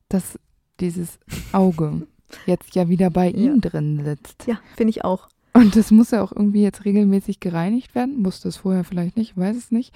Dass 0.08 0.38
dieses 0.78 1.18
Auge 1.52 2.06
jetzt 2.46 2.74
ja 2.74 2.88
wieder 2.88 3.10
bei 3.10 3.30
ihm 3.30 3.54
Ja. 3.62 3.70
drin 3.70 4.02
sitzt. 4.04 4.46
Ja, 4.46 4.58
finde 4.76 4.90
ich 4.90 5.04
auch. 5.04 5.28
Und 5.52 5.74
das 5.76 5.90
muss 5.90 6.12
ja 6.12 6.22
auch 6.22 6.32
irgendwie 6.32 6.62
jetzt 6.62 6.84
regelmäßig 6.84 7.40
gereinigt 7.40 7.94
werden. 7.94 8.20
Musste 8.22 8.48
es 8.48 8.56
vorher 8.58 8.84
vielleicht 8.84 9.16
nicht, 9.16 9.36
weiß 9.36 9.56
es 9.56 9.70
nicht. 9.72 9.92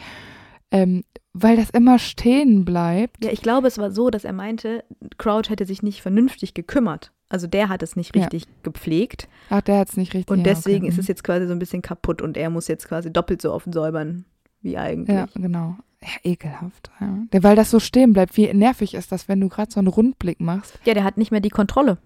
Ähm, 0.71 1.05
weil 1.33 1.57
das 1.57 1.71
immer 1.71 1.99
stehen 1.99 2.65
bleibt. 2.65 3.25
Ja, 3.25 3.31
ich 3.31 3.43
glaube, 3.43 3.69
es 3.69 3.79
war 3.79 3.91
so, 3.93 4.11
dass 4.11 4.25
er 4.25 4.33
meinte, 4.33 4.85
Crouch 5.19 5.49
hätte 5.51 5.67
sich 5.67 5.83
nicht 5.83 6.03
vernünftig 6.03 6.55
gekümmert. 6.55 7.13
Also 7.29 7.47
der 7.47 7.69
hat 7.69 7.83
es 7.83 7.95
nicht 7.97 8.15
Ja. 8.15 8.23
richtig 8.23 8.47
gepflegt. 8.63 9.29
Ach, 9.51 9.61
der 9.63 9.79
hat 9.79 9.89
es 9.91 9.97
nicht 9.97 10.15
richtig. 10.15 10.31
Und 10.31 10.39
ja, 10.39 10.45
deswegen 10.45 10.85
okay. 10.85 10.89
ist 10.89 10.99
es 10.99 11.07
jetzt 11.09 11.23
quasi 11.25 11.47
so 11.47 11.53
ein 11.53 11.59
bisschen 11.59 11.83
kaputt 11.83 12.21
und 12.23 12.37
er 12.37 12.51
muss 12.51 12.67
jetzt 12.69 12.89
quasi 12.89 13.13
doppelt 13.13 13.41
so 13.41 13.53
offen 13.53 13.73
säubern 13.73 14.25
wie 14.63 14.77
eigentlich. 14.77 15.15
Ja, 15.17 15.27
genau. 15.35 15.77
Ja, 16.03 16.09
ekelhaft. 16.31 16.91
Ja. 17.01 17.43
Weil 17.43 17.57
das 17.57 17.71
so 17.71 17.81
stehen 17.81 18.13
bleibt. 18.13 18.37
Wie 18.37 18.53
nervig 18.53 18.95
ist 18.95 19.11
das, 19.13 19.29
wenn 19.29 19.41
du 19.41 19.49
gerade 19.49 19.71
so 19.73 19.79
einen 19.81 19.89
Rundblick 19.89 20.41
machst? 20.41 20.79
Ja, 20.85 20.95
der 20.95 21.05
hat 21.05 21.17
nicht 21.17 21.31
mehr 21.31 21.41
die 21.41 21.51
Kontrolle. 21.51 21.99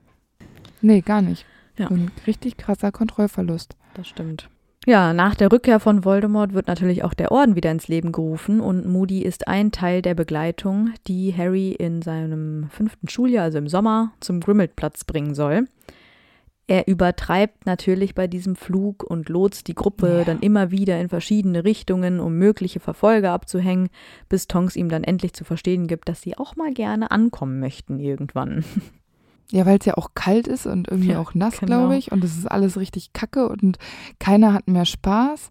Nee, 0.81 1.01
gar 1.01 1.23
nicht. 1.23 1.45
Ja. 1.77 1.89
So 1.89 1.95
ein 1.95 2.11
richtig 2.27 2.57
krasser 2.57 2.93
Kontrollverlust. 2.93 3.77
Das 3.95 4.09
stimmt. 4.09 4.49
Ja, 4.87 5.13
nach 5.13 5.35
der 5.35 5.53
Rückkehr 5.53 5.81
von 5.81 6.05
Voldemort 6.05 6.55
wird 6.55 6.67
natürlich 6.67 7.05
auch 7.05 7.13
der 7.13 7.31
Orden 7.31 7.57
wieder 7.57 7.71
ins 7.71 7.89
Leben 7.89 8.11
gerufen 8.11 8.61
und 8.61 8.87
Moody 8.87 9.23
ist 9.23 9.47
ein 9.47 9.71
Teil 9.71 10.01
der 10.01 10.15
Begleitung, 10.15 10.95
die 11.07 11.35
Harry 11.37 11.73
in 11.73 12.01
seinem 12.01 12.69
fünften 12.71 13.09
Schuljahr, 13.09 13.45
also 13.45 13.59
im 13.59 13.69
Sommer, 13.69 14.13
zum 14.21 14.41
Grimmelplatz 14.41 15.05
bringen 15.05 15.35
soll. 15.35 15.69
Er 16.69 16.87
übertreibt 16.87 17.65
natürlich 17.65 18.15
bei 18.15 18.27
diesem 18.27 18.55
Flug 18.55 19.03
und 19.03 19.29
lotst 19.29 19.69
die 19.69 19.75
Gruppe 19.75 20.19
Ja. 20.19 20.25
dann 20.25 20.41
immer 20.41 20.71
wieder 20.71 21.01
in 21.01 21.09
verschiedene 21.09 21.65
Richtungen, 21.65 22.21
um 22.21 22.35
mögliche 22.39 22.79
Verfolger 22.79 23.33
abzuhängen, 23.33 23.89
bis 24.29 24.49
Tonks 24.49 24.77
ihm 24.77 24.89
dann 24.91 25.03
endlich 25.05 25.33
zu 25.33 25.45
verstehen 25.45 25.87
gibt, 25.87 26.09
dass 26.09 26.21
sie 26.23 26.37
auch 26.37 26.57
mal 26.57 26.73
gerne 26.73 27.11
ankommen 27.11 27.59
möchten 27.59 27.99
irgendwann. 27.99 28.65
Ja, 29.51 29.65
weil 29.65 29.79
es 29.79 29.87
ja 29.87 29.95
auch 29.97 30.11
kalt 30.15 30.47
ist 30.47 30.67
und 30.67 30.89
irgendwie 30.89 31.11
Ja, 31.11 31.21
auch 31.21 31.35
nass, 31.35 31.59
genau. 31.61 31.79
glaube 31.79 31.97
ich. 31.97 32.13
Und 32.13 32.23
es 32.23 32.37
ist 32.37 32.47
alles 32.51 32.77
richtig 32.79 33.13
kacke 33.13 33.49
und 33.49 33.79
keiner 34.19 34.53
hat 34.53 34.69
mehr 34.69 34.85
Spaß. 34.85 35.51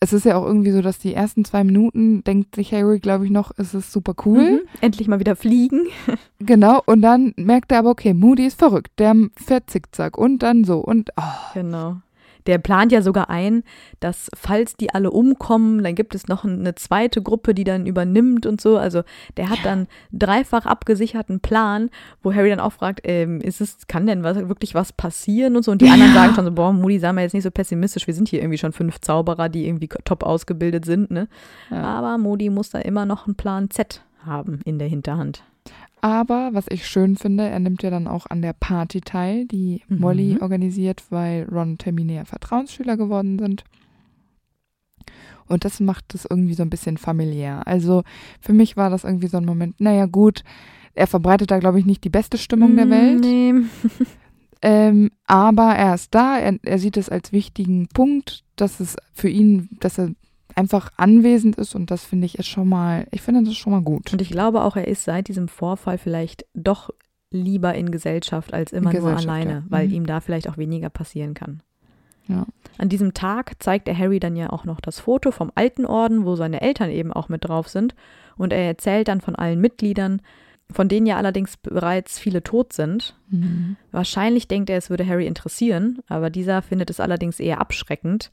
Es 0.00 0.12
ist 0.12 0.26
ja 0.26 0.36
auch 0.36 0.44
irgendwie 0.44 0.72
so, 0.72 0.82
dass 0.82 0.98
die 0.98 1.14
ersten 1.14 1.44
zwei 1.44 1.64
Minuten 1.64 2.22
denkt 2.24 2.54
sich 2.56 2.72
Harry, 2.72 2.98
glaube 2.98 3.24
ich, 3.24 3.30
noch, 3.30 3.52
es 3.56 3.72
ist 3.74 3.92
super 3.92 4.14
cool. 4.26 4.52
Mhm. 4.52 4.60
Endlich 4.82 5.08
mal 5.08 5.20
wieder 5.20 5.36
fliegen. 5.36 5.82
Genau. 6.38 6.82
Und 6.84 7.00
dann 7.00 7.32
merkt 7.38 7.72
er 7.72 7.78
aber, 7.78 7.88
okay, 7.90 8.12
Moody 8.12 8.44
ist 8.46 8.58
verrückt. 8.58 8.92
Der 8.98 9.14
fährt 9.42 9.70
zickzack 9.70 10.18
und 10.18 10.42
dann 10.42 10.64
so. 10.64 10.80
Und 10.80 11.10
oh, 11.16 11.22
Genau. 11.54 11.96
Der 12.46 12.58
plant 12.58 12.92
ja 12.92 13.02
sogar 13.02 13.30
ein, 13.30 13.62
dass 14.00 14.30
falls 14.34 14.76
die 14.76 14.92
alle 14.94 15.10
umkommen, 15.10 15.82
dann 15.82 15.94
gibt 15.94 16.14
es 16.14 16.28
noch 16.28 16.44
eine 16.44 16.74
zweite 16.74 17.22
Gruppe, 17.22 17.54
die 17.54 17.64
dann 17.64 17.86
übernimmt 17.86 18.46
und 18.46 18.60
so. 18.60 18.78
Also 18.78 19.02
der 19.36 19.48
hat 19.48 19.58
dann 19.64 19.86
dreifach 20.12 20.66
abgesicherten 20.66 21.40
Plan, 21.40 21.90
wo 22.22 22.32
Harry 22.32 22.50
dann 22.50 22.60
auch 22.60 22.72
fragt, 22.72 23.00
ähm, 23.04 23.40
ist 23.40 23.60
es, 23.60 23.86
kann 23.86 24.06
denn 24.06 24.22
was, 24.22 24.36
wirklich 24.48 24.74
was 24.74 24.92
passieren 24.92 25.56
und 25.56 25.64
so. 25.64 25.72
Und 25.72 25.82
die 25.82 25.88
anderen 25.88 26.12
Ja. 26.14 26.20
sagen 26.22 26.34
schon 26.34 26.44
so, 26.44 26.52
boah, 26.52 26.72
Moody, 26.72 26.98
sei 26.98 27.12
mal 27.12 27.22
jetzt 27.22 27.32
nicht 27.34 27.42
so 27.42 27.50
pessimistisch, 27.50 28.06
wir 28.06 28.14
sind 28.14 28.28
hier 28.28 28.40
irgendwie 28.40 28.58
schon 28.58 28.72
fünf 28.72 29.00
Zauberer, 29.00 29.48
die 29.48 29.66
irgendwie 29.66 29.88
top 30.04 30.22
ausgebildet 30.22 30.84
sind, 30.84 31.10
ne? 31.10 31.28
Ja. 31.70 31.82
Aber 31.82 32.18
Moody 32.18 32.50
muss 32.50 32.70
da 32.70 32.78
immer 32.78 33.06
noch 33.06 33.26
einen 33.26 33.34
Plan 33.36 33.70
Z 33.70 34.02
haben 34.24 34.60
in 34.64 34.78
der 34.78 34.88
Hinterhand. 34.88 35.42
Aber 36.06 36.50
was 36.52 36.66
ich 36.68 36.86
schön 36.86 37.16
finde, 37.16 37.48
er 37.48 37.58
nimmt 37.58 37.82
ja 37.82 37.90
dann 37.90 38.06
auch 38.06 38.26
an 38.26 38.40
der 38.40 38.52
Party 38.52 39.00
teil, 39.00 39.44
die 39.46 39.82
Mhm. 39.88 39.98
Molly 39.98 40.38
organisiert, 40.40 41.02
weil 41.10 41.48
Ron 41.50 41.70
und 41.70 41.84
Hermine 41.84 42.14
ja 42.14 42.24
Vertrauensschüler 42.24 42.96
geworden 42.96 43.40
sind. 43.40 43.64
Und 45.48 45.64
das 45.64 45.80
macht 45.80 46.14
es 46.14 46.24
irgendwie 46.30 46.54
so 46.54 46.62
ein 46.62 46.70
bisschen 46.70 46.96
familiär. 46.96 47.66
Also 47.66 48.04
für 48.40 48.52
mich 48.52 48.76
war 48.76 48.88
das 48.88 49.02
irgendwie 49.02 49.26
so 49.26 49.36
ein 49.38 49.44
Moment, 49.44 49.80
naja 49.80 50.06
gut, 50.06 50.44
er 50.94 51.08
verbreitet 51.08 51.50
da, 51.50 51.58
glaube 51.58 51.80
ich, 51.80 51.86
nicht 51.86 52.04
die 52.04 52.08
beste 52.08 52.38
Stimmung 52.38 52.76
der 52.76 52.86
Mm, 52.86 52.90
Welt. 52.90 53.20
Nee. 53.22 53.54
Ähm, 54.62 55.10
aber 55.26 55.74
er 55.76 55.94
ist 55.94 56.14
da, 56.14 56.38
er, 56.38 56.58
er 56.62 56.78
sieht 56.78 56.96
es 56.96 57.10
als 57.10 57.30
wichtigen 57.30 57.88
Punkt, 57.88 58.42
dass 58.56 58.80
es 58.80 58.96
für 59.12 59.28
ihn, 59.28 59.68
dass 59.80 59.98
er 59.98 60.12
einfach 60.56 60.90
anwesend 60.96 61.56
ist 61.56 61.74
und 61.74 61.90
das 61.90 62.04
finde 62.04 62.26
ich 62.26 62.38
ist 62.38 62.46
schon 62.46 62.68
mal, 62.68 63.06
ich 63.10 63.22
finde 63.22 63.44
das 63.44 63.54
schon 63.56 63.72
mal 63.72 63.82
gut. 63.82 64.12
Und 64.12 64.22
ich 64.22 64.30
glaube 64.30 64.62
auch, 64.62 64.76
er 64.76 64.88
ist 64.88 65.04
seit 65.04 65.28
diesem 65.28 65.48
Vorfall 65.48 65.98
vielleicht 65.98 66.46
doch 66.54 66.90
lieber 67.30 67.74
in 67.74 67.90
Gesellschaft 67.90 68.54
als 68.54 68.72
immer 68.72 68.90
In 68.92 69.00
nur 69.00 69.10
Gesellschaft, 69.10 69.28
alleine, 69.28 69.52
ja. 69.52 69.62
weil 69.68 69.88
Mhm. 69.88 69.94
ihm 69.94 70.06
da 70.06 70.20
vielleicht 70.20 70.48
auch 70.48 70.56
weniger 70.56 70.88
passieren 70.88 71.34
kann. 71.34 71.62
Ja. 72.28 72.46
An 72.78 72.88
diesem 72.88 73.14
Tag 73.14 73.62
zeigt 73.62 73.86
er 73.88 73.96
Harry 73.96 74.18
dann 74.18 74.36
ja 74.36 74.50
auch 74.50 74.64
noch 74.64 74.80
das 74.80 74.98
Foto 75.00 75.30
vom 75.30 75.52
alten 75.54 75.86
Orden, 75.86 76.24
wo 76.24 76.36
seine 76.36 76.60
Eltern 76.60 76.90
eben 76.90 77.12
auch 77.12 77.28
mit 77.28 77.44
drauf 77.44 77.68
sind. 77.68 77.94
Und 78.36 78.52
er 78.52 78.66
erzählt 78.66 79.08
dann 79.08 79.20
von 79.20 79.36
allen 79.36 79.60
Mitgliedern, 79.60 80.20
von 80.72 80.88
denen 80.88 81.06
ja 81.06 81.16
allerdings 81.16 81.56
bereits 81.56 82.18
viele 82.18 82.42
tot 82.42 82.72
sind. 82.72 83.16
Mhm. 83.30 83.76
Wahrscheinlich 83.92 84.48
denkt 84.48 84.70
er, 84.70 84.78
es 84.78 84.90
würde 84.90 85.06
Harry 85.06 85.26
interessieren, 85.26 86.00
aber 86.08 86.28
dieser 86.30 86.62
findet 86.62 86.90
es 86.90 86.98
allerdings 86.98 87.38
eher 87.38 87.60
abschreckend. 87.60 88.32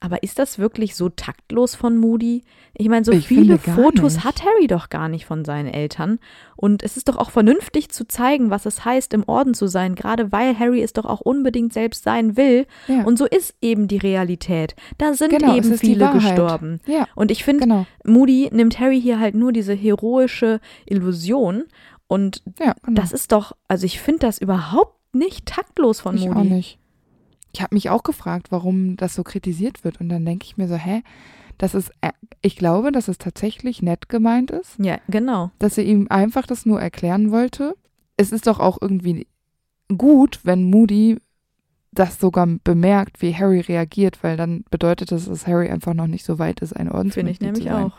Aber 0.00 0.22
ist 0.22 0.38
das 0.38 0.60
wirklich 0.60 0.94
so 0.94 1.08
taktlos 1.08 1.74
von 1.74 1.96
Moody? 1.96 2.44
Ich 2.74 2.88
meine, 2.88 3.04
so 3.04 3.10
Ich 3.10 3.26
viele 3.26 3.58
Fotos 3.58 4.14
nicht. 4.14 4.24
hat 4.24 4.44
Harry 4.44 4.68
doch 4.68 4.90
gar 4.90 5.08
nicht 5.08 5.26
von 5.26 5.44
seinen 5.44 5.66
Eltern. 5.66 6.20
Und 6.54 6.84
es 6.84 6.96
ist 6.96 7.08
doch 7.08 7.16
auch 7.16 7.30
vernünftig 7.30 7.88
zu 7.88 8.06
zeigen, 8.06 8.48
was 8.50 8.64
es 8.64 8.84
heißt, 8.84 9.12
im 9.12 9.24
Orden 9.26 9.54
zu 9.54 9.66
sein, 9.66 9.96
gerade 9.96 10.30
weil 10.30 10.56
Harry 10.56 10.82
es 10.84 10.92
doch 10.92 11.04
auch 11.04 11.20
unbedingt 11.20 11.72
selbst 11.72 12.04
sein 12.04 12.36
will. 12.36 12.66
Ja. 12.86 13.02
Und 13.02 13.18
so 13.18 13.26
ist 13.26 13.56
eben 13.60 13.88
die 13.88 13.96
Realität. 13.98 14.76
Da 14.98 15.14
sind 15.14 15.30
Genau, 15.30 15.56
eben 15.56 15.74
viele 15.74 16.12
gestorben. 16.12 16.78
ja, 16.86 17.08
Und 17.16 17.32
ich 17.32 17.42
finde, 17.42 17.64
genau. 17.64 17.86
Moody 18.04 18.50
nimmt 18.52 18.78
Harry 18.78 19.00
hier 19.00 19.18
halt 19.18 19.34
nur 19.34 19.50
diese 19.52 19.74
heroische 19.74 20.60
Illusion. 20.86 21.64
Und 22.06 22.42
Ja, 22.60 22.74
genau. 22.84 23.00
das 23.00 23.10
ist 23.12 23.32
doch, 23.32 23.52
also 23.66 23.84
ich 23.84 24.00
finde 24.00 24.20
das 24.20 24.38
überhaupt 24.38 24.94
nicht 25.12 25.46
taktlos 25.46 26.00
von 26.00 26.16
ich 26.16 26.26
Moody. 26.26 26.38
auch 26.38 26.44
nicht. 26.44 26.78
Ich 27.52 27.62
habe 27.62 27.74
mich 27.74 27.90
auch 27.90 28.02
gefragt, 28.02 28.48
warum 28.50 28.96
das 28.96 29.14
so 29.14 29.22
kritisiert 29.22 29.84
wird. 29.84 30.00
Und 30.00 30.08
dann 30.08 30.24
denke 30.24 30.44
ich 30.44 30.56
mir 30.56 30.68
so, 30.68 30.76
hä, 30.76 31.02
das 31.56 31.74
ist, 31.74 31.90
äh, 32.00 32.12
ich 32.40 32.56
glaube, 32.56 32.92
dass 32.92 33.08
es 33.08 33.18
tatsächlich 33.18 33.82
nett 33.82 34.08
gemeint 34.08 34.50
ist, 34.50 34.76
Ja, 34.78 34.98
genau. 35.08 35.50
dass 35.58 35.76
er 35.78 35.84
ihm 35.84 36.06
einfach 36.08 36.46
das 36.46 36.66
nur 36.66 36.80
erklären 36.80 37.30
wollte. 37.30 37.74
Es 38.16 38.32
ist 38.32 38.46
doch 38.46 38.60
auch 38.60 38.78
irgendwie 38.80 39.26
gut, 39.96 40.40
wenn 40.44 40.64
Moody 40.70 41.18
das 41.90 42.20
sogar 42.20 42.46
bemerkt, 42.64 43.22
wie 43.22 43.34
Harry 43.34 43.60
reagiert, 43.60 44.22
weil 44.22 44.36
dann 44.36 44.64
bedeutet 44.70 45.10
das, 45.10 45.24
dass 45.24 45.46
Harry 45.46 45.68
einfach 45.68 45.94
noch 45.94 46.06
nicht 46.06 46.24
so 46.24 46.38
weit 46.38 46.60
ist, 46.60 46.72
ein 46.74 46.88
Finde 46.88 46.90
ich 46.90 46.94
Ordensmitglied 46.94 47.40
nämlich 47.42 47.70
auch. 47.72 47.92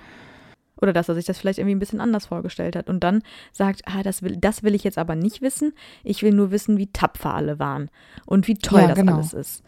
Oder 0.82 0.94
dass 0.94 1.10
er 1.10 1.16
sich 1.16 1.26
das 1.26 1.38
vielleicht 1.38 1.60
irgendwie 1.60 1.76
ein 1.76 1.80
bisschen 1.80 2.02
anders 2.02 2.28
vorgestellt 2.28 2.76
hat 2.76 2.90
und 2.90 3.04
dann 3.04 3.22
sagt, 3.52 3.82
ah, 3.86 4.02
das 4.04 4.22
will, 4.22 4.38
das 4.38 4.64
will 4.64 4.76
ich 4.76 4.84
jetzt 4.84 4.98
aber 4.98 5.16
nicht 5.16 5.42
wissen. 5.42 5.74
Ich 6.04 6.24
will 6.24 6.32
nur 6.34 6.52
wissen, 6.52 6.78
wie 6.78 6.88
tapfer 6.88 7.34
alle 7.34 7.60
waren 7.60 7.90
und 8.26 8.48
wie 8.48 8.54
toll 8.56 8.82
Ja, 8.82 8.88
das 8.90 8.98
genau. 9.00 9.16
alles 9.16 9.34
ist. 9.34 9.64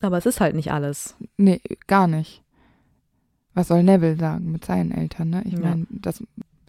Aber 0.00 0.18
es 0.18 0.26
ist 0.26 0.40
halt 0.40 0.54
nicht 0.54 0.72
alles. 0.72 1.16
Nee, 1.36 1.60
gar 1.86 2.06
nicht. 2.06 2.42
Was 3.54 3.68
soll 3.68 3.82
Neville 3.82 4.16
sagen 4.16 4.52
mit 4.52 4.64
seinen 4.64 4.92
Eltern, 4.92 5.30
ne? 5.30 5.42
Ich 5.46 5.54
Ja. 5.54 5.60
meine, 5.60 5.86
das. 5.90 6.22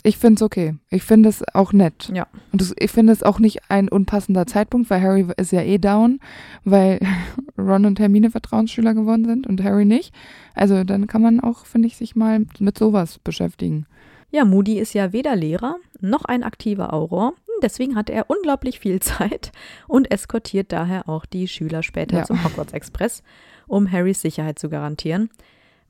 Ich 0.08 0.18
finde 0.18 0.36
es 0.36 0.41
okay. 0.41 0.76
Ich 0.89 1.03
finde 1.03 1.28
es 1.28 1.43
auch 1.53 1.74
nett. 1.74 2.10
Ja. 2.14 2.28
Und 2.53 2.62
das, 2.62 2.74
ich 2.80 2.91
finde 2.91 3.12
es 3.12 3.24
auch 3.24 3.39
nicht 3.39 3.70
ein 3.70 3.89
unpassender 3.89 4.47
Zeitpunkt, 4.47 4.89
weil 4.89 5.01
Harry 5.01 5.28
ist 5.36 5.51
ja 5.51 5.62
eh 5.62 5.80
down, 5.80 6.22
weil 6.64 6.99
Ron 7.58 7.86
und 7.86 7.99
Hermine 7.99 8.32
Vertrauensschüler 8.32 8.93
geworden 8.93 9.26
sind 9.26 9.45
und 9.47 9.62
Harry 9.62 9.84
nicht. 9.84 10.14
Also 10.55 10.86
dann 10.86 11.08
kann 11.08 11.22
man 11.22 11.41
auch, 11.41 11.66
finde 11.66 11.89
ich, 11.89 11.97
sich 11.97 12.16
mal 12.16 12.45
mit 12.60 12.78
sowas 12.78 13.20
beschäftigen. 13.20 13.86
Ja, 14.32 14.45
Moody 14.45 14.80
ist 14.80 14.93
ja 14.93 15.12
weder 15.12 15.36
Lehrer 15.36 15.76
noch 15.99 16.24
ein 16.24 16.43
aktiver 16.43 16.93
Auror. 16.93 17.34
Deswegen 17.62 17.95
hat 17.97 18.10
er 18.10 18.30
unglaublich 18.30 18.80
viel 18.80 18.99
Zeit 19.01 19.51
und 19.89 20.10
eskortiert 20.10 20.72
daher 20.72 21.10
auch 21.10 21.26
die 21.26 21.49
Schüler 21.49 21.84
später 21.84 22.20
Ja. 22.20 22.24
zum 22.24 22.41
Hogwarts 22.45 22.72
Express, 22.72 23.24
um 23.68 23.91
Harrys 23.91 24.22
Sicherheit 24.22 24.58
zu 24.58 24.70
garantieren. 24.70 25.30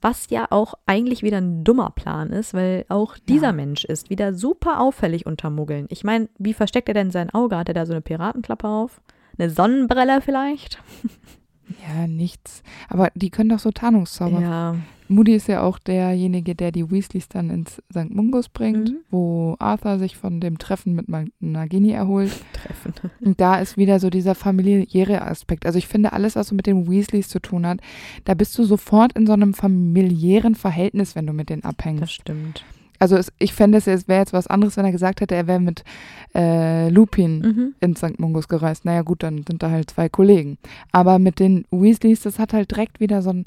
Was 0.01 0.29
ja 0.29 0.47
auch 0.51 0.75
eigentlich 0.85 1.23
wieder 1.23 1.37
ein 1.37 1.63
dummer 1.63 1.89
Plan 1.89 2.29
ist, 2.31 2.53
weil 2.53 2.85
auch 2.87 3.17
dieser 3.17 3.47
Ja. 3.47 3.53
Mensch 3.53 3.83
ist 3.83 4.09
wieder 4.09 4.33
super 4.33 4.79
auffällig 4.79 5.25
unter 5.25 5.49
Muggeln. 5.49 5.87
Ich 5.89 6.03
meine, 6.03 6.29
wie 6.37 6.53
versteckt 6.53 6.87
er 6.87 6.93
denn 6.93 7.09
sein 7.11 7.31
Auge? 7.31 7.57
Hat 7.57 7.67
er 7.67 7.73
da 7.73 7.85
so 7.85 7.93
eine 7.93 8.01
Piratenklappe 8.01 8.67
auf? 8.67 9.01
Eine 9.39 9.49
Sonnenbrille 9.49 10.21
vielleicht? 10.21 10.81
Ja, 11.87 12.07
nichts. 12.07 12.63
Aber 12.89 13.09
die 13.15 13.29
können 13.29 13.49
doch 13.49 13.59
so 13.59 13.71
Tarnungszauber. 13.71 14.39
Ja. 14.39 14.75
Moody 15.09 15.35
ist 15.35 15.47
ja 15.47 15.61
auch 15.61 15.79
derjenige, 15.79 16.55
der 16.55 16.71
die 16.71 16.89
Weasleys 16.91 17.29
dann 17.29 17.49
ins 17.49 17.81
St. 17.91 18.09
Mungus 18.09 18.49
bringt, 18.49 18.89
Mhm. 18.91 18.97
wo 19.09 19.55
Arthur 19.59 19.99
sich 19.99 20.17
von 20.17 20.39
dem 20.39 20.57
Treffen 20.57 20.93
mit 20.95 21.05
Nagini 21.39 21.91
erholt. 21.91 22.31
Treffen. 22.53 22.93
Und 23.21 23.39
da 23.39 23.55
ist 23.59 23.77
wieder 23.77 23.99
so 23.99 24.09
dieser 24.09 24.35
familiäre 24.35 25.21
Aspekt. 25.21 25.65
Also 25.65 25.77
ich 25.77 25.87
finde, 25.87 26.13
alles, 26.13 26.35
was 26.35 26.47
so 26.47 26.55
mit 26.55 26.67
den 26.67 26.89
Weasleys 26.89 27.29
zu 27.29 27.39
tun 27.39 27.65
hat, 27.65 27.79
da 28.25 28.33
bist 28.33 28.57
du 28.57 28.63
sofort 28.63 29.13
in 29.13 29.25
so 29.27 29.33
einem 29.33 29.53
familiären 29.53 30.55
Verhältnis, 30.55 31.15
wenn 31.15 31.27
du 31.27 31.33
mit 31.33 31.49
denen 31.49 31.61
Das 31.61 31.69
abhängst. 31.71 32.11
stimmt. 32.11 32.63
Also 32.99 33.15
es, 33.15 33.31
ich 33.37 33.53
fände, 33.53 33.77
es 33.77 33.85
wäre 34.07 34.19
jetzt 34.21 34.33
was 34.33 34.47
anderes, 34.47 34.75
wenn 34.75 34.85
er 34.85 34.91
gesagt 34.91 35.21
hätte, 35.21 35.35
er 35.35 35.45
wäre 35.45 35.59
mit 35.59 35.83
äh, 36.33 36.89
Lupin 36.89 37.39
Mhm. 37.39 37.73
ins 37.79 37.99
St. 37.99 38.19
Mungus 38.19 38.47
gereist. 38.47 38.85
Naja 38.85 39.03
gut, 39.03 39.21
dann 39.21 39.43
sind 39.47 39.61
da 39.61 39.69
halt 39.69 39.91
zwei 39.91 40.09
Kollegen. 40.09 40.57
Aber 40.91 41.19
mit 41.19 41.39
den 41.39 41.65
Weasleys, 41.69 42.21
das 42.21 42.39
hat 42.39 42.53
halt 42.53 42.71
direkt 42.71 42.99
wieder 42.99 43.21
so 43.21 43.29
ein, 43.29 43.45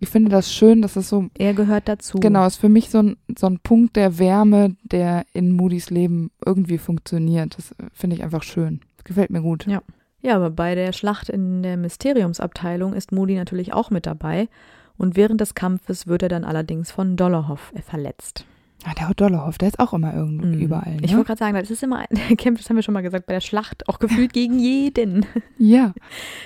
ich 0.00 0.08
finde 0.08 0.30
das 0.30 0.52
schön, 0.52 0.82
dass 0.82 0.96
es 0.96 1.08
so, 1.08 1.26
Er 1.36 1.54
gehört 1.54 1.88
dazu. 1.88 2.18
genau, 2.18 2.46
ist 2.46 2.56
für 2.56 2.68
mich 2.68 2.90
so 2.90 2.98
ein, 2.98 3.16
so 3.36 3.46
ein 3.46 3.58
Punkt 3.58 3.96
der 3.96 4.18
Wärme, 4.18 4.76
der 4.82 5.24
in 5.32 5.52
Moody's 5.52 5.90
Leben 5.90 6.30
irgendwie 6.44 6.78
funktioniert. 6.78 7.56
Das 7.58 7.72
äh, 7.72 7.90
finde 7.92 8.16
ich 8.16 8.22
einfach 8.22 8.42
schön. 8.42 8.80
Gefällt 9.04 9.30
mir 9.30 9.42
gut. 9.42 9.66
Ja. 9.66 9.82
Ja, 10.20 10.34
aber 10.34 10.50
bei 10.50 10.74
der 10.74 10.92
Schlacht 10.92 11.28
in 11.28 11.62
der 11.62 11.76
Mysteriumsabteilung 11.76 12.92
ist 12.92 13.12
Moody 13.12 13.36
natürlich 13.36 13.72
auch 13.72 13.90
mit 13.90 14.04
dabei. 14.04 14.48
Und 14.96 15.14
während 15.16 15.40
des 15.40 15.54
Kampfes 15.54 16.08
wird 16.08 16.24
er 16.24 16.28
dann 16.28 16.44
allerdings 16.44 16.90
von 16.90 17.16
Dollarhoff 17.16 17.72
verletzt. 17.86 18.44
Ah, 18.84 18.94
der 18.94 19.12
Dollarhoff, 19.14 19.58
der 19.58 19.68
ist 19.68 19.80
auch 19.80 19.92
immer 19.92 20.14
irgendwo 20.14 20.46
Mhm. 20.46 20.60
überall. 20.60 20.94
Ne? 20.96 21.00
Ich 21.02 21.12
wollte 21.12 21.26
gerade 21.26 21.38
sagen, 21.38 21.56
das 21.56 21.70
ist 21.70 21.82
immer, 21.82 22.04
der 22.10 22.36
kämpft, 22.36 22.62
das 22.62 22.70
haben 22.70 22.76
wir 22.76 22.82
schon 22.84 22.94
mal 22.94 23.02
gesagt, 23.02 23.26
bei 23.26 23.32
der 23.34 23.40
Schlacht 23.40 23.88
auch 23.88 23.98
gefühlt 23.98 24.32
gegen 24.32 24.58
jeden. 24.58 25.26
ja, 25.58 25.92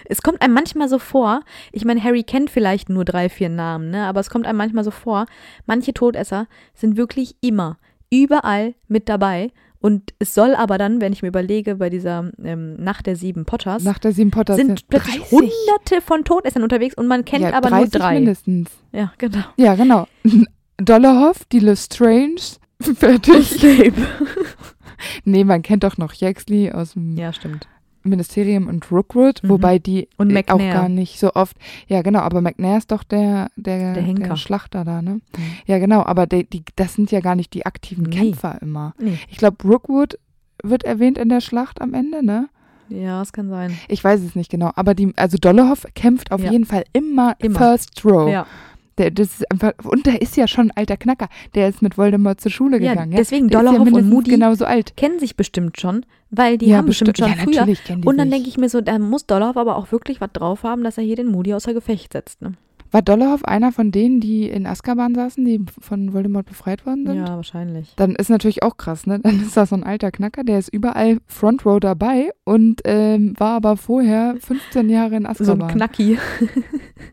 Es 0.06 0.22
kommt 0.22 0.40
einem 0.40 0.54
manchmal 0.54 0.88
so 0.88 0.98
vor, 0.98 1.42
ich 1.72 1.84
meine, 1.84 2.02
Harry 2.02 2.22
kennt 2.22 2.48
vielleicht 2.48 2.88
nur 2.88 3.04
drei, 3.04 3.28
vier 3.28 3.48
Namen, 3.50 3.90
ne? 3.90 4.06
aber 4.06 4.20
es 4.20 4.30
kommt 4.30 4.46
einem 4.46 4.56
manchmal 4.58 4.82
so 4.84 4.90
vor, 4.90 5.26
manche 5.66 5.92
Todesser 5.92 6.46
sind 6.74 6.96
wirklich 6.96 7.36
immer, 7.42 7.76
überall 8.10 8.74
mit 8.88 9.08
dabei. 9.08 9.50
Und 9.80 10.14
es 10.20 10.32
soll 10.32 10.54
aber 10.54 10.78
dann, 10.78 11.00
wenn 11.00 11.12
ich 11.12 11.22
mir 11.22 11.28
überlege, 11.28 11.74
bei 11.74 11.90
dieser 11.90 12.30
ähm, 12.42 12.76
Nacht 12.76 13.06
der 13.06 13.16
sieben 13.16 13.44
Potters, 13.44 13.82
nach 13.82 13.98
der 13.98 14.12
sieben 14.12 14.30
Potter 14.30 14.54
sind 14.54 14.86
plötzlich 14.88 15.28
hunderte 15.32 16.00
von 16.00 16.22
Todessern 16.24 16.62
unterwegs 16.62 16.94
und 16.96 17.08
man 17.08 17.24
kennt 17.24 17.42
ja, 17.42 17.52
aber 17.52 17.68
nur 17.68 17.80
30 17.80 18.00
drei. 18.00 18.14
mindestens. 18.14 18.70
Ja, 18.92 19.12
genau. 19.18 19.42
Ja, 19.56 19.74
genau. 19.74 20.06
Dollarhoff, 20.78 21.44
die 21.52 21.58
Lestrange, 21.60 22.36
fertig. 22.80 23.50
Snape. 23.50 23.94
Nee, 25.24 25.42
man 25.42 25.62
kennt 25.62 25.82
doch 25.82 25.96
noch 25.98 26.12
Yaxley 26.14 26.70
aus 26.70 26.92
dem 26.92 27.16
Ja, 27.16 27.32
stimmt. 27.32 27.66
Ministerium 28.04 28.68
und 28.68 28.88
Rookwood, 28.92 29.42
Mhm. 29.42 29.48
wobei 29.48 29.78
die 29.80 30.08
äh, 30.18 30.42
auch 30.48 30.58
gar 30.58 30.88
nicht 30.88 31.18
so 31.18 31.34
oft. 31.34 31.56
Ja, 31.88 32.02
genau, 32.02 32.20
aber 32.20 32.40
McNair 32.40 32.78
ist 32.78 32.92
doch 32.92 33.02
der, 33.02 33.50
der, 33.56 33.94
Der 33.94 34.02
Henker. 34.04 34.36
Schlachter 34.36 34.84
da, 34.84 35.02
ne? 35.02 35.14
Mhm. 35.14 35.20
Ja, 35.66 35.78
genau, 35.80 36.04
aber 36.04 36.26
die, 36.28 36.44
die, 36.48 36.62
das 36.76 36.94
sind 36.94 37.10
ja 37.10 37.18
gar 37.18 37.34
nicht 37.34 37.52
die 37.54 37.66
aktiven 37.66 38.04
Nee. 38.04 38.16
Kämpfer 38.16 38.62
immer. 38.62 38.94
Nee. 38.98 39.18
Ich 39.28 39.38
glaube, 39.38 39.56
Rookwood 39.66 40.18
wird 40.62 40.84
erwähnt 40.84 41.18
in 41.18 41.28
der 41.28 41.40
Schlacht 41.40 41.80
am 41.80 41.94
Ende, 41.94 42.24
ne? 42.24 42.48
Ja, 42.88 43.22
es 43.22 43.32
kann 43.32 43.48
sein. 43.48 43.76
Ich 43.88 44.04
weiß 44.04 44.20
es 44.22 44.36
nicht 44.36 44.50
genau, 44.52 44.70
aber 44.76 44.94
die, 44.94 45.12
also 45.16 45.36
Dollarhoff 45.36 45.84
kämpft 45.96 46.30
auf 46.30 46.42
Ja. 46.44 46.52
jeden 46.52 46.66
Fall 46.66 46.84
immer, 46.92 47.34
Immer. 47.40 47.58
First 47.58 48.04
Row. 48.04 48.30
Ja. 48.30 48.46
Der, 48.98 49.10
das 49.10 49.28
ist 49.28 49.50
einfach, 49.50 49.72
und 49.84 50.06
der 50.06 50.20
ist 50.20 50.36
ja 50.36 50.46
schon 50.46 50.70
ein 50.70 50.76
alter 50.76 50.96
Knacker. 50.96 51.28
Der 51.54 51.68
ist 51.68 51.82
mit 51.82 51.96
Voldemort 51.96 52.40
zur 52.40 52.50
Schule 52.50 52.80
Ja, 52.80 52.92
gegangen. 52.92 53.12
Ja, 53.12 53.18
deswegen 53.18 53.48
der 53.48 53.60
Dollarhoff 53.60 53.88
ja 53.88 53.94
und 53.94 54.08
Moody 54.08 54.32
genauso 54.32 54.64
alt. 54.64 54.96
kennen 54.96 55.18
sich 55.18 55.36
bestimmt 55.36 55.80
schon, 55.80 56.04
weil 56.30 56.58
die 56.58 56.66
ja, 56.66 56.78
haben 56.78 56.86
bestimmt, 56.86 57.16
schon 57.16 57.28
ja, 57.28 57.34
früher. 57.36 57.66
Und 58.04 58.18
dann 58.18 58.30
denke 58.30 58.48
ich 58.48 58.58
mir 58.58 58.68
so, 58.68 58.80
da 58.80 58.98
muss 58.98 59.26
Dollarhoff 59.26 59.56
aber 59.56 59.76
auch 59.76 59.92
wirklich 59.92 60.20
was 60.20 60.30
drauf 60.32 60.62
haben, 60.62 60.84
dass 60.84 60.98
er 60.98 61.04
hier 61.04 61.16
den 61.16 61.28
Moody 61.28 61.54
außer 61.54 61.74
Gefecht 61.74 62.12
setzt. 62.12 62.42
Ne? 62.42 62.54
War 62.92 63.02
Dollarhoff 63.02 63.44
einer 63.44 63.72
von 63.72 63.90
denen, 63.90 64.20
die 64.20 64.48
in 64.48 64.66
Azkaban 64.66 65.14
saßen, 65.14 65.44
die 65.44 65.64
von 65.80 66.12
Voldemort 66.12 66.46
befreit 66.46 66.84
worden 66.86 67.06
sind? 67.06 67.16
Ja, 67.16 67.36
wahrscheinlich. 67.36 67.94
Dann 67.96 68.14
ist 68.14 68.28
natürlich 68.30 68.62
auch 68.62 68.76
krass, 68.76 69.06
ne? 69.06 69.18
Dann 69.18 69.40
ist 69.40 69.56
da 69.56 69.66
so 69.66 69.74
ein 69.74 69.82
alter 69.82 70.10
Knacker, 70.12 70.44
der 70.44 70.58
ist 70.58 70.68
überall 70.68 71.18
Front 71.26 71.64
Row 71.66 71.80
dabei 71.80 72.30
und 72.44 72.82
ähm, 72.84 73.34
war 73.38 73.56
aber 73.56 73.76
vorher 73.76 74.36
15 74.38 74.90
Jahre 74.90 75.16
in 75.16 75.22
So 75.22 75.28
ein 75.28 75.30
Azkaban. 75.62 75.68
Knacki. 75.68 76.18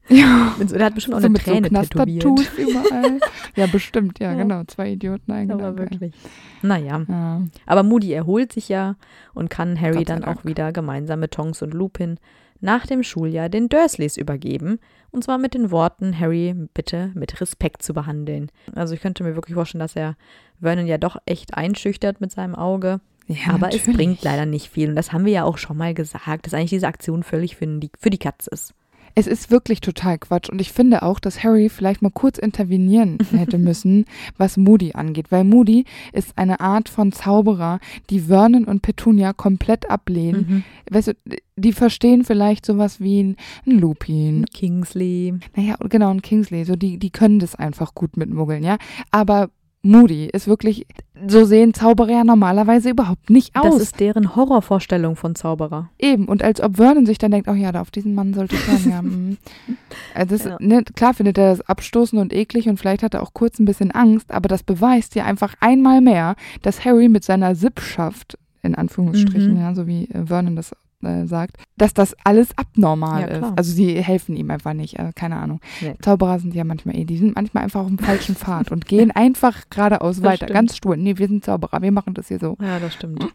Ja, 0.07 0.55
so- 0.59 0.75
Der 0.75 0.85
hat 0.87 0.95
bestimmt 0.95 1.15
auch 1.15 1.19
so 1.19 1.25
eine 1.25 1.33
mit 1.33 1.43
so 1.43 1.51
Träne 1.51 1.69
tätowiert. 1.69 2.23
Knastertattoos 2.23 2.57
überall. 2.57 3.19
ja, 3.55 3.65
bestimmt, 3.67 4.19
ja, 4.19 4.31
Ja. 4.33 4.37
genau. 4.37 4.63
Zwei 4.67 4.91
Idioten 4.91 5.31
eingeladen. 5.31 5.65
Aber 5.65 5.77
wirklich. 5.77 6.13
Naja, 6.61 7.01
Ja. 7.07 7.41
aber 7.65 7.83
Moody 7.83 8.11
erholt 8.13 8.51
sich 8.51 8.69
ja 8.69 8.95
und 9.33 9.49
kann 9.49 9.79
Harry 9.79 10.03
dann 10.05 10.23
auch 10.25 10.45
wieder 10.45 10.71
gemeinsam 10.71 11.19
mit 11.21 11.31
Tonks 11.31 11.61
und 11.61 11.73
Lupin 11.73 12.17
nach 12.61 12.85
dem 12.85 13.03
Schuljahr 13.03 13.49
den 13.49 13.69
Dursleys 13.69 14.17
übergeben. 14.17 14.79
Und 15.11 15.23
zwar 15.23 15.37
mit 15.37 15.53
den 15.53 15.71
Worten, 15.71 16.17
Harry 16.19 16.55
bitte 16.73 17.11
mit 17.15 17.39
Respekt 17.41 17.81
zu 17.81 17.93
behandeln. 17.93 18.51
Also 18.75 18.93
ich 18.93 19.01
könnte 19.01 19.23
mir 19.23 19.35
wirklich 19.35 19.55
vorstellen, 19.55 19.79
dass 19.79 19.95
er 19.95 20.15
Vernon 20.61 20.87
ja 20.87 20.97
doch 20.97 21.17
echt 21.25 21.55
einschüchtert 21.55 22.21
mit 22.21 22.31
seinem 22.31 22.55
Auge. 22.55 22.99
Ja, 23.27 23.53
aber 23.53 23.69
es 23.69 23.75
natürlich. 23.75 23.95
bringt 23.95 24.23
leider 24.23 24.45
nicht 24.45 24.69
viel. 24.69 24.89
Und 24.89 24.95
das 24.95 25.13
haben 25.13 25.25
wir 25.25 25.31
ja 25.31 25.43
auch 25.43 25.57
schon 25.57 25.77
mal 25.77 25.93
gesagt, 25.93 26.45
dass 26.45 26.53
eigentlich 26.53 26.71
diese 26.71 26.87
Aktion 26.87 27.23
völlig 27.23 27.55
für 27.55 27.67
die, 27.67 27.91
für 27.97 28.09
die 28.09 28.17
Katze 28.17 28.49
ist. 28.51 28.73
Es 29.15 29.27
ist 29.27 29.51
wirklich 29.51 29.81
total 29.81 30.17
Quatsch. 30.17 30.49
Und 30.49 30.59
ich 30.61 30.71
finde 30.71 31.03
auch, 31.03 31.19
dass 31.19 31.43
Harry 31.43 31.69
vielleicht 31.69 32.01
mal 32.01 32.11
kurz 32.11 32.37
intervenieren 32.37 33.17
hätte 33.31 33.57
müssen, 33.57 34.05
was 34.37 34.57
Moody 34.57 34.93
angeht. 34.93 35.31
Weil 35.31 35.43
Moody 35.43 35.85
ist 36.13 36.37
eine 36.37 36.59
Art 36.59 36.89
von 36.89 37.11
Zauberer, 37.11 37.79
die 38.09 38.21
Vernon 38.21 38.65
und 38.65 38.81
Petunia 38.81 39.33
komplett 39.33 39.89
ablehnen. 39.89 40.45
Mhm. 40.49 40.63
Weißt 40.89 41.09
du, 41.09 41.13
die 41.55 41.73
verstehen 41.73 42.23
vielleicht 42.23 42.65
sowas 42.65 42.99
wie 42.99 43.23
ein, 43.23 43.35
ein 43.65 43.79
Lupin. 43.79 44.45
Kingsley. 44.53 45.35
Naja, 45.55 45.75
genau, 45.89 46.09
ein 46.09 46.21
Kingsley. 46.21 46.63
So, 46.63 46.75
die, 46.75 46.97
die 46.97 47.09
können 47.09 47.39
das 47.39 47.55
einfach 47.55 47.93
gut 47.93 48.17
mit 48.17 48.29
Muggeln, 48.29 48.63
ja. 48.63 48.77
Aber 49.11 49.49
Moody 49.81 50.25
ist 50.25 50.47
wirklich, 50.47 50.85
so 51.27 51.45
sehen 51.45 51.73
Zauberer 51.73 52.09
ja 52.11 52.23
normalerweise 52.25 52.89
überhaupt 52.89 53.29
nicht 53.29 53.55
aus. 53.55 53.63
Das 53.75 53.81
ist 53.81 53.99
deren 54.01 54.35
Horrorvorstellung 54.35 55.15
von 55.15 55.35
Zauberer. 55.35 55.89
Eben, 55.97 56.25
und 56.25 56.43
als 56.43 56.59
ob 56.61 56.75
Vernon 56.75 57.05
sich 57.05 57.17
dann 57.17 57.31
denkt, 57.31 57.47
oh 57.47 57.53
ja, 57.53 57.71
da 57.71 57.79
auf 57.79 57.89
diesen 57.91 58.13
Mann 58.13 58.33
sollte 58.33 58.55
ich 58.55 58.67
hören, 58.67 58.89
ja. 58.89 59.01
mm. 59.01 59.37
Also 60.15 60.35
das, 60.37 60.45
Ja. 60.45 60.57
ne, 60.59 60.83
klar 60.83 61.13
findet 61.13 61.37
er 61.37 61.51
das 61.51 61.61
abstoßend 61.61 62.21
und 62.21 62.33
eklig 62.33 62.67
und 62.67 62.77
vielleicht 62.77 63.03
hat 63.03 63.13
er 63.13 63.23
auch 63.23 63.33
kurz 63.33 63.57
ein 63.59 63.65
bisschen 63.65 63.91
Angst, 63.91 64.31
aber 64.31 64.49
das 64.49 64.63
beweist 64.63 65.15
ja 65.15 65.23
einfach 65.23 65.53
einmal 65.61 66.01
mehr, 66.01 66.35
dass 66.61 66.83
Harry 66.83 67.07
mit 67.07 67.23
seiner 67.23 67.55
Sippschaft, 67.55 68.37
in 68.61 68.75
Anführungsstrichen, 68.75 69.53
Mhm. 69.53 69.59
ja, 69.61 69.73
so 69.75 69.87
wie 69.87 70.09
äh, 70.09 70.25
Vernon 70.25 70.57
das 70.57 70.73
äh, 71.03 71.25
sagt, 71.25 71.57
dass 71.77 71.93
das 71.93 72.15
alles 72.23 72.57
abnormal 72.57 73.21
Ja, 73.21 73.27
ist. 73.27 73.53
Also 73.57 73.71
sie 73.71 74.01
helfen 74.01 74.35
ihm 74.35 74.49
einfach 74.51 74.73
nicht, 74.73 74.97
äh, 74.99 75.11
keine 75.15 75.37
Ahnung. 75.37 75.59
Nee. 75.81 75.95
Zauberer 76.01 76.39
sind 76.39 76.53
ja 76.53 76.63
manchmal 76.63 76.95
eh, 76.97 77.05
die 77.05 77.17
sind 77.17 77.35
manchmal 77.35 77.63
einfach 77.63 77.81
auf 77.81 77.87
dem 77.87 77.99
falschen 77.99 78.35
Pfad 78.37 78.71
und 78.71 78.85
gehen 78.85 79.11
einfach 79.11 79.69
geradeaus 79.69 80.17
Das 80.17 80.23
weiter, 80.25 80.35
stimmt. 80.45 80.51
ganz 80.53 80.77
stur. 80.77 80.95
Nee, 80.97 81.17
wir 81.17 81.27
sind 81.27 81.43
Zauberer, 81.45 81.81
wir 81.81 81.91
machen 81.91 82.13
das 82.13 82.27
hier 82.27 82.39
so. 82.39 82.57
Ja, 82.61 82.79
das 82.79 82.93
stimmt. 82.93 83.25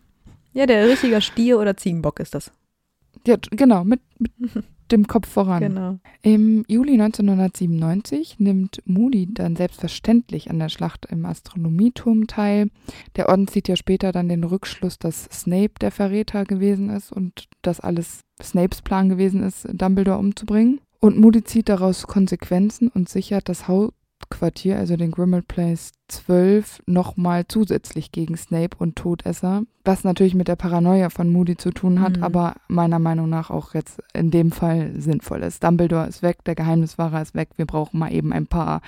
Ja, 0.53 0.67
der 0.67 0.89
richtige 0.89 1.21
Stier 1.21 1.59
oder 1.59 1.77
Ziegenbock 1.77 2.21
ist 2.21 2.35
das. 2.35 2.53
Ja, 3.27 3.37
genau, 3.51 3.85
mit, 3.85 4.01
mit 4.19 4.33
dem 4.91 5.07
Kopf 5.07 5.29
voran. 5.29 5.62
Genau. 5.62 5.99
Im 6.23 6.65
Juli 6.69 6.93
1997 6.93 8.37
nimmt 8.39 8.83
Moody 8.85 9.33
dann 9.33 9.57
selbstverständlich 9.57 10.51
an 10.51 10.59
der 10.59 10.69
Schlacht 10.69 11.07
im 11.07 11.25
Astronomieturm 11.25 12.27
teil. 12.27 12.69
Der 13.17 13.29
Orden 13.29 13.49
zieht 13.49 13.69
ja 13.69 13.77
später 13.77 14.12
dann 14.12 14.29
den 14.29 14.45
Rückschluss, 14.45 14.99
dass 14.99 15.25
Snape 15.33 15.75
der 15.81 15.91
Verräter 15.91 16.45
gewesen 16.45 16.91
ist 16.91 17.12
und 17.12 17.49
dass 17.62 17.81
alles 17.81 18.21
Snapes 18.43 18.83
Plan 18.83 19.09
gewesen 19.09 19.43
ist, 19.43 19.67
Dumbledore 19.73 20.19
umzubringen. 20.19 20.81
Und 21.01 21.19
Moody 21.19 21.45
zieht 21.45 21.69
daraus 21.69 22.07
Konsequenzen 22.07 22.89
und 22.89 23.09
sichert 23.09 23.49
das 23.49 23.69
Hauptquartier, 24.23 24.79
also 24.79 24.97
den 24.97 25.11
Grimmauld 25.11 25.47
Place 25.49 25.93
12, 26.09 26.83
nochmal 26.87 27.47
zusätzlich 27.49 28.12
gegen 28.12 28.37
Snape 28.37 28.77
und 28.79 28.97
Todesser. 28.97 29.62
Was 29.85 30.05
natürlich 30.05 30.35
mit 30.35 30.49
der 30.49 30.57
Paranoia 30.57 31.11
von 31.11 31.31
Moody 31.31 31.57
zu 31.57 31.71
tun 31.71 32.01
hat, 32.01 32.17
Mhm. 32.19 32.23
aber 32.23 32.55
meiner 32.69 32.99
Meinung 32.99 33.29
nach 33.29 33.51
auch 33.51 33.75
jetzt 33.75 34.01
in 34.15 34.31
dem 34.31 34.51
Fall 34.51 34.93
sinnvoll 34.99 35.43
ist. 35.43 35.62
Dumbledore 35.62 36.07
ist 36.07 36.23
weg, 36.23 36.43
der 36.45 36.55
Geheimniswahrer 36.55 37.21
ist 37.23 37.35
weg, 37.35 37.51
wir 37.57 37.67
brauchen 37.67 37.99
mal 37.99 38.12
eben 38.12 38.33
ein 38.33 38.47
paar 38.47 38.81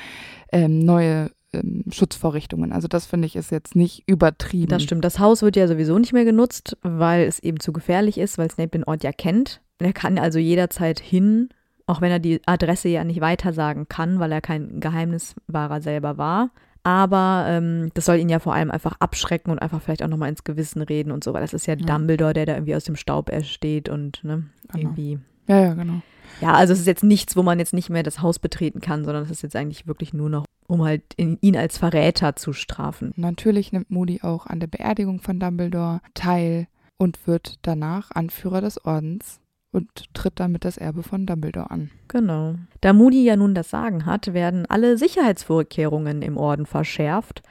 ähm, 0.52 0.78
neue 0.78 1.30
ähm, 1.52 1.84
Schutzvorrichtungen. 1.90 2.72
Also 2.72 2.88
das 2.88 3.06
finde 3.06 3.26
ich 3.26 3.36
ist 3.36 3.50
jetzt 3.50 3.76
nicht 3.76 4.04
übertrieben. 4.06 4.70
Das 4.70 4.82
stimmt. 4.82 5.04
Das 5.04 5.18
Haus 5.18 5.42
wird 5.42 5.56
ja 5.56 5.68
sowieso 5.68 5.98
nicht 5.98 6.12
mehr 6.12 6.24
genutzt, 6.24 6.76
weil 6.82 7.22
es 7.26 7.40
eben 7.40 7.60
zu 7.60 7.72
gefährlich 7.72 8.18
ist, 8.18 8.38
weil 8.38 8.50
Snape 8.50 8.70
den 8.70 8.84
Ort 8.84 9.04
ja 9.04 9.12
kennt. 9.12 9.60
Er 9.78 9.92
kann 9.92 10.18
also 10.18 10.38
jederzeit 10.38 10.98
hin, 10.98 11.50
auch 11.86 12.00
wenn 12.00 12.10
er 12.10 12.18
die 12.18 12.40
Adresse 12.46 12.88
ja 12.88 13.04
nicht 13.04 13.20
weitersagen 13.20 13.88
kann, 13.88 14.18
weil 14.18 14.32
er 14.32 14.40
kein 14.40 14.80
Geheimniswahrer 14.80 15.80
selber 15.80 16.18
war. 16.18 16.50
Aber 16.82 17.46
ähm, 17.48 17.90
das 17.94 18.04
soll 18.04 18.18
ihn 18.18 18.28
ja 18.28 18.38
vor 18.38 18.54
allem 18.54 18.70
einfach 18.70 18.94
abschrecken 19.00 19.50
und 19.50 19.58
einfach 19.60 19.82
vielleicht 19.82 20.04
auch 20.04 20.08
nochmal 20.08 20.28
ins 20.28 20.44
Gewissen 20.44 20.82
reden 20.82 21.10
und 21.10 21.24
so, 21.24 21.32
weil 21.32 21.40
das 21.40 21.52
ist 21.52 21.66
ja, 21.66 21.74
Ja. 21.74 21.84
Dumbledore, 21.84 22.32
der 22.32 22.46
da 22.46 22.54
irgendwie 22.54 22.76
aus 22.76 22.84
dem 22.84 22.94
Staub 22.96 23.28
ersteht 23.28 23.88
und 23.88 24.22
ne, 24.22 24.44
Genau. 24.72 24.84
irgendwie. 24.88 25.18
Ja, 25.48 25.60
ja, 25.60 25.74
genau. 25.74 26.00
Ja, 26.40 26.52
also 26.54 26.72
es 26.72 26.80
ist 26.80 26.86
jetzt 26.86 27.04
nichts, 27.04 27.36
wo 27.36 27.42
man 27.42 27.58
jetzt 27.58 27.72
nicht 27.72 27.88
mehr 27.90 28.02
das 28.02 28.20
Haus 28.20 28.38
betreten 28.38 28.80
kann, 28.80 29.04
sondern 29.04 29.24
es 29.24 29.30
ist 29.30 29.42
jetzt 29.42 29.56
eigentlich 29.56 29.86
wirklich 29.86 30.12
nur 30.12 30.28
noch, 30.28 30.44
um 30.68 30.84
halt 30.84 31.02
in, 31.16 31.38
ihn 31.40 31.56
als 31.56 31.78
Verräter 31.78 32.36
zu 32.36 32.52
strafen. 32.52 33.12
Natürlich 33.16 33.72
nimmt 33.72 33.90
Moody 33.90 34.20
auch 34.22 34.46
an 34.46 34.60
der 34.60 34.66
Beerdigung 34.66 35.20
von 35.20 35.40
Dumbledore 35.40 36.00
teil 36.14 36.66
und 36.98 37.26
wird 37.26 37.58
danach 37.62 38.10
Anführer 38.12 38.60
des 38.60 38.84
Ordens 38.84 39.40
und 39.72 39.88
tritt 40.14 40.40
damit 40.40 40.64
das 40.64 40.78
Erbe 40.78 41.02
von 41.02 41.26
Dumbledore 41.26 41.70
an. 41.70 41.90
Genau. 42.08 42.54
Da 42.80 42.92
Moody 42.92 43.24
ja 43.24 43.36
nun 43.36 43.54
das 43.54 43.70
Sagen 43.70 44.06
hat, 44.06 44.32
werden 44.32 44.64
alle 44.66 44.96
Sicherheitsvorkehrungen 44.96 46.22
im 46.22 46.36
Orden 46.36 46.66
verschärft 46.66 47.42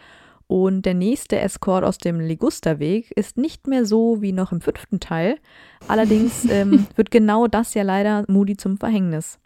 und 0.48 0.86
der 0.86 0.94
nächste 0.94 1.40
Escort 1.40 1.84
aus 1.84 1.98
dem 1.98 2.20
Ligusterweg 2.20 3.12
ist 3.12 3.38
nicht 3.38 3.68
mehr 3.68 3.86
so 3.86 4.22
wie 4.22 4.32
noch 4.32 4.52
im 4.52 4.62
fünften 4.62 5.00
Teil. 5.00 5.38
Allerdings 5.88 6.46
ähm, 6.50 6.88
wird 6.96 7.12
genau 7.12 7.48
das 7.48 7.74
ja 7.74 7.84
leider 7.84 8.26
Moody 8.28 8.58
zum 8.58 8.78
Verhängnis. 8.78 9.40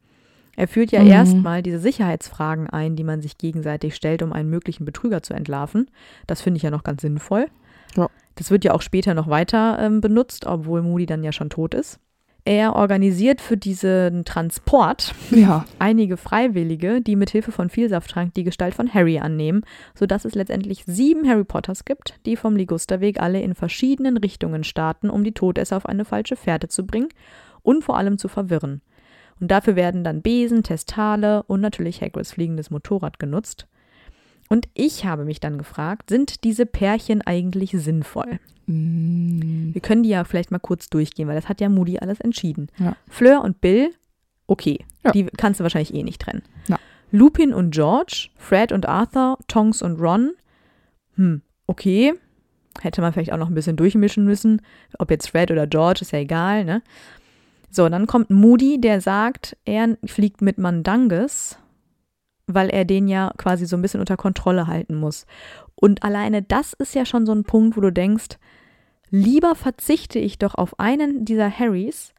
Er 0.55 0.67
führt 0.67 0.91
ja 0.91 1.01
Mhm. 1.01 1.07
erstmal 1.09 1.63
diese 1.63 1.79
Sicherheitsfragen 1.79 2.69
ein, 2.69 2.97
die 2.97 3.05
man 3.05 3.21
sich 3.21 3.37
gegenseitig 3.37 3.95
stellt, 3.95 4.21
um 4.21 4.33
einen 4.33 4.49
möglichen 4.49 4.83
Betrüger 4.83 5.23
zu 5.23 5.33
entlarven. 5.33 5.89
Das 6.27 6.41
finde 6.41 6.57
ich 6.57 6.63
ja 6.63 6.69
noch 6.71 6.83
ganz 6.83 7.01
sinnvoll. 7.01 7.47
Ja. 7.95 8.09
Das 8.35 8.51
wird 8.51 8.65
ja 8.65 8.73
auch 8.73 8.81
später 8.81 9.13
noch 9.13 9.29
weiter 9.29 9.79
ähm, 9.79 10.01
benutzt, 10.01 10.45
obwohl 10.45 10.81
Moody 10.81 11.05
dann 11.05 11.23
ja 11.23 11.31
schon 11.31 11.49
tot 11.49 11.73
ist. 11.73 11.99
Er 12.45 12.75
organisiert 12.75 13.41
für 13.41 13.57
diesen 13.57 14.25
Transport 14.25 15.13
Ja. 15.29 15.65
einige 15.77 16.17
Freiwillige, 16.17 17.01
die 17.01 17.15
mit 17.15 17.29
Hilfe 17.29 17.51
von 17.51 17.69
Vielsafttrank 17.69 18.33
die 18.33 18.43
Gestalt 18.43 18.73
von 18.73 18.93
Harry 18.93 19.19
annehmen, 19.19 19.63
sodass 19.93 20.25
es 20.25 20.35
letztendlich 20.35 20.83
sieben 20.85 21.27
Harry 21.27 21.43
Potters 21.43 21.85
gibt, 21.85 22.19
die 22.25 22.35
vom 22.35 22.55
Ligusterweg 22.55 23.21
alle 23.21 23.41
in 23.41 23.55
verschiedenen 23.55 24.17
Richtungen 24.17 24.63
starten, 24.63 25.09
um 25.09 25.23
die 25.23 25.33
Todesser 25.33 25.77
auf 25.77 25.85
eine 25.85 26.05
falsche 26.05 26.35
Fährte 26.35 26.69
zu 26.69 26.85
bringen 26.85 27.09
und 27.61 27.83
vor 27.83 27.97
allem 27.97 28.17
zu 28.17 28.27
verwirren. 28.27 28.81
Und 29.39 29.51
dafür 29.51 29.75
werden 29.75 30.03
dann 30.03 30.21
Besen, 30.21 30.63
Testale 30.63 31.43
und 31.43 31.61
natürlich 31.61 32.01
Hagrids 32.01 32.31
fliegendes 32.33 32.71
Motorrad 32.71 33.19
genutzt. 33.19 33.67
Und 34.49 34.67
ich 34.73 35.05
habe 35.05 35.25
mich 35.25 35.39
dann 35.39 35.57
gefragt, 35.57 36.09
sind 36.09 36.43
diese 36.43 36.65
Pärchen 36.65 37.21
eigentlich 37.21 37.71
sinnvoll? 37.71 38.39
Mm, 38.65 39.73
Wir 39.73 39.81
können 39.81 40.03
die 40.03 40.09
ja 40.09 40.23
vielleicht 40.23 40.51
mal 40.51 40.59
kurz 40.59 40.89
durchgehen, 40.89 41.27
weil 41.27 41.35
das 41.35 41.47
hat 41.47 41.61
ja 41.61 41.69
Moody 41.69 41.99
alles 41.99 42.19
entschieden. 42.19 42.67
Ja. 42.77 42.95
Fleur 43.07 43.43
und 43.43 43.61
Bill, 43.61 43.91
okay. 44.47 44.79
Ja. 45.03 45.11
Die 45.11 45.25
kannst 45.25 45.59
du 45.59 45.63
wahrscheinlich 45.63 45.93
eh 45.93 46.03
nicht 46.03 46.21
trennen. 46.21 46.41
Na. 46.67 46.79
Lupin 47.11 47.53
und 47.53 47.71
George, 47.71 48.29
Fred 48.37 48.71
und 48.71 48.87
Arthur, 48.87 49.37
Tonks 49.47 49.81
und 49.81 49.99
Ron, 49.99 50.31
hm, 51.15 51.41
okay. 51.67 52.13
Hätte 52.81 53.01
man 53.01 53.11
vielleicht 53.13 53.33
auch 53.33 53.37
noch 53.37 53.49
ein 53.49 53.55
bisschen 53.55 53.75
durchmischen 53.75 54.23
müssen. 54.25 54.61
Ob 54.99 55.11
jetzt 55.11 55.29
Fred 55.29 55.51
oder 55.51 55.67
George, 55.67 55.99
ist 56.01 56.11
ja 56.11 56.19
egal, 56.19 56.63
ne? 56.65 56.81
So, 57.71 57.87
dann 57.89 58.07
kommt 58.07 58.29
Moody, 58.29 58.79
der 58.79 59.01
sagt, 59.01 59.57
er 59.65 59.97
fliegt 60.05 60.41
mit 60.41 60.57
Mandanges, 60.57 61.57
weil 62.53 62.69
er 62.69 62.85
den 62.85 63.07
ja 63.07 63.31
quasi 63.37 63.65
so 63.65 63.75
ein 63.77 63.81
bisschen 63.81 63.99
unter 63.99 64.17
Kontrolle 64.17 64.67
halten 64.67 64.95
muss. 64.95 65.25
Und 65.75 66.03
alleine 66.03 66.41
das 66.41 66.73
ist 66.73 66.93
ja 66.95 67.05
schon 67.05 67.25
so 67.25 67.31
ein 67.33 67.43
Punkt, 67.43 67.77
wo 67.77 67.81
du 67.81 67.91
denkst, 67.91 68.37
lieber 69.11 69.55
verzichte 69.55 70.19
ich 70.19 70.37
doch 70.37 70.55
auf 70.55 70.79
einen 70.79 71.25
dieser 71.25 71.49
Harrys, 71.49 72.13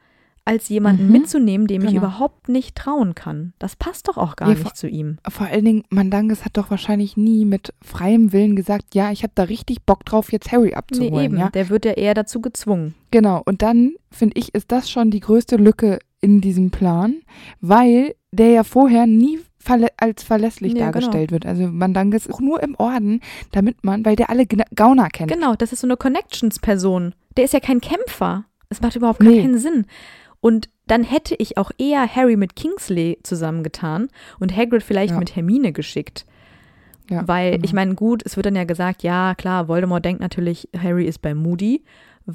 als 0.47 0.69
jemanden 0.71 1.07
Mhm. 1.07 1.13
mitzunehmen, 1.13 1.67
dem 1.67 1.83
ich 1.83 1.89
Genau. 1.91 2.01
überhaupt 2.01 2.49
nicht 2.49 2.75
trauen 2.75 3.15
kann. 3.15 3.53
Das 3.59 3.77
passt 3.77 4.09
doch 4.09 4.17
auch 4.17 4.35
gar 4.37 4.49
Ja, 4.49 4.55
nicht 4.55 4.63
vor- 4.63 4.75
zu 4.75 4.89
ihm. 4.89 5.19
Vor 5.29 5.47
allen 5.47 5.65
Dingen, 5.65 5.85
Mandanges 5.91 6.45
hat 6.45 6.57
doch 6.57 6.71
wahrscheinlich 6.71 7.17
nie 7.17 7.45
mit 7.45 7.75
freiem 7.83 8.33
Willen 8.33 8.57
gesagt, 8.57 8.95
ja, 8.95 9.13
ich 9.13 9.23
habe 9.23 9.33
da 9.37 9.45
richtig 9.45 9.83
Bock 9.85 10.05
drauf, 10.07 10.33
jetzt 10.33 10.51
Harry 10.51 10.69
Nee, 10.69 10.75
abzuholen. 10.75 11.25
eben. 11.25 11.37
ja? 11.39 11.51
Der 11.51 11.69
wird 11.69 11.85
ja 11.85 11.93
eher 11.93 12.15
dazu 12.15 12.41
gezwungen. 12.41 12.95
Genau, 13.11 13.43
und 13.45 13.61
dann 13.63 13.93
finde 14.11 14.39
ich, 14.39 14.55
ist 14.55 14.73
das 14.73 14.91
schon 14.91 15.11
die 15.11 15.21
größte 15.21 15.57
Lücke 15.57 15.99
in 16.23 16.41
diesem 16.41 16.71
Plan, 16.71 17.17
weil 17.61 18.15
der 18.33 18.49
ja 18.51 18.65
vorher 18.65 19.07
nie 19.07 19.39
verlä 19.61 19.89
als 19.99 20.23
verlässlich 20.23 20.73
Ja, 20.73 20.79
genau. 20.91 20.93
dargestellt 20.93 21.31
wird. 21.33 21.47
Also 21.47 21.69
Mandanges 21.69 22.27
ist 22.27 22.33
auch 22.35 22.41
nur 22.41 22.63
im 22.63 22.75
Orden, 22.77 23.21
damit 23.53 23.85
man, 23.85 24.05
weil 24.05 24.17
der 24.17 24.31
alle 24.31 24.47
Gauner 24.47 25.09
kennt. 25.09 25.31
Genau, 25.31 25.55
das 25.55 25.73
ist 25.73 25.81
so 25.81 25.87
eine 25.87 25.97
Connections-Person. 25.97 27.15
Der 27.37 27.45
ist 27.45 27.53
ja 27.53 27.61
kein 27.61 27.81
Kämpfer. 27.81 28.45
Es 28.71 28.81
macht 28.81 28.97
überhaupt 28.97 29.21
gar 29.21 29.29
Nee. 29.31 29.43
keinen 29.43 29.59
Sinn. 29.59 29.87
Und 30.41 30.69
dann 30.87 31.05
hätte 31.05 31.35
ich 31.39 31.59
auch 31.59 31.71
eher 31.79 32.07
Harry 32.15 32.37
mit 32.37 32.57
Kingsley 32.57 33.19
zusammengetan 33.23 34.09
und 34.39 34.57
Hagrid 34.57 34.83
vielleicht 34.83 35.13
Ja. 35.13 35.19
mit 35.19 35.37
Hermine 35.37 35.73
geschickt. 35.73 36.25
Ja, 37.11 37.27
Weil, 37.27 37.53
genau. 37.53 37.65
ich 37.65 37.73
meine, 37.73 37.95
gut, 37.97 38.23
es 38.25 38.37
wird 38.37 38.47
dann 38.47 38.57
ja 38.57 38.65
gesagt, 38.65 39.03
ja, 39.03 39.35
klar, 39.35 39.69
Voldemort 39.69 40.05
denkt 40.05 40.21
natürlich, 40.21 40.69
Harry 40.81 41.05
ist 41.07 41.21
bei 41.21 41.35
Moody, 41.35 41.83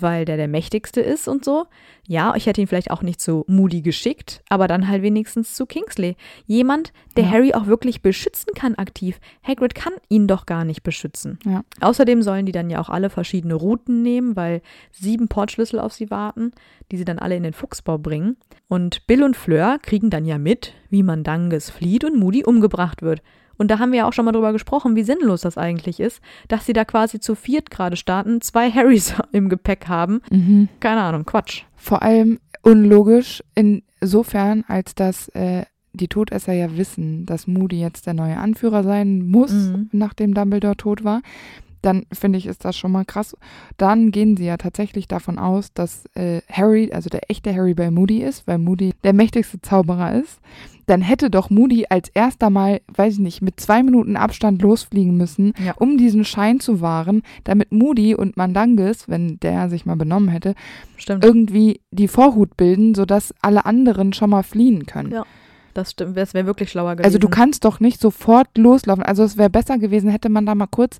weil 0.01 0.25
der 0.25 0.37
der 0.37 0.47
mächtigste 0.47 1.01
ist 1.01 1.27
und 1.27 1.43
so. 1.45 1.65
Ja, 2.07 2.33
ich 2.35 2.45
hätte 2.45 2.61
ihn 2.61 2.67
vielleicht 2.67 2.91
auch 2.91 3.01
nicht 3.01 3.19
zu 3.19 3.43
Moody 3.47 3.81
geschickt, 3.81 4.41
aber 4.49 4.67
dann 4.67 4.87
halt 4.87 5.01
wenigstens 5.01 5.53
zu 5.55 5.65
Kingsley. 5.65 6.15
Jemand, 6.45 6.93
der 7.17 7.25
Ja. 7.25 7.31
Harry 7.31 7.53
auch 7.53 7.65
wirklich 7.67 8.01
beschützen 8.01 8.53
kann 8.55 8.75
aktiv. 8.75 9.19
Hagrid 9.43 9.75
kann 9.75 9.93
ihn 10.09 10.27
doch 10.27 10.45
gar 10.45 10.65
nicht 10.65 10.83
beschützen. 10.83 11.39
Ja. 11.45 11.63
Außerdem 11.81 12.21
sollen 12.21 12.45
die 12.45 12.51
dann 12.51 12.69
ja 12.69 12.79
auch 12.79 12.89
alle 12.89 13.09
verschiedene 13.09 13.55
Routen 13.55 14.01
nehmen, 14.01 14.35
weil 14.35 14.61
sieben 14.91 15.27
Portschlüssel 15.27 15.79
auf 15.79 15.93
sie 15.93 16.09
warten, 16.11 16.51
die 16.91 16.97
sie 16.97 17.05
dann 17.05 17.19
alle 17.19 17.35
in 17.35 17.43
den 17.43 17.53
Fuchsbau 17.53 17.97
bringen. 17.97 18.37
Und 18.67 19.05
Bill 19.07 19.23
und 19.23 19.35
Fleur 19.35 19.79
kriegen 19.81 20.09
dann 20.09 20.25
ja 20.25 20.37
mit, 20.37 20.73
wie 20.89 21.03
Mandanges 21.03 21.69
flieht 21.69 22.03
und 22.03 22.17
Moody 22.19 22.43
umgebracht 22.43 23.01
wird. 23.01 23.21
Und 23.57 23.69
da 23.71 23.79
haben 23.79 23.91
wir 23.91 23.99
ja 23.99 24.07
auch 24.07 24.13
schon 24.13 24.25
mal 24.25 24.31
drüber 24.31 24.51
gesprochen, 24.53 24.95
wie 24.95 25.03
sinnlos 25.03 25.41
das 25.41 25.57
eigentlich 25.57 25.99
ist, 25.99 26.21
dass 26.47 26.65
sie 26.65 26.73
da 26.73 26.85
quasi 26.85 27.19
zu 27.19 27.35
viert 27.35 27.69
gerade 27.69 27.95
starten, 27.95 28.41
zwei 28.41 28.69
Harrys 28.71 29.13
im 29.31 29.49
Gepäck 29.49 29.87
haben. 29.87 30.21
Mhm. 30.29 30.69
Keine 30.79 31.01
Ahnung, 31.01 31.25
Quatsch. 31.25 31.63
Vor 31.75 32.01
allem 32.01 32.39
unlogisch 32.61 33.43
insofern, 34.01 34.63
als 34.67 34.95
dass 34.95 35.29
äh, 35.29 35.63
die 35.93 36.07
Todesser 36.07 36.53
ja 36.53 36.75
wissen, 36.77 37.25
dass 37.25 37.47
Moody 37.47 37.79
jetzt 37.79 38.05
der 38.07 38.13
neue 38.13 38.37
Anführer 38.37 38.83
sein 38.83 39.25
muss, 39.27 39.51
Mhm. 39.51 39.89
nachdem 39.91 40.33
Dumbledore 40.33 40.75
tot 40.75 41.03
war. 41.03 41.21
Dann 41.85 42.05
finde 42.11 42.39
ich, 42.39 42.47
ist 42.47 42.65
das 42.65 42.75
schon 42.75 42.91
mal 42.91 43.05
krass. 43.05 43.35
Dann 43.77 44.11
gehen 44.11 44.35
sie 44.37 44.45
ja 44.45 44.57
tatsächlich 44.57 45.07
davon 45.07 45.37
aus, 45.37 45.71
dass 45.73 46.05
äh, 46.15 46.41
Harry, 46.51 46.89
also 46.91 47.09
der 47.09 47.29
echte 47.29 47.53
Harry 47.55 47.73
bei 47.75 47.91
Moody 47.91 48.23
ist, 48.23 48.47
weil 48.47 48.57
Moody 48.57 48.93
der 49.03 49.13
mächtigste 49.13 49.61
Zauberer 49.61 50.13
ist. 50.13 50.39
Dann 50.87 51.01
hätte 51.01 51.29
doch 51.29 51.49
Moody 51.49 51.85
als 51.89 52.09
erster 52.09 52.49
Mal, 52.49 52.81
weiß 52.95 53.13
ich 53.13 53.19
nicht, 53.19 53.41
mit 53.41 53.59
zwei 53.59 53.81
Minuten 53.83 54.17
Abstand 54.17 54.61
losfliegen 54.61 55.17
müssen, 55.17 55.53
Ja. 55.63 55.73
um 55.77 55.97
diesen 55.97 56.25
Schein 56.25 56.59
zu 56.59 56.81
wahren, 56.81 57.21
damit 57.43 57.71
Moody 57.71 58.13
und 58.15 58.37
Mandanges, 58.37 59.07
wenn 59.09 59.39
der 59.39 59.69
sich 59.69 59.85
mal 59.85 59.95
benommen 59.95 60.29
hätte, 60.29 60.53
Stimmt. 60.97 61.23
irgendwie 61.25 61.81
die 61.91 62.07
Vorhut 62.07 62.55
bilden, 62.57 62.93
sodass 62.95 63.33
alle 63.41 63.65
anderen 63.65 64.13
schon 64.13 64.29
mal 64.31 64.43
fliehen 64.43 64.85
können. 64.85 65.11
Ja, 65.11 65.25
Das 65.75 65.91
stimmt, 65.91 66.15
das 66.15 66.33
wäre 66.33 66.45
wirklich 66.47 66.71
schlauer 66.71 66.93
gewesen. 66.95 67.05
Also 67.05 67.17
du 67.19 67.27
kannst 67.27 67.65
doch 67.65 67.79
nicht 67.81 67.99
sofort 67.99 68.57
loslaufen. 68.57 69.03
Also 69.03 69.23
es 69.23 69.37
wäre 69.37 69.49
besser 69.49 69.77
gewesen, 69.77 70.09
hätte 70.09 70.29
man 70.29 70.45
da 70.45 70.55
mal 70.55 70.67
kurz, 70.67 70.99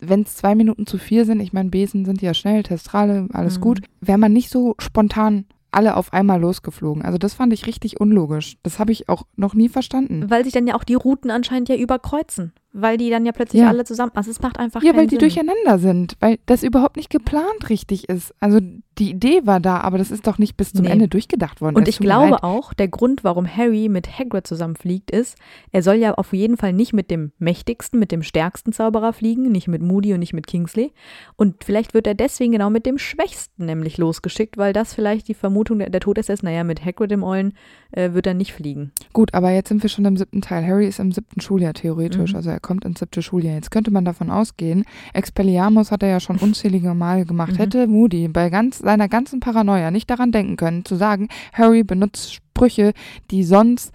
wenn 0.00 0.22
es 0.22 0.34
zwei 0.34 0.54
Minuten 0.54 0.86
zu 0.86 0.96
viel 0.98 1.26
sind, 1.26 1.40
ich 1.40 1.52
meine, 1.52 1.68
Besen 1.68 2.06
sind 2.06 2.22
ja 2.22 2.32
schnell, 2.32 2.62
Testrale, 2.62 3.28
alles 3.34 3.58
Mhm. 3.58 3.62
gut, 3.62 3.80
wäre 4.00 4.16
man 4.18 4.32
nicht 4.32 4.48
so 4.50 4.74
spontan 4.78 5.44
alle 5.70 5.96
auf 5.96 6.12
einmal 6.12 6.40
losgeflogen. 6.40 7.02
Also 7.02 7.18
das 7.18 7.34
fand 7.34 7.52
ich 7.52 7.66
richtig 7.66 8.00
unlogisch. 8.00 8.56
Das 8.62 8.78
habe 8.78 8.92
ich 8.92 9.08
auch 9.08 9.24
noch 9.36 9.54
nie 9.54 9.68
verstanden. 9.68 10.30
Weil 10.30 10.44
sich 10.44 10.52
dann 10.54 10.66
ja 10.66 10.74
auch 10.74 10.84
die 10.84 10.94
Routen 10.94 11.30
anscheinend 11.30 11.68
ja 11.68 11.76
überkreuzen. 11.76 12.52
Weil 12.76 12.96
die 12.96 13.08
dann 13.08 13.24
ja 13.24 13.30
plötzlich 13.30 13.62
Ja. 13.62 13.68
alle 13.68 13.84
zusammen. 13.84 14.10
Also 14.16 14.32
es 14.32 14.42
macht 14.42 14.58
einfach 14.58 14.82
Ja, 14.82 14.96
weil 14.96 15.06
die 15.06 15.10
Sinn. 15.14 15.20
durcheinander 15.20 15.78
sind, 15.78 16.16
weil 16.18 16.38
das 16.46 16.64
überhaupt 16.64 16.96
nicht 16.96 17.08
geplant 17.08 17.68
richtig 17.70 18.08
ist. 18.08 18.34
Also 18.40 18.58
die 18.98 19.10
Idee 19.10 19.42
war 19.44 19.60
da, 19.60 19.78
aber 19.80 19.96
das 19.98 20.10
ist 20.10 20.26
doch 20.26 20.38
nicht 20.38 20.56
bis 20.56 20.72
zum 20.72 20.84
Nee. 20.84 20.90
Ende 20.90 21.06
durchgedacht 21.08 21.60
worden. 21.60 21.76
Und 21.76 21.86
ich 21.88 21.98
glaube 21.98 22.30
leid. 22.32 22.42
auch, 22.42 22.72
der 22.74 22.88
Grund, 22.88 23.22
warum 23.24 23.46
Harry 23.46 23.88
mit 23.88 24.18
Hagrid 24.18 24.46
zusammenfliegt, 24.46 25.10
ist, 25.12 25.36
er 25.72 25.82
soll 25.84 25.96
ja 25.96 26.14
auf 26.14 26.32
jeden 26.32 26.56
Fall 26.56 26.72
nicht 26.72 26.92
mit 26.92 27.10
dem 27.12 27.30
mächtigsten, 27.38 27.98
mit 28.00 28.10
dem 28.12 28.22
stärksten 28.24 28.72
Zauberer 28.72 29.12
fliegen, 29.12 29.50
nicht 29.52 29.68
mit 29.68 29.80
Moody 29.82 30.12
und 30.12 30.18
nicht 30.20 30.32
mit 30.32 30.46
Kingsley. 30.48 30.92
Und 31.36 31.62
vielleicht 31.64 31.94
wird 31.94 32.06
er 32.08 32.14
deswegen 32.14 32.52
genau 32.52 32.70
mit 32.70 32.86
dem 32.86 32.98
Schwächsten 32.98 33.66
nämlich 33.66 33.98
losgeschickt, 33.98 34.56
weil 34.58 34.72
das 34.72 34.94
vielleicht 34.94 35.28
die 35.28 35.34
Vermutung 35.34 35.78
der, 35.78 35.90
der 35.90 36.00
Todesser 36.00 36.32
ist, 36.34 36.42
naja, 36.42 36.64
mit 36.64 36.84
Hagrid 36.84 37.12
im 37.12 37.22
Ollen 37.22 37.54
äh, 37.92 38.12
wird 38.14 38.26
er 38.26 38.34
nicht 38.34 38.52
fliegen. 38.52 38.90
Gut, 39.12 39.32
aber 39.34 39.50
jetzt 39.50 39.68
sind 39.68 39.82
wir 39.82 39.90
schon 39.90 40.04
im 40.04 40.16
siebten 40.16 40.40
Teil. 40.40 40.66
Harry 40.66 40.86
ist 40.88 40.98
im 40.98 41.12
siebten 41.12 41.40
Schuljahr 41.40 41.72
theoretisch, 41.74 42.30
Mhm. 42.30 42.36
also 42.36 42.50
er 42.50 42.60
kommt 42.64 42.84
ins 42.84 42.98
siebte 42.98 43.22
Schuljahr. 43.22 43.54
Jetzt 43.54 43.70
könnte 43.70 43.92
man 43.92 44.04
davon 44.04 44.30
ausgehen, 44.30 44.84
Expelliarmus 45.12 45.92
hat 45.92 46.02
er 46.02 46.08
ja 46.08 46.20
schon 46.20 46.38
unzählige 46.38 46.94
Male 46.94 47.24
gemacht. 47.24 47.52
Mhm. 47.52 47.56
Hätte 47.58 47.86
Moody 47.86 48.26
bei 48.26 48.50
ganz, 48.50 48.78
seiner 48.78 49.08
ganzen 49.08 49.38
Paranoia 49.38 49.92
nicht 49.92 50.10
daran 50.10 50.32
denken 50.32 50.56
können, 50.56 50.84
zu 50.84 50.96
sagen, 50.96 51.28
Harry 51.52 51.84
benutzt 51.84 52.34
Sprüche, 52.34 52.92
die 53.30 53.44
sonst 53.44 53.92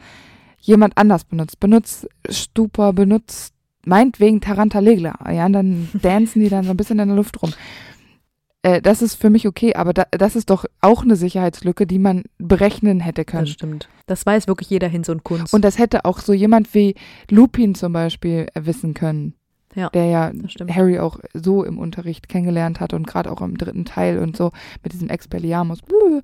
jemand 0.62 0.98
anders 0.98 1.26
benutzt. 1.26 1.60
Benutzt 1.60 2.08
Stupor, 2.30 2.94
benutzt 2.94 3.54
meinetwegen 3.86 4.42
Tarantalegla. 4.42 5.16
Ja, 5.32 5.46
und 5.46 5.54
dann 5.54 5.90
dancen 5.94 6.42
die 6.42 6.50
dann 6.50 6.64
so 6.64 6.72
ein 6.72 6.78
bisschen 6.78 7.00
in 7.00 7.08
der 7.08 7.18
Luft 7.18 7.42
rum. 7.42 7.54
Äh, 8.62 8.82
das 8.82 9.02
ist 9.02 9.16
für 9.16 9.30
mich 9.30 9.48
okay, 9.48 9.76
aber 9.76 9.94
da, 9.94 10.06
das 10.12 10.36
ist 10.36 10.50
doch 10.50 10.66
auch 10.82 11.04
eine 11.04 11.16
Sicherheitslücke, 11.16 11.88
die 11.88 12.00
man 12.00 12.24
berechnen 12.38 13.00
hätte 13.00 13.26
können. 13.26 13.46
Das 13.46 13.52
stimmt. 13.52 13.90
Das 14.06 14.26
weiß 14.26 14.48
wirklich 14.48 14.70
jeder 14.70 14.88
Hinz 14.88 15.08
und 15.10 15.24
Kunst. 15.24 15.54
Und 15.54 15.64
das 15.64 15.78
hätte 15.78 16.06
auch 16.06 16.20
so 16.20 16.34
jemand 16.34 16.74
wie 16.74 16.96
Lupin 17.30 17.76
zum 17.76 17.94
Beispiel 17.94 18.48
äh, 18.54 18.66
wissen 18.66 18.94
können. 18.94 19.34
Ja, 19.76 19.90
der 19.90 20.06
ja. 20.06 20.32
Harry 20.72 20.98
auch 20.98 21.20
so 21.36 21.64
im 21.64 21.78
Unterricht 21.78 22.28
kennengelernt 22.28 22.80
hat 22.80 22.94
und 22.94 23.06
gerade 23.06 23.32
auch 23.32 23.42
im 23.42 23.56
dritten 23.56 23.86
Teil 23.86 24.18
und 24.18 24.36
so 24.36 24.52
mit 24.84 24.94
diesem 24.94 25.10
Expelliarmus. 25.10 25.84
Blö. 25.84 26.22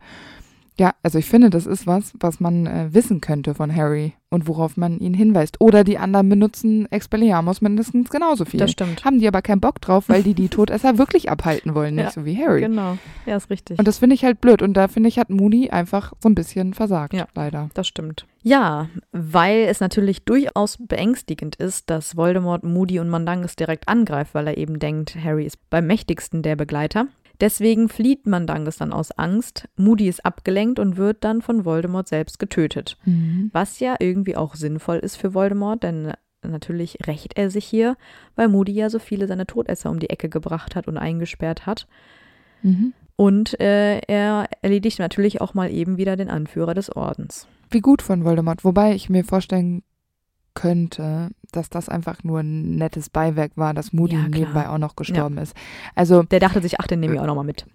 Ja, 0.77 0.93
also 1.03 1.17
ich 1.19 1.25
finde, 1.25 1.49
das 1.49 1.65
ist 1.65 1.87
was, 1.87 2.13
was 2.19 2.39
man 2.41 2.67
äh, 2.67 2.93
wissen 2.93 3.21
könnte 3.21 3.55
von 3.55 3.73
Harry 3.73 4.13
und 4.29 4.45
worauf 4.47 4.75
man 4.75 4.99
ihn 4.99 5.13
hinweist. 5.13 5.61
Oder 5.61 5.85
die 5.85 5.97
anderen 5.97 6.27
benutzen 6.27 6.91
Expelliarmus 6.91 7.61
mindestens 7.61 8.09
genauso 8.09 8.43
viel. 8.43 8.59
Das 8.59 8.71
stimmt. 8.71 9.05
Haben 9.05 9.19
die 9.19 9.27
aber 9.29 9.41
keinen 9.41 9.61
Bock 9.61 9.79
drauf, 9.79 10.09
weil 10.09 10.21
die 10.21 10.33
die 10.33 10.49
Todesser 10.49 10.97
wirklich 10.97 11.29
abhalten 11.29 11.75
wollen, 11.75 11.95
nicht 11.95 12.03
Ja, 12.05 12.11
so 12.11 12.25
wie 12.25 12.35
Harry. 12.37 12.59
Genau. 12.61 12.97
Ja, 13.25 13.37
ist 13.37 13.49
richtig. 13.49 13.79
Und 13.79 13.87
das 13.87 13.99
finde 13.99 14.15
ich 14.15 14.25
halt 14.25 14.41
blöd. 14.41 14.61
Und 14.61 14.73
da 14.73 14.89
finde 14.89 15.07
ich, 15.07 15.17
hat 15.17 15.29
Moody 15.29 15.69
einfach 15.69 16.11
so 16.21 16.27
ein 16.27 16.35
bisschen 16.35 16.73
versagt, 16.73 17.13
Ja. 17.13 17.27
leider. 17.35 17.69
Das 17.73 17.87
stimmt. 17.87 18.25
Ja, 18.43 18.89
weil 19.13 19.59
es 19.69 19.79
natürlich 19.79 20.23
durchaus 20.25 20.77
beängstigend 20.77 21.55
ist, 21.55 21.89
dass 21.89 22.17
Voldemort 22.17 22.63
Moody 22.65 22.99
und 22.99 23.07
Mandangus 23.09 23.55
direkt 23.55 23.87
angreift, 23.87 24.33
weil 24.33 24.47
er 24.47 24.57
eben 24.57 24.79
denkt, 24.79 25.15
Harry 25.23 25.45
ist 25.45 25.57
beim 25.69 25.87
mächtigsten 25.87 26.41
der 26.41 26.57
Begleiter. 26.57 27.07
Deswegen 27.39 27.89
flieht 27.89 28.27
Mandangus 28.27 28.77
dann 28.77 28.93
aus 28.93 29.11
Angst. 29.11 29.67
Moody 29.75 30.07
ist 30.07 30.25
abgelenkt 30.25 30.79
und 30.79 30.97
wird 30.97 31.23
dann 31.23 31.41
von 31.41 31.65
Voldemort 31.65 32.07
selbst 32.07 32.39
getötet. 32.39 32.97
Was 33.51 33.79
ja 33.79 33.95
irgendwie 33.99 34.35
auch 34.35 34.55
sinnvoll 34.55 34.97
ist 34.97 35.17
für 35.17 35.33
Voldemort, 35.33 35.83
denn 35.83 36.13
natürlich 36.43 36.99
rächt 37.07 37.37
er 37.37 37.49
sich 37.49 37.65
hier, 37.65 37.97
weil 38.35 38.47
Moody 38.47 38.71
ja 38.71 38.89
so 38.89 38.99
viele 38.99 39.27
seiner 39.27 39.47
Todesser 39.47 39.89
um 39.89 39.99
die 39.99 40.09
Ecke 40.09 40.29
gebracht 40.29 40.75
hat 40.75 40.87
und 40.87 40.97
eingesperrt 40.97 41.65
hat. 41.65 41.87
Mhm. 42.61 42.93
Und 43.15 43.59
äh, 43.59 43.99
er 43.99 44.49
erledigt 44.61 44.99
natürlich 44.99 45.39
auch 45.41 45.53
mal 45.53 45.71
eben 45.71 45.97
wieder 45.97 46.17
den 46.17 46.29
Anführer 46.29 46.73
des 46.73 46.93
Ordens. 46.93 47.47
Wie 47.69 47.79
gut 47.79 48.01
von 48.01 48.25
Voldemort. 48.25 48.63
Wobei 48.63 48.93
ich 48.93 49.09
mir 49.09 49.23
vorstellen 49.23 49.83
könnte, 50.55 51.29
dass 51.51 51.69
das 51.69 51.87
einfach 51.89 52.23
nur 52.23 52.39
ein 52.39 52.75
nettes 52.77 53.09
Beiwerk 53.09 53.51
war, 53.55 53.73
dass 53.73 53.93
Moody 53.93 54.15
Ja, 54.15 54.27
nebenbei 54.27 54.67
auch 54.67 54.77
noch 54.79 54.95
gestorben 54.95 55.37
ist. 55.37 55.55
Also 55.93 56.23
Der 56.23 56.39
dachte 56.39 56.61
sich, 56.61 56.79
ach, 56.79 56.87
den 56.87 56.99
nehme 57.01 57.13
ich 57.13 57.19
auch 57.19 57.27
nochmal 57.27 57.45
mit. 57.45 57.65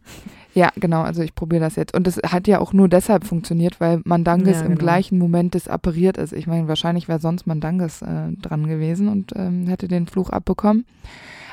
Ja, 0.52 0.70
genau, 0.74 1.02
also 1.02 1.22
ich 1.22 1.34
probiere 1.36 1.60
das 1.60 1.76
jetzt. 1.76 1.94
Und 1.94 2.08
es 2.08 2.16
hat 2.26 2.48
ja 2.48 2.58
auch 2.58 2.72
nur 2.72 2.88
deshalb 2.88 3.24
funktioniert, 3.24 3.80
weil 3.80 4.00
Mandanges 4.04 4.58
Ja, 4.58 4.62
im 4.64 4.70
genau. 4.72 4.80
gleichen 4.80 5.18
Moment 5.18 5.54
disappariert 5.54 6.16
ist. 6.16 6.32
Ich 6.32 6.48
meine, 6.48 6.66
wahrscheinlich 6.66 7.06
wäre 7.06 7.20
sonst 7.20 7.46
Mandanges 7.46 8.02
äh, 8.02 8.32
dran 8.42 8.66
gewesen 8.66 9.08
und 9.08 9.32
ähm, 9.36 9.68
hätte 9.68 9.86
den 9.86 10.08
Fluch 10.08 10.30
abbekommen. 10.30 10.84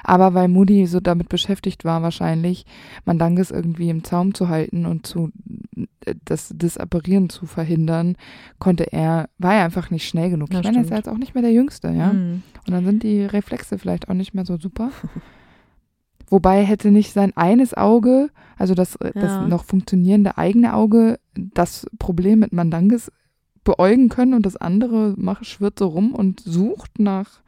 Aber 0.08 0.34
weil 0.34 0.48
Moody 0.48 0.88
so 0.88 1.02
damit 1.02 1.28
beschäftigt 1.28 1.84
war, 1.84 2.02
wahrscheinlich 2.02 2.66
Mandanges 3.04 3.52
irgendwie 3.52 3.90
im 3.90 4.06
Zaum 4.06 4.34
zu 4.34 4.48
halten 4.48 4.86
und 4.86 5.06
zu 5.06 5.32
äh, 5.76 6.16
das 6.24 6.50
Disapparieren 6.56 7.30
zu 7.30 7.46
verhindern, 7.46 8.16
konnte 8.58 8.86
er, 8.94 9.28
war 9.38 9.56
er 9.56 9.66
einfach 9.66 9.92
nicht 9.92 10.08
schnell 10.08 10.30
genug. 10.30 10.54
Ja, 10.54 10.60
ich 10.62 10.66
meine, 10.66 10.78
er 10.78 10.84
ist 10.86 10.92
jetzt 10.92 11.10
auch 11.10 11.18
nicht 11.18 11.36
mehr 11.36 11.42
der 11.42 11.52
Jüngste, 11.52 11.90
ja. 11.90 12.14
Mhm. 12.14 12.42
Und 12.66 12.74
dann 12.74 12.86
sind 12.86 13.04
die 13.04 13.26
Reflexe 13.26 13.78
vielleicht 13.78 14.08
auch 14.08 14.14
nicht 14.14 14.34
mehr 14.34 14.46
so 14.46 14.58
super. 14.58 14.92
Wobei 16.30 16.64
hätte 16.64 16.90
nicht 16.90 17.12
sein 17.12 17.36
eines 17.36 17.74
Auge, 17.74 18.30
also 18.58 18.76
das, 18.76 18.96
äh, 18.96 19.12
Ja. 19.14 19.22
das 19.22 19.50
noch 19.50 19.66
funktionierende 19.66 20.38
eigene 20.38 20.74
Auge, 20.74 21.20
das 21.36 21.86
Problem 22.00 22.40
mit 22.40 22.54
Mandanges 22.54 23.12
beäugen 23.66 24.08
können 24.08 24.36
und 24.36 24.46
das 24.46 24.56
andere 24.56 25.16
macht, 25.18 25.46
schwirrt 25.46 25.80
so 25.80 25.88
rum 25.88 26.14
und 26.14 26.40
sucht 26.40 26.98
nach 26.98 27.42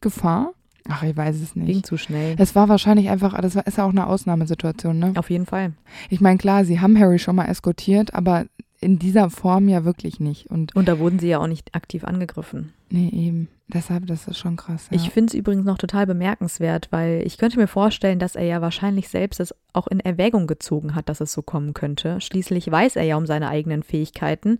Gefahr? 0.00 0.52
Ach, 0.88 1.02
ich 1.02 1.16
weiß 1.16 1.36
es 1.40 1.54
Ging 1.54 1.64
nicht. 1.64 1.86
zu 1.86 1.96
schnell. 1.96 2.34
Es 2.38 2.54
war 2.54 2.68
wahrscheinlich 2.68 3.10
einfach, 3.10 3.38
das 3.40 3.54
war, 3.54 3.66
ist 3.66 3.78
ja 3.78 3.84
auch 3.84 3.90
eine 3.90 4.06
Ausnahmesituation, 4.06 4.98
ne? 4.98 5.12
Auf 5.16 5.30
jeden 5.30 5.46
Fall. 5.46 5.72
Ich 6.08 6.20
meine, 6.20 6.38
klar, 6.38 6.64
sie 6.64 6.80
haben 6.80 6.98
Harry 6.98 7.18
schon 7.18 7.36
mal 7.36 7.44
eskortiert, 7.46 8.14
aber 8.14 8.46
in 8.80 8.98
dieser 8.98 9.28
Form 9.28 9.68
ja 9.68 9.84
wirklich 9.84 10.20
nicht. 10.20 10.46
Und 10.50 10.74
Und 10.76 10.88
da 10.88 10.98
wurden 10.98 11.18
sie 11.18 11.28
ja 11.28 11.40
auch 11.40 11.46
nicht 11.48 11.74
aktiv 11.74 12.04
angegriffen. 12.04 12.72
nee, 12.90 13.08
eben. 13.12 13.48
Deshalb, 13.70 14.06
das 14.06 14.26
ist 14.26 14.38
schon 14.38 14.56
krass. 14.56 14.86
Ja. 14.90 14.96
Ich 14.96 15.10
finde 15.10 15.26
es 15.28 15.34
übrigens 15.34 15.66
noch 15.66 15.76
total 15.76 16.06
bemerkenswert, 16.06 16.88
weil 16.90 17.20
ich 17.26 17.36
könnte 17.36 17.58
mir 17.58 17.66
vorstellen, 17.66 18.18
dass 18.18 18.34
er 18.34 18.44
ja 18.46 18.62
wahrscheinlich 18.62 19.10
selbst 19.10 19.40
es 19.40 19.54
auch 19.74 19.88
in 19.88 20.00
Erwägung 20.00 20.46
gezogen 20.46 20.94
hat, 20.94 21.10
dass 21.10 21.20
es 21.20 21.34
so 21.34 21.42
kommen 21.42 21.74
könnte. 21.74 22.18
Schließlich 22.22 22.70
weiß 22.70 22.96
er 22.96 23.02
ja 23.02 23.16
um 23.18 23.26
seine 23.26 23.50
eigenen 23.50 23.82
Fähigkeiten. 23.82 24.58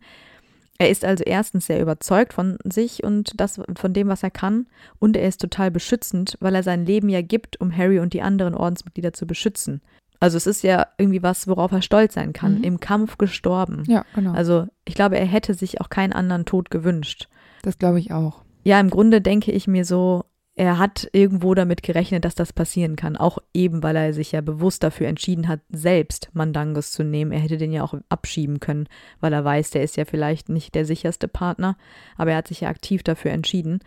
Er 0.79 0.91
ist 0.91 1.05
also 1.05 1.25
erstens 1.25 1.67
sehr 1.67 1.81
überzeugt 1.81 2.33
von 2.33 2.59
sich 2.65 3.03
und 3.03 3.41
das 3.41 3.61
von 3.77 3.93
dem, 3.93 4.07
was 4.09 4.23
er 4.23 4.31
kann, 4.31 4.67
und 5.01 5.17
er 5.17 5.27
ist 5.27 5.41
total 5.41 5.73
beschützend, 5.73 6.37
weil 6.41 6.55
er 6.55 6.63
sein 6.63 6.87
Leben 6.87 7.09
ja 7.09 7.21
gibt, 7.21 7.61
um 7.61 7.77
Harry 7.77 7.99
und 7.99 8.13
die 8.13 8.23
anderen 8.23 8.55
Ordensmitglieder 8.55 9.13
zu 9.13 9.27
beschützen. 9.27 9.83
Also 10.21 10.37
es 10.37 10.47
ist 10.47 10.63
ja 10.63 10.87
irgendwie 10.97 11.23
was, 11.23 11.47
worauf 11.49 11.73
er 11.73 11.83
stolz 11.83 12.15
sein 12.15 12.33
kann. 12.33 12.59
Mhm. 12.59 12.65
Im 12.65 12.81
Kampf 12.81 13.19
gestorben. 13.19 13.85
ja, 13.87 14.05
genau. 14.15 14.33
Also 14.33 14.67
ich 14.85 14.95
glaube, 14.95 15.19
er 15.19 15.27
hätte 15.27 15.55
sich 15.55 15.81
auch 15.81 15.91
keinen 15.91 16.13
anderen 16.13 16.45
Tod 16.45 16.71
gewünscht. 16.71 17.29
das 17.63 17.79
glaube 17.79 17.99
ich 17.99 18.13
auch. 18.13 18.43
Ja, 18.65 18.79
im 18.81 18.91
Grunde 18.91 19.21
denke 19.21 19.53
ich 19.53 19.67
mir 19.67 19.85
so, 19.85 20.25
er 20.59 20.79
hat 20.79 21.09
irgendwo 21.13 21.55
damit 21.55 21.83
gerechnet, 21.85 22.25
dass 22.25 22.35
das 22.35 22.53
passieren 22.53 22.97
kann. 22.97 23.17
Auch 23.17 23.39
eben, 23.55 23.83
weil 23.85 23.95
er 23.97 24.13
sich 24.13 24.33
ja 24.33 24.41
bewusst 24.41 24.83
dafür 24.83 25.07
entschieden 25.07 25.47
hat, 25.47 25.61
selbst 25.71 26.31
Mandangus 26.33 26.91
zu 26.91 27.05
nehmen. 27.05 27.31
Er 27.31 27.39
hätte 27.39 27.59
den 27.59 27.73
ja 27.73 27.85
auch 27.85 27.95
abschieben 28.09 28.59
können, 28.59 28.89
weil 29.21 29.33
er 29.33 29.45
weiß, 29.45 29.71
der 29.71 29.85
ist 29.85 29.97
ja 29.97 30.05
vielleicht 30.05 30.49
nicht 30.49 30.75
der 30.75 30.85
sicherste 30.85 31.29
Partner. 31.29 31.77
Aber 32.17 32.33
er 32.33 32.39
hat 32.39 32.49
sich 32.49 32.63
ja 32.63 32.69
aktiv 32.71 33.03
dafür 33.05 33.31
entschieden, 33.31 33.79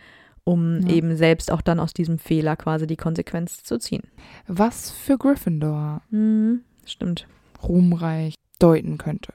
um 0.44 0.80
Ja. 0.80 0.94
eben 0.94 1.14
selbst 1.14 1.52
auch 1.52 1.60
dann 1.60 1.78
aus 1.78 1.92
diesem 1.92 2.18
Fehler 2.18 2.56
quasi 2.56 2.86
die 2.86 2.96
Konsequenz 2.96 3.62
zu 3.62 3.78
ziehen. 3.78 4.04
Was 4.48 4.90
für 4.90 5.18
Gryffindor 5.18 6.00
Hm, 6.10 6.62
stimmt. 6.86 7.26
ruhmreich 7.62 8.34
deuten 8.58 8.96
könnte. 8.98 9.32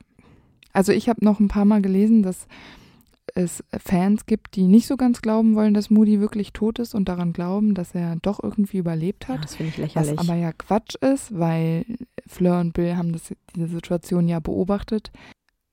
Also 0.74 0.92
ich 0.92 1.08
habe 1.08 1.24
noch 1.24 1.40
ein 1.40 1.48
paar 1.50 1.66
Mal 1.66 1.82
gelesen, 1.82 2.24
dass 2.24 2.48
es 3.36 3.64
Fans 3.78 4.26
gibt, 4.26 4.56
die 4.56 4.64
nicht 4.64 4.88
so 4.88 4.98
ganz 4.98 5.22
glauben 5.22 5.56
wollen, 5.56 5.74
dass 5.74 5.90
Moody 5.90 6.20
wirklich 6.20 6.54
tot 6.54 6.80
ist 6.80 6.96
und 6.96 7.08
daran 7.10 7.34
glauben, 7.34 7.74
dass 7.74 7.94
er 7.96 8.16
doch 8.22 8.42
irgendwie 8.42 8.78
überlebt 8.78 9.28
Ja, 9.28 9.36
hat. 9.36 9.44
das 9.44 9.56
finde 9.56 9.72
ich 9.72 9.78
Was 9.80 9.96
lächerlich. 9.96 10.20
aber 10.20 10.36
ja 10.36 10.52
Quatsch 10.54 10.96
ist, 10.96 11.38
weil 11.38 11.86
Fleur 12.26 12.60
und 12.60 12.74
Bill 12.74 12.96
haben 12.98 13.14
das, 13.14 13.34
diese 13.56 13.68
Situation 13.68 14.28
ja 14.28 14.40
beobachtet. 14.40 15.12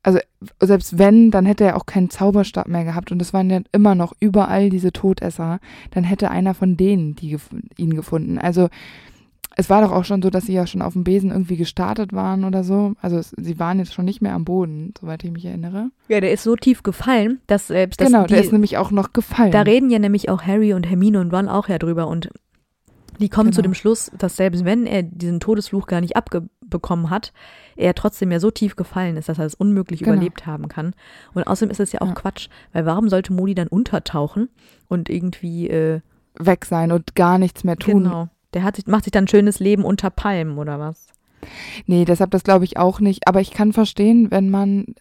Also 0.02 0.18
selbst 0.60 0.98
wenn, 0.98 1.30
dann 1.30 1.46
hätte 1.46 1.64
er 1.64 1.76
auch 1.76 1.86
keinen 1.86 2.10
Zauberstab 2.10 2.68
mehr 2.68 2.84
gehabt 2.84 3.10
und 3.10 3.22
es 3.22 3.32
waren 3.32 3.48
ja 3.48 3.60
immer 3.72 3.94
noch 3.94 4.12
überall 4.20 4.68
diese 4.68 4.92
Todesser, 4.92 5.60
dann 5.92 6.04
hätte 6.04 6.30
einer 6.30 6.52
von 6.52 6.76
denen 6.76 7.14
die 7.14 7.36
ihn 7.78 7.94
gefunden. 7.94 8.38
Also 8.38 8.68
es 9.56 9.70
war 9.70 9.82
doch 9.82 9.92
auch 9.92 10.04
schon 10.04 10.20
so, 10.22 10.30
dass 10.30 10.46
sie 10.46 10.52
ja 10.52 10.66
schon 10.66 10.82
auf 10.82 10.94
dem 10.94 11.04
Besen 11.04 11.30
irgendwie 11.30 11.56
gestartet 11.56 12.12
waren 12.12 12.44
oder 12.44 12.64
so. 12.64 12.94
Also 13.00 13.16
es, 13.18 13.30
sie 13.36 13.58
waren 13.58 13.78
jetzt 13.78 13.94
schon 13.94 14.04
nicht 14.04 14.20
mehr 14.20 14.34
am 14.34 14.44
Boden, 14.44 14.92
soweit 15.00 15.22
ich 15.24 15.30
mich 15.30 15.44
erinnere. 15.44 15.90
ja, 16.08 16.20
der 16.20 16.32
ist 16.32 16.42
so 16.42 16.56
tief 16.56 16.82
gefallen, 16.82 17.40
dass 17.46 17.68
selbst 17.68 18.00
das, 18.00 18.08
genau, 18.08 18.24
die, 18.26 18.34
der 18.34 18.42
ist 18.42 18.52
nämlich 18.52 18.78
auch 18.78 18.90
noch 18.90 19.12
gefallen. 19.12 19.52
Da 19.52 19.62
reden 19.62 19.90
ja 19.90 19.98
nämlich 19.98 20.28
auch 20.28 20.42
Harry 20.42 20.74
und 20.74 20.88
Hermine 20.88 21.20
und 21.20 21.32
Ron 21.32 21.48
auch 21.48 21.68
ja 21.68 21.78
drüber 21.78 22.08
und 22.08 22.30
die 23.20 23.28
kommen 23.28 23.52
zu 23.52 23.62
Genau. 23.62 23.70
dem 23.70 23.74
Schluss, 23.74 24.10
dass 24.18 24.34
selbst 24.36 24.64
wenn 24.64 24.86
er 24.86 25.04
diesen 25.04 25.38
Todesfluch 25.38 25.86
gar 25.86 26.00
nicht 26.00 26.16
abbekommen 26.16 27.10
hat, 27.10 27.32
er 27.76 27.94
trotzdem 27.94 28.32
ja 28.32 28.40
so 28.40 28.50
tief 28.50 28.74
gefallen 28.74 29.16
ist, 29.16 29.28
dass 29.28 29.38
er 29.38 29.44
es 29.46 29.54
unmöglich 29.54 30.00
Genau. 30.00 30.14
überlebt 30.14 30.46
haben 30.46 30.66
kann. 30.66 30.94
Und 31.32 31.44
außerdem 31.46 31.70
ist 31.70 31.78
es 31.78 31.92
ja 31.92 32.00
auch 32.00 32.08
Ja. 32.08 32.14
Quatsch, 32.14 32.48
weil 32.72 32.86
warum 32.86 33.08
sollte 33.08 33.32
Moody 33.32 33.54
dann 33.54 33.68
untertauchen 33.68 34.48
und 34.88 35.08
irgendwie, 35.10 35.68
äh, 35.70 36.00
weg 36.36 36.64
sein 36.64 36.90
und 36.90 37.14
gar 37.14 37.38
nichts 37.38 37.62
mehr 37.62 37.76
tun. 37.76 38.02
genau, 38.02 38.28
der 38.54 38.62
hat 38.62 38.76
sich, 38.76 38.86
macht 38.86 39.04
sich 39.04 39.10
dann 39.10 39.24
ein 39.24 39.28
schönes 39.28 39.60
Leben 39.60 39.84
unter 39.84 40.10
Palmen 40.10 40.58
oder 40.58 40.78
was? 40.80 41.08
Nee, 41.86 42.04
deshalb 42.04 42.30
das 42.30 42.44
glaube 42.44 42.64
ich 42.64 42.78
auch 42.78 43.00
nicht. 43.00 43.28
Aber 43.28 43.40
ich 43.40 43.50
kann 43.50 43.72
verstehen, 43.74 44.30
wenn 44.30 44.48
man 44.48 44.94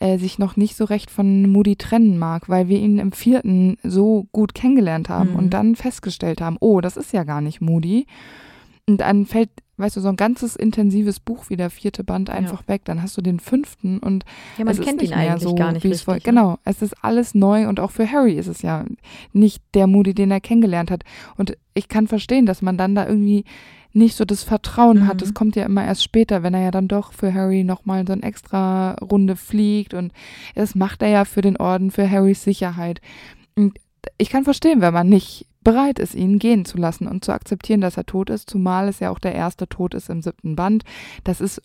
äh, 0.00 0.16
sich 0.18 0.38
noch 0.38 0.56
nicht 0.56 0.74
so 0.76 0.84
recht 0.84 1.10
von 1.10 1.50
Moody 1.50 1.76
trennen 1.76 2.18
mag, 2.18 2.48
weil 2.48 2.68
wir 2.68 2.78
ihn 2.78 2.98
im 2.98 3.12
vierten 3.12 3.76
so 3.82 4.26
gut 4.32 4.54
kennengelernt 4.54 5.08
haben 5.08 5.30
Mhm. 5.32 5.36
und 5.36 5.50
dann 5.50 5.76
festgestellt 5.76 6.40
haben, 6.40 6.56
oh, 6.60 6.80
das 6.80 6.96
ist 6.96 7.12
ja 7.12 7.24
gar 7.24 7.40
nicht 7.42 7.60
Moody. 7.60 8.06
Und 8.88 9.00
dann 9.00 9.26
fällt, 9.26 9.50
weißt 9.82 9.96
du, 9.96 10.00
so 10.00 10.08
ein 10.08 10.16
ganzes 10.16 10.56
intensives 10.56 11.20
Buch 11.20 11.50
wie 11.50 11.56
der 11.56 11.68
vierte 11.70 12.04
Band 12.04 12.30
einfach 12.30 12.66
weg. 12.68 12.82
Dann 12.86 13.02
hast 13.02 13.16
du 13.16 13.20
den 13.20 13.40
fünften 13.40 13.98
und 13.98 14.24
Ja, 14.56 14.64
man 14.64 14.72
es 14.72 14.78
ist 14.78 14.84
kennt 14.86 15.00
nicht 15.02 15.10
ihn 15.12 15.18
mehr 15.18 15.32
eigentlich 15.32 15.42
so, 15.42 15.54
gar 15.54 15.72
nicht 15.72 15.84
wie 15.84 15.88
es 15.88 15.92
richtig. 15.94 16.04
vor, 16.04 16.14
ne? 16.14 16.20
Genau, 16.24 16.58
es 16.64 16.80
ist 16.80 16.94
alles 17.04 17.34
neu 17.34 17.68
und 17.68 17.80
auch 17.80 17.90
für 17.90 18.10
Harry 18.10 18.34
ist 18.34 18.46
es 18.46 18.62
ja 18.62 18.84
nicht 19.32 19.62
der 19.74 19.86
Moody, 19.86 20.14
den 20.14 20.30
er 20.30 20.40
kennengelernt 20.40 20.90
hat. 20.90 21.02
Und 21.36 21.56
ich 21.74 21.88
kann 21.88 22.06
verstehen, 22.06 22.46
dass 22.46 22.62
man 22.62 22.78
dann 22.78 22.94
da 22.94 23.06
irgendwie 23.06 23.44
nicht 23.92 24.16
so 24.16 24.24
das 24.24 24.42
Vertrauen 24.42 25.06
hat. 25.06 25.16
Mhm. 25.16 25.18
Das 25.18 25.34
kommt 25.34 25.56
ja 25.56 25.64
immer 25.64 25.84
erst 25.84 26.02
später, 26.02 26.42
wenn 26.42 26.54
er 26.54 26.62
ja 26.62 26.70
dann 26.70 26.88
doch 26.88 27.12
für 27.12 27.34
Harry 27.34 27.62
nochmal 27.64 28.06
so 28.06 28.14
eine 28.14 28.22
extra 28.22 28.92
Runde 28.94 29.36
fliegt 29.36 29.92
und 29.92 30.12
das 30.54 30.74
macht 30.74 31.02
er 31.02 31.08
ja 31.08 31.24
für 31.24 31.42
den 31.42 31.58
Orden, 31.58 31.90
für 31.90 32.08
Harrys 32.10 32.42
Sicherheit. 32.42 33.00
Und 33.54 33.78
ich 34.18 34.30
kann 34.30 34.44
verstehen, 34.44 34.80
wenn 34.80 34.94
man 34.94 35.08
nicht 35.08 35.46
bereit 35.64 35.98
ist, 35.98 36.14
ihn 36.14 36.38
gehen 36.38 36.64
zu 36.64 36.78
lassen 36.78 37.06
und 37.06 37.24
zu 37.24 37.32
akzeptieren, 37.32 37.80
dass 37.80 37.96
er 37.96 38.04
tot 38.06 38.30
ist, 38.30 38.48
zumal 38.50 38.88
es 38.88 39.00
ja 39.00 39.10
auch 39.10 39.18
der 39.18 39.34
erste 39.34 39.68
Tod 39.68 39.94
ist 39.94 40.10
im 40.10 40.22
siebten 40.22 40.56
Band. 40.56 40.84
Das 41.24 41.40
ist 41.40 41.62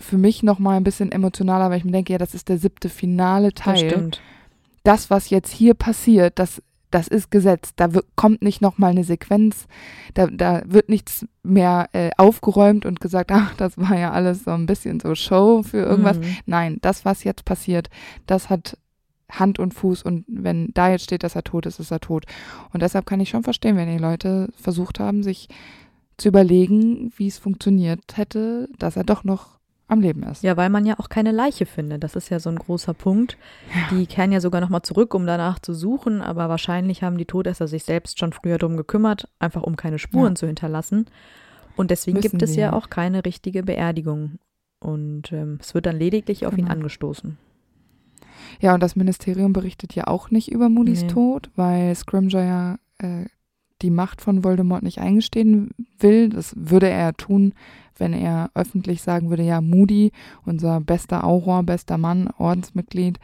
für 0.00 0.18
mich 0.18 0.42
nochmal 0.42 0.76
ein 0.76 0.84
bisschen 0.84 1.10
emotionaler, 1.12 1.70
weil 1.70 1.78
ich 1.78 1.84
mir 1.84 1.92
denke, 1.92 2.12
ja, 2.12 2.18
das 2.18 2.34
ist 2.34 2.48
der 2.48 2.58
siebte 2.58 2.88
finale 2.88 3.50
Das 3.52 3.64
Teil. 3.64 3.90
stimmt. 3.90 4.20
Das, 4.84 5.10
was 5.10 5.30
jetzt 5.30 5.52
hier 5.52 5.74
passiert, 5.74 6.38
das, 6.38 6.62
das 6.90 7.08
ist 7.08 7.30
Gesetz. 7.30 7.72
Da 7.76 7.92
wird, 7.94 8.06
kommt 8.16 8.40
nicht 8.42 8.62
nochmal 8.62 8.92
eine 8.92 9.04
Sequenz, 9.04 9.66
da, 10.14 10.28
da 10.28 10.62
wird 10.66 10.88
nichts 10.88 11.26
mehr 11.42 11.88
äh, 11.92 12.10
aufgeräumt 12.16 12.86
und 12.86 13.00
gesagt, 13.00 13.30
ach, 13.32 13.54
das 13.56 13.76
war 13.76 13.98
ja 13.98 14.12
alles 14.12 14.44
so 14.44 14.52
ein 14.52 14.66
bisschen 14.66 15.00
so 15.00 15.14
Show 15.14 15.62
für 15.62 15.78
irgendwas. 15.78 16.18
Mhm. 16.18 16.36
Nein, 16.46 16.78
das, 16.80 17.04
was 17.04 17.24
jetzt 17.24 17.44
passiert, 17.44 17.90
das 18.26 18.50
hat 18.50 18.78
Hand 19.30 19.58
und 19.58 19.74
Fuß 19.74 20.02
und 20.02 20.24
wenn 20.26 20.70
da 20.74 20.88
jetzt 20.90 21.04
steht, 21.04 21.22
dass 21.22 21.36
er 21.36 21.44
tot 21.44 21.66
ist, 21.66 21.80
ist 21.80 21.90
er 21.90 22.00
tot. 22.00 22.24
Und 22.72 22.82
deshalb 22.82 23.04
kann 23.06 23.20
ich 23.20 23.28
schon 23.28 23.42
verstehen, 23.42 23.76
wenn 23.76 23.90
die 23.90 23.98
Leute 24.02 24.48
versucht 24.56 24.98
haben, 25.00 25.22
sich 25.22 25.48
zu 26.16 26.28
überlegen, 26.28 27.12
wie 27.16 27.26
es 27.28 27.38
funktioniert 27.38 28.16
hätte, 28.16 28.68
dass 28.78 28.96
er 28.96 29.04
doch 29.04 29.24
noch 29.24 29.58
am 29.86 30.00
Leben 30.00 30.22
ist. 30.24 30.42
Ja, 30.42 30.56
weil 30.56 30.68
man 30.70 30.84
ja 30.84 30.98
auch 30.98 31.08
keine 31.08 31.30
Leiche 31.32 31.64
findet. 31.64 32.04
Das 32.04 32.14
ist 32.16 32.28
ja 32.28 32.40
so 32.40 32.50
ein 32.50 32.56
großer 32.56 32.92
Punkt. 32.94 33.38
Ja. 33.74 33.96
Die 33.96 34.06
kehren 34.06 34.32
ja 34.32 34.40
sogar 34.40 34.60
nochmal 34.60 34.82
zurück, 34.82 35.14
um 35.14 35.26
danach 35.26 35.58
zu 35.60 35.72
suchen, 35.72 36.20
aber 36.20 36.48
wahrscheinlich 36.48 37.02
haben 37.02 37.16
die 37.16 37.24
Todesser 37.24 37.68
sich 37.68 37.84
selbst 37.84 38.18
schon 38.18 38.32
früher 38.32 38.58
darum 38.58 38.76
gekümmert, 38.76 39.28
einfach 39.38 39.62
um 39.62 39.76
keine 39.76 39.98
Spuren 39.98 40.32
Ja. 40.32 40.34
zu 40.34 40.46
hinterlassen. 40.46 41.06
Und 41.76 41.90
deswegen 41.90 42.16
Müssen 42.18 42.30
gibt 42.32 42.42
es 42.42 42.56
ja 42.56 42.72
auch 42.72 42.90
keine 42.90 43.24
richtige 43.24 43.62
Beerdigung. 43.62 44.38
Und 44.80 45.32
ähm, 45.32 45.58
es 45.60 45.74
wird 45.74 45.86
dann 45.86 45.98
lediglich 45.98 46.44
auf 46.46 46.52
ihn 46.54 46.64
Genau. 46.64 46.72
angestoßen. 46.72 47.38
Ja, 48.60 48.74
und 48.74 48.82
das 48.82 48.96
Ministerium 48.96 49.52
berichtet 49.52 49.94
ja 49.94 50.06
auch 50.06 50.30
nicht 50.30 50.50
über 50.50 50.68
Moody's 50.68 51.02
Nee. 51.02 51.08
Tod, 51.08 51.50
weil 51.56 51.94
Scrimger 51.94 52.42
ja 52.44 52.78
äh, 52.98 53.26
die 53.82 53.90
Macht 53.90 54.20
von 54.20 54.42
Voldemort 54.44 54.82
nicht 54.82 54.98
eingestehen 54.98 55.70
will. 55.98 56.28
Das 56.30 56.52
würde 56.56 56.88
er 56.88 57.14
tun, 57.14 57.54
wenn 57.96 58.12
er 58.12 58.50
öffentlich 58.54 59.02
sagen 59.02 59.30
würde, 59.30 59.42
ja, 59.44 59.60
Moody, 59.60 60.12
unser 60.44 60.80
bester 60.80 61.24
Auror, 61.24 61.62
bester 61.62 61.98
Mann, 61.98 62.28
Ordensmitglied, 62.38 63.18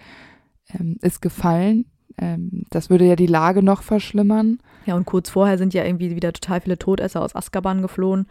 ähm, 0.73 0.97
ist 1.03 1.21
gefallen. 1.23 1.87
Ähm, 2.19 2.65
das 2.71 2.91
würde 2.91 3.05
ja 3.07 3.17
die 3.17 3.27
Lage 3.27 3.63
noch 3.63 3.83
verschlimmern. 3.83 4.59
Ja, 4.87 4.95
und 4.95 5.07
kurz 5.07 5.31
vorher 5.31 5.59
sind 5.59 5.75
ja 5.75 5.85
irgendwie 5.85 6.15
wieder 6.15 6.33
total 6.33 6.61
viele 6.61 6.79
Todesser 6.79 7.21
aus 7.23 7.35
Azkaban 7.35 7.83
geflohen. 7.83 8.27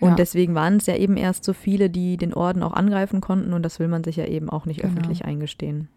Und 0.00 0.10
Ja. 0.10 0.14
deswegen 0.16 0.56
waren 0.56 0.78
es 0.78 0.86
ja 0.86 0.96
eben 0.96 1.16
erst 1.16 1.44
so 1.44 1.52
viele, 1.52 1.88
die 1.90 2.16
den 2.16 2.34
Orden 2.34 2.64
auch 2.64 2.72
angreifen 2.72 3.20
konnten. 3.20 3.52
Und 3.52 3.62
das 3.62 3.78
will 3.78 3.86
man 3.86 4.02
sich 4.02 4.16
ja 4.16 4.26
eben 4.26 4.50
auch 4.50 4.66
nicht 4.66 4.80
Genau. 4.80 4.92
öffentlich 4.92 5.24
eingestehen. 5.24 5.88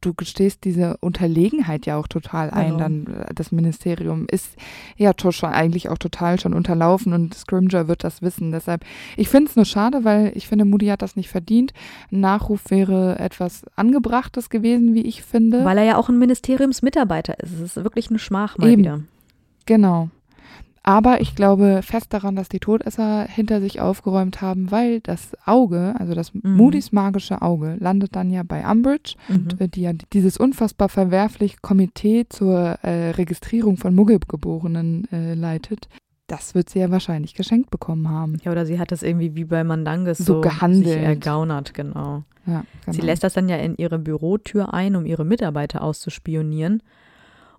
Du 0.00 0.14
gestehst 0.14 0.64
diese 0.64 0.96
Unterlegenheit 0.98 1.86
ja 1.86 1.96
auch 1.96 2.08
total 2.08 2.50
ein. 2.50 2.72
Genau. 2.72 2.78
Dann 2.78 3.06
äh, 3.06 3.34
das 3.34 3.52
Ministerium 3.52 4.26
ist 4.30 4.56
ja 4.96 5.12
schon 5.30 5.50
eigentlich 5.50 5.88
auch 5.88 5.98
total 5.98 6.40
schon 6.40 6.54
unterlaufen 6.54 7.12
und 7.12 7.34
Scrimger 7.34 7.88
wird 7.88 8.04
das 8.04 8.22
wissen. 8.22 8.52
Deshalb, 8.52 8.84
ich 9.16 9.28
finde 9.28 9.50
es 9.50 9.56
nur 9.56 9.64
schade, 9.64 10.04
weil 10.04 10.32
ich 10.34 10.48
finde, 10.48 10.64
Moody 10.64 10.86
hat 10.86 11.02
das 11.02 11.16
nicht 11.16 11.28
verdient. 11.28 11.72
Ein 12.10 12.20
Nachruf 12.20 12.70
wäre 12.70 13.18
etwas 13.18 13.64
Angebrachtes 13.76 14.50
gewesen, 14.50 14.94
wie 14.94 15.02
ich 15.02 15.22
finde. 15.22 15.64
Weil 15.64 15.78
er 15.78 15.84
ja 15.84 15.96
auch 15.96 16.08
ein 16.08 16.18
Ministeriumsmitarbeiter 16.18 17.38
ist. 17.40 17.52
Es 17.52 17.60
ist 17.60 17.76
wirklich 17.76 18.08
eine 18.10 18.18
Schmach 18.18 18.58
mal 18.58 18.70
Eben. 18.70 18.82
wieder. 18.82 19.00
genau. 19.66 20.10
Aber 20.88 21.20
ich 21.20 21.34
glaube 21.34 21.80
fest 21.82 22.14
daran, 22.14 22.36
dass 22.36 22.48
die 22.48 22.60
Todesser 22.60 23.24
hinter 23.24 23.60
sich 23.60 23.80
aufgeräumt 23.80 24.40
haben, 24.40 24.70
weil 24.70 25.00
das 25.00 25.32
Auge, 25.44 25.96
also 25.98 26.14
das 26.14 26.32
Mhm. 26.32 26.56
Moody's 26.56 26.92
magische 26.92 27.42
Auge, 27.42 27.76
landet 27.80 28.14
dann 28.14 28.30
ja 28.30 28.44
bei 28.44 28.64
Umbridge 28.64 29.16
Mhm. 29.28 29.34
und 29.34 29.60
äh, 29.60 29.68
die 29.68 29.82
ja 29.82 29.92
dieses 30.12 30.36
unfassbar 30.36 30.88
verwerfliche 30.88 31.56
Komitee 31.60 32.26
zur 32.28 32.78
äh, 32.82 33.10
Registrierung 33.10 33.78
von 33.78 33.96
Muggelgeborenen 33.96 35.08
äh, 35.10 35.34
leitet, 35.34 35.88
das 36.28 36.54
wird 36.54 36.70
sie 36.70 36.78
ja 36.78 36.90
wahrscheinlich 36.92 37.34
geschenkt 37.34 37.70
bekommen 37.70 38.08
haben. 38.08 38.36
Ja, 38.44 38.52
oder 38.52 38.64
sie 38.64 38.78
hat 38.78 38.92
das 38.92 39.02
irgendwie 39.02 39.34
wie 39.34 39.44
bei 39.44 39.64
Mandanges 39.64 40.18
So 40.18 40.34
so, 40.34 40.40
gehandelt. 40.40 40.86
sich 40.86 41.02
ergaunert, 41.02 41.74
genau. 41.74 42.22
Ja, 42.46 42.64
genau. 42.84 42.94
Sie 42.94 43.00
lässt 43.02 43.24
das 43.24 43.34
dann 43.34 43.48
ja 43.48 43.56
in 43.56 43.76
ihre 43.76 43.98
Bürotür 43.98 44.72
ein, 44.72 44.94
um 44.94 45.04
ihre 45.04 45.24
Mitarbeiter 45.24 45.82
auszuspionieren. 45.82 46.80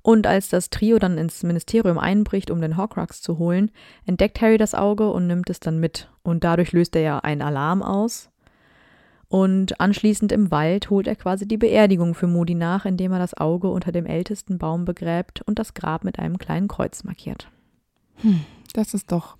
Und 0.07 0.25
als 0.25 0.47
das 0.47 0.69
Trio 0.69 0.99
dann 0.99 1.17
ins 1.17 1.43
Ministerium 1.43 1.97
einbricht, 1.97 2.49
um 2.49 2.61
den 2.61 2.77
Horcrux 2.77 3.21
zu 3.21 3.39
holen, 3.39 3.71
entdeckt 4.05 4.39
Harry 4.39 4.57
das 4.57 4.73
Auge 4.73 5.11
und 5.11 5.27
nimmt 5.27 5.49
es 5.49 5.59
dann 5.59 5.81
mit. 5.81 6.09
Und 6.23 6.45
dadurch 6.45 6.71
löst 6.71 6.95
er 6.95 7.01
ja 7.01 7.19
einen 7.19 7.41
Alarm 7.41 7.83
aus. 7.83 8.29
Und 9.27 9.81
anschließend 9.81 10.31
im 10.31 10.49
Wald 10.49 10.89
holt 10.89 11.07
er 11.07 11.17
quasi 11.17 11.45
die 11.45 11.57
Beerdigung 11.57 12.15
für 12.15 12.27
Moody 12.27 12.55
nach, 12.55 12.85
indem 12.85 13.11
er 13.11 13.19
das 13.19 13.33
Auge 13.33 13.67
unter 13.67 13.91
dem 13.91 14.05
ältesten 14.05 14.57
Baum 14.57 14.85
begräbt 14.85 15.41
und 15.41 15.59
das 15.59 15.73
Grab 15.73 16.05
mit 16.05 16.19
einem 16.19 16.37
kleinen 16.37 16.69
Kreuz 16.69 17.03
markiert. 17.03 17.51
das 18.71 18.93
ist 18.93 19.11
doch 19.11 19.35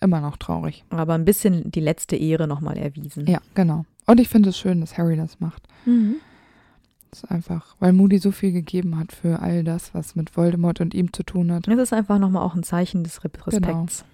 immer 0.00 0.20
noch 0.20 0.36
traurig. 0.36 0.84
Aber 0.90 1.14
ein 1.14 1.24
bisschen 1.24 1.70
die 1.70 1.78
letzte 1.78 2.16
Ehre 2.16 2.48
nochmal 2.48 2.76
erwiesen. 2.76 3.28
Ja, 3.28 3.38
genau. 3.54 3.84
Und 4.06 4.18
ich 4.18 4.28
finde 4.28 4.48
es 4.48 4.58
schön, 4.58 4.80
dass 4.80 4.98
Harry 4.98 5.16
das 5.16 5.38
macht. 5.38 5.68
Mhm. 5.84 6.16
Das 7.12 7.24
ist 7.24 7.30
einfach, 7.30 7.76
weil 7.78 7.92
Moody 7.92 8.16
so 8.18 8.30
viel 8.32 8.52
gegeben 8.52 8.98
hat 8.98 9.12
für 9.12 9.40
all 9.40 9.62
das, 9.64 9.94
was 9.94 10.16
mit 10.16 10.34
Voldemort 10.36 10.80
und 10.80 10.94
ihm 10.94 11.12
zu 11.12 11.22
tun 11.22 11.52
hat. 11.52 11.68
Es 11.68 11.78
ist 11.78 11.92
einfach 11.92 12.18
nochmal 12.18 12.42
auch 12.42 12.54
ein 12.54 12.62
Zeichen 12.62 13.04
des 13.04 13.22
Re- 13.22 13.30
Respekts. 13.46 13.98
Genau. 13.98 14.08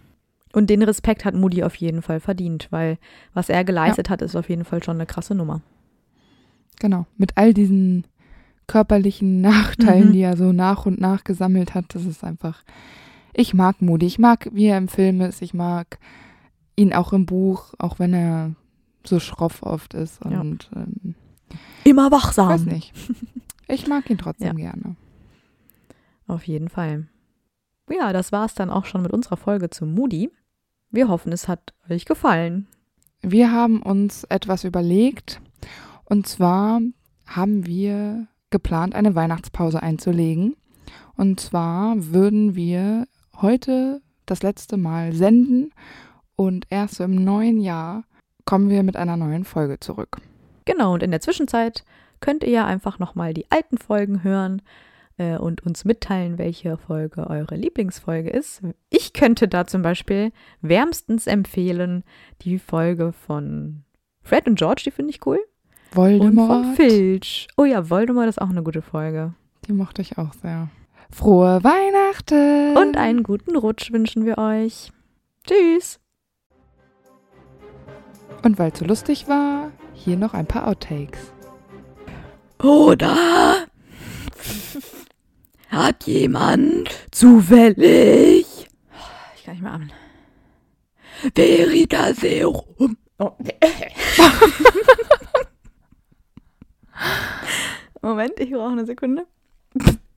Und 0.52 0.68
den 0.68 0.82
Respekt 0.82 1.24
hat 1.24 1.34
Moody 1.34 1.62
auf 1.62 1.76
jeden 1.76 2.02
Fall 2.02 2.18
verdient, 2.20 2.66
weil 2.70 2.98
was 3.34 3.48
er 3.50 3.64
geleistet 3.64 4.10
hat, 4.10 4.20
ist 4.20 4.34
auf 4.34 4.48
jeden 4.48 4.64
Fall 4.64 4.82
schon 4.82 4.96
eine 4.96 5.06
krasse 5.06 5.34
Nummer. 5.36 5.60
Genau. 6.80 7.06
Mit 7.16 7.36
all 7.36 7.54
diesen 7.54 8.04
körperlichen 8.66 9.40
Nachteilen, 9.42 10.08
Mhm. 10.08 10.12
die 10.12 10.20
er 10.22 10.36
so 10.36 10.52
nach 10.52 10.84
und 10.84 11.00
nach 11.00 11.22
gesammelt 11.22 11.74
hat, 11.74 11.94
das 11.94 12.04
ist 12.04 12.24
einfach. 12.24 12.64
Ich 13.32 13.54
mag 13.54 13.80
Moody. 13.80 14.06
Ich 14.06 14.18
mag, 14.18 14.48
wie 14.52 14.66
er 14.66 14.78
im 14.78 14.88
Film 14.88 15.20
ist. 15.20 15.40
Ich 15.42 15.54
mag 15.54 15.98
ihn 16.74 16.92
auch 16.92 17.12
im 17.12 17.26
Buch, 17.26 17.74
auch 17.78 18.00
wenn 18.00 18.12
er 18.12 18.54
so 19.04 19.20
schroff 19.20 19.62
oft 19.62 19.94
ist. 19.94 20.18
Ja. 20.28 20.40
Und 20.40 20.68
ähm, 20.74 21.14
Immer 21.84 22.10
wachsam. 22.10 22.48
weiß 22.48 22.66
nicht. 22.66 22.92
Ich 23.68 23.86
mag 23.86 24.08
ihn 24.10 24.18
trotzdem 24.18 24.56
gerne. 24.58 24.96
Auf 26.26 26.46
jeden 26.46 26.68
Fall. 26.68 27.08
Ja, 27.90 28.12
das 28.12 28.32
war 28.32 28.44
es 28.44 28.54
dann 28.54 28.70
auch 28.70 28.84
schon 28.84 29.02
mit 29.02 29.12
unserer 29.12 29.36
Folge 29.36 29.70
zu 29.70 29.86
Moody. 29.86 30.30
Wir 30.90 31.08
hoffen, 31.08 31.32
es 31.32 31.48
hat 31.48 31.74
euch 31.88 32.04
gefallen. 32.04 32.66
Wir 33.22 33.50
haben 33.52 33.82
uns 33.82 34.24
etwas 34.24 34.64
überlegt. 34.64 35.40
Und 36.04 36.26
zwar 36.26 36.80
haben 37.26 37.66
wir 37.66 38.26
geplant, 38.50 38.94
eine 38.94 39.14
Weihnachtspause 39.14 39.82
einzulegen. 39.82 40.56
Und 41.16 41.40
zwar 41.40 41.94
würden 41.96 42.54
wir 42.54 43.06
heute 43.36 44.00
das 44.26 44.42
letzte 44.42 44.76
Mal 44.76 45.12
senden 45.12 45.72
und 46.36 46.66
erst 46.70 47.00
im 47.00 47.14
neuen 47.24 47.58
Jahr 47.58 48.04
kommen 48.44 48.70
wir 48.70 48.82
mit 48.82 48.96
einer 48.96 49.16
neuen 49.16 49.44
Folge 49.44 49.80
zurück. 49.80 50.20
Genau, 50.68 50.92
und 50.92 51.02
in 51.02 51.10
der 51.10 51.22
Zwischenzeit 51.22 51.82
könnt 52.20 52.44
ihr 52.44 52.50
ja 52.50 52.66
einfach 52.66 52.98
nochmal 52.98 53.32
die 53.32 53.50
alten 53.50 53.78
Folgen 53.78 54.22
hören 54.22 54.60
äh, 55.16 55.38
und 55.38 55.64
uns 55.64 55.86
mitteilen, 55.86 56.36
welche 56.36 56.76
Folge 56.76 57.26
eure 57.26 57.56
Lieblingsfolge 57.56 58.28
ist. 58.28 58.60
Ich 58.90 59.14
könnte 59.14 59.48
da 59.48 59.66
zum 59.66 59.80
Beispiel 59.80 60.30
wärmstens 60.60 61.26
empfehlen 61.26 62.04
die 62.42 62.58
Folge 62.58 63.12
von 63.12 63.84
Fred 64.20 64.46
und 64.46 64.58
George, 64.58 64.82
die 64.84 64.90
finde 64.90 65.08
ich 65.08 65.24
cool. 65.24 65.38
Und 65.92 65.96
Voldemort, 65.96 66.66
von 66.66 66.74
Filch. 66.74 67.48
Oh 67.56 67.64
ja, 67.64 67.88
Voldemort 67.88 68.28
ist 68.28 68.42
auch 68.42 68.50
eine 68.50 68.62
gute 68.62 68.82
Folge. 68.82 69.32
die 69.66 69.72
mochte 69.72 70.02
ich 70.02 70.18
auch 70.18 70.34
sehr. 70.34 70.68
Frohe 71.10 71.64
Weihnachten! 71.64 72.76
Und 72.76 72.98
einen 72.98 73.22
guten 73.22 73.56
Rutsch 73.56 73.90
wünschen 73.90 74.26
wir 74.26 74.36
euch. 74.36 74.92
Tschüss. 75.46 75.98
Und 78.42 78.58
weil 78.58 78.70
es 78.70 78.78
so 78.78 78.84
lustig 78.84 79.28
war, 79.28 79.70
hier 79.98 80.16
noch 80.16 80.34
ein 80.34 80.46
paar 80.46 80.66
Outtakes. 80.68 81.32
Oder 82.62 83.66
hat 85.68 86.04
jemand 86.04 86.90
zufällig, 87.10 88.46
ich 89.36 89.44
kann 89.44 89.54
nicht 89.54 89.62
mehr 89.62 89.72
atmen, 89.72 89.92
Veritaserum. 91.34 92.96
Oh. 93.18 93.32
Moment, 98.00 98.38
ich 98.38 98.52
brauche 98.52 98.72
eine 98.72 98.86
Sekunde. 98.86 99.26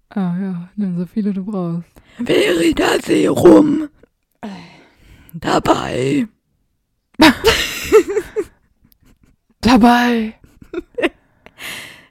Ah 0.09 0.35
ja, 0.39 0.69
nimm 0.75 0.97
so 0.99 1.05
viele 1.05 1.33
du 1.33 1.43
brauchst. 1.45 1.89
Veritaserum 2.19 3.89
dabei. 5.33 6.27
Dabei! 9.61 10.35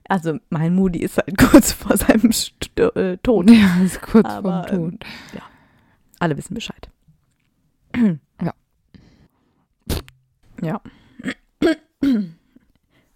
Also 0.09 0.41
mein 0.49 0.75
Moody 0.75 0.99
ist 0.99 1.19
halt 1.19 1.39
kurz 1.39 1.71
vor 1.71 1.97
seinem 1.97 2.33
St 2.33 2.77
äh, 2.81 3.17
Tod. 3.19 3.49
Ja, 3.49 3.81
ist 3.81 4.03
kurz 4.03 4.27
Aber, 4.29 4.67
vorm 4.69 4.91
Tod. 4.99 5.07
Alle 6.19 6.37
wissen 6.37 6.53
Bescheid. 6.55 6.91
Ja. 8.43 8.53
Ja. 10.63 10.81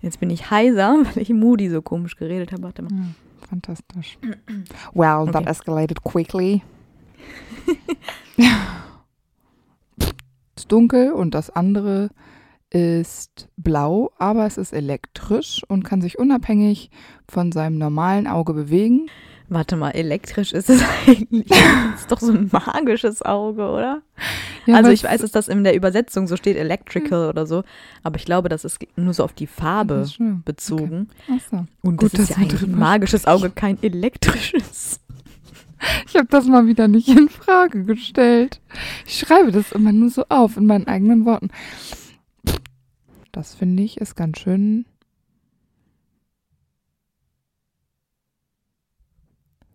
Jetzt 0.01 0.21
bin 0.21 0.31
ich 0.31 0.51
heiser, 0.53 0.99
weil 1.05 1.23
ich 1.23 1.31
Moody 1.31 1.69
so 1.69 1.83
komisch 1.83 2.15
geredet 2.15 2.53
habe. 2.53 2.63
Warte 2.63 2.83
mal. 2.83 2.93
Ja, 2.93 3.07
fantastisch. 3.49 4.17
Well, 4.93 5.27
that 5.27 5.43
Okay. 5.43 5.51
escalated 5.51 6.05
quickly. 6.05 6.63
ist 10.57 10.71
dunkel 10.71 11.11
und 11.11 11.35
das 11.35 11.51
andere 11.51 12.11
ist 12.75 13.49
blau, 13.57 14.11
aber 14.19 14.47
es 14.47 14.59
ist 14.59 14.73
elektrisch 14.73 15.63
und 15.69 15.85
kann 15.85 16.01
sich 16.01 16.19
unabhängig 16.19 16.91
von 17.29 17.53
seinem 17.53 17.79
normalen 17.79 18.27
Auge 18.27 18.53
bewegen. 18.53 19.07
Warte 19.49 19.77
mal, 19.77 19.91
elektrisch 19.91 20.53
ist 20.53 20.69
es 20.71 20.83
eigentlich. 21.07 21.47
Das 21.49 22.01
ist 22.01 22.11
doch 22.11 22.19
so 22.19 22.33
ein 22.33 22.51
magisches 22.51 23.23
Auge, 23.23 23.69
oder? 23.69 24.03
Ja, 24.67 24.75
also 24.75 24.91
ich 24.91 25.05
weiß, 25.05 25.21
dass 25.21 25.31
das 25.31 25.47
in 25.47 25.63
der 25.63 25.77
Übersetzung 25.77 26.27
so 26.27 26.37
steht, 26.37 26.57
electrical 26.57 27.29
oder 27.29 27.47
so. 27.47 27.63
Aber 28.03 28.17
ich 28.17 28.25
glaube, 28.25 28.49
das 28.49 28.65
ist 28.65 28.81
nur 28.97 29.15
so 29.15 29.23
auf 29.23 29.35
die 29.35 29.47
Farbe 29.47 30.09
bezogen. 30.45 31.11
Ach 31.31 31.41
so. 31.49 31.67
Und 31.83 31.99
Gut, 31.99 32.15
das 32.15 32.31
ist 32.31 32.31
ja 32.31 32.39
ein 32.39 32.75
magisches 32.77 33.27
Auge, 33.27 33.51
kein 33.51 33.81
elektrisches. 33.83 35.01
Ich 36.09 36.17
habe 36.17 36.29
das 36.31 36.47
mal 36.47 36.67
wieder 36.67 36.89
nicht 36.89 37.09
in 37.09 37.29
Frage 37.29 37.85
gestellt. 37.85 38.59
Ich 39.05 39.19
schreibe 39.19 39.53
das 39.53 39.73
immer 39.73 39.93
nur 39.93 40.09
so 40.09 40.25
auf 40.31 40.57
in 40.57 40.65
meinen 40.65 40.87
eigenen 40.87 41.27
Worten. 41.27 41.51
Das 43.35 43.53
finde 43.57 43.83
ich 43.83 43.97
ist 43.97 44.15
ganz 44.15 44.39
schön. 44.39 44.87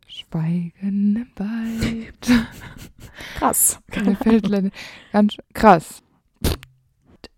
Schweigen 0.07 0.71
im 1.17 1.27
Wald. 1.35 2.29
Krass. 3.37 3.81
Mir 3.93 4.15
fällt 4.15 4.49
ganz 5.11 5.35
krass. 5.53 6.01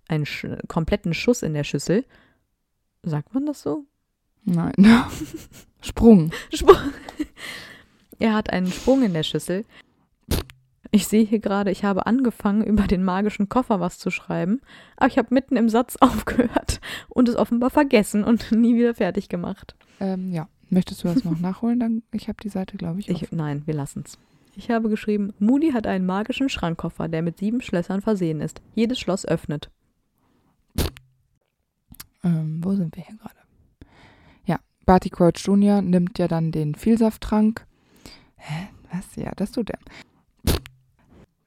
Einen 0.07 0.27
sch 0.27 0.45
kompletten 0.67 1.15
Schuss 1.15 1.41
in 1.41 1.55
der 1.55 1.63
Schüssel. 1.63 2.05
Sagt 3.01 3.33
man 3.33 3.47
das 3.47 3.63
so? 3.63 3.85
Nein. 4.43 4.73
Sprung. 5.81 6.31
Sprung. 6.53 6.77
Er 8.19 8.35
hat 8.35 8.51
einen 8.51 8.71
Sprung 8.71 9.01
in 9.01 9.15
der 9.15 9.23
Schüssel. 9.23 9.65
Ich 10.93 11.07
sehe 11.07 11.23
hier 11.23 11.39
gerade, 11.39 11.71
ich 11.71 11.85
habe 11.85 12.05
angefangen, 12.05 12.63
über 12.63 12.83
den 12.83 13.03
magischen 13.03 13.47
Koffer 13.47 13.79
was 13.79 13.97
zu 13.97 14.11
schreiben, 14.11 14.59
aber 14.97 15.07
ich 15.07 15.17
habe 15.17 15.33
mitten 15.33 15.55
im 15.55 15.69
Satz 15.69 15.95
aufgehört 15.99 16.81
und 17.07 17.29
es 17.29 17.37
offenbar 17.37 17.69
vergessen 17.69 18.23
und 18.23 18.51
nie 18.51 18.75
wieder 18.75 18.93
fertig 18.93 19.29
gemacht. 19.29 19.75
Ähm, 19.99 20.31
ja. 20.31 20.47
Möchtest 20.69 21.03
du 21.03 21.07
das 21.07 21.23
noch 21.23 21.39
nachholen? 21.39 21.79
Dann, 21.79 22.03
ich 22.11 22.27
habe 22.27 22.37
die 22.43 22.49
Seite, 22.49 22.77
glaube 22.77 22.99
ich. 22.99 23.09
Ich, 23.09 23.31
nein, 23.31 23.63
wir 23.65 23.73
lassen's. 23.73 24.17
Ich 24.55 24.69
habe 24.69 24.89
geschrieben, 24.89 25.33
Moody 25.39 25.71
hat 25.71 25.87
einen 25.87 26.05
magischen 26.05 26.49
Schrankkoffer, 26.49 27.07
der 27.07 27.21
mit 27.21 27.37
sieben 27.37 27.61
Schlössern 27.61 28.01
versehen 28.01 28.41
ist. 28.41 28.61
Jedes 28.75 28.99
Schloss 28.99 29.25
öffnet. 29.25 29.69
Ähm, 32.23 32.61
wo 32.63 32.75
sind 32.75 32.95
wir 32.95 33.03
hier 33.03 33.15
gerade? 33.15 33.35
Ja, 34.45 34.59
Barty 34.85 35.09
Crouch 35.09 35.37
Jr. 35.37 35.81
nimmt 35.81 36.19
ja 36.19 36.27
dann 36.27 36.51
den 36.51 36.75
Vielsafttrank. 36.75 37.65
Hä? 38.35 38.67
Was? 38.91 39.15
Ja, 39.15 39.31
das 39.37 39.51
tut 39.51 39.69
er. 39.69 39.79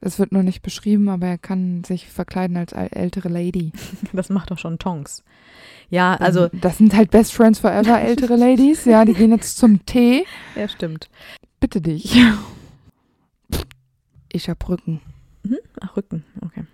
Es 0.05 0.19
wird 0.19 0.31
nur 0.31 0.43
nicht 0.43 0.61
beschrieben, 0.61 1.09
aber 1.09 1.25
er 1.25 1.37
kann 1.39 1.83
sich 1.83 2.07
verkleiden 2.07 2.57
als 2.57 2.73
äl- 2.73 2.93
ältere 2.93 3.27
Lady. 3.29 3.71
Das 4.13 4.29
macht 4.29 4.51
doch 4.51 4.59
schon 4.59 4.77
Tonks. 4.77 5.23
Ja, 5.89 6.15
also, 6.15 6.47
Das 6.49 6.77
sind 6.77 6.95
halt 6.95 7.09
Best 7.11 7.33
Friends 7.33 7.59
Forever, 7.59 7.99
ältere 7.99 8.35
Ladies. 8.35 8.85
Ja, 8.85 9.03
die 9.03 9.13
gehen 9.13 9.31
jetzt 9.31 9.57
zum 9.57 9.85
Tee. 9.85 10.25
ja, 10.55 10.67
stimmt. 10.67 11.09
Bitte 11.59 11.81
dich. 11.81 12.15
Ich 14.31 14.47
hab 14.49 14.67
Rücken. 14.69 15.01
Mhm. 15.43 15.57
Ach, 15.81 15.97
Rücken, 15.97 16.23
okay. 16.41 16.65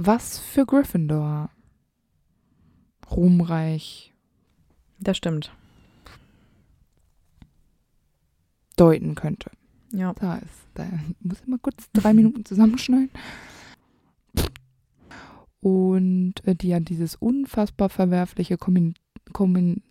Was 0.00 0.38
für 0.38 0.64
Gryffindor? 0.64 1.50
Ruhmreich 3.10 4.12
Das 5.00 5.16
stimmt. 5.16 5.50
deuten 8.76 9.16
könnte. 9.16 9.50
Ja. 9.92 10.12
Da 10.14 10.36
ist, 10.36 10.66
da 10.74 10.86
muss 11.20 11.40
ich 11.40 11.46
mal 11.46 11.58
kurz 11.58 11.90
drei 11.92 12.12
Minuten 12.12 12.44
zusammenschneiden. 12.44 13.10
Und 15.60 16.34
äh, 16.44 16.54
die 16.54 16.68
ja 16.68 16.80
dieses 16.80 17.16
unfassbar 17.16 17.88
verwerfliche 17.88 18.56
Kommin, 18.58 18.94
Kommin, 19.32 19.82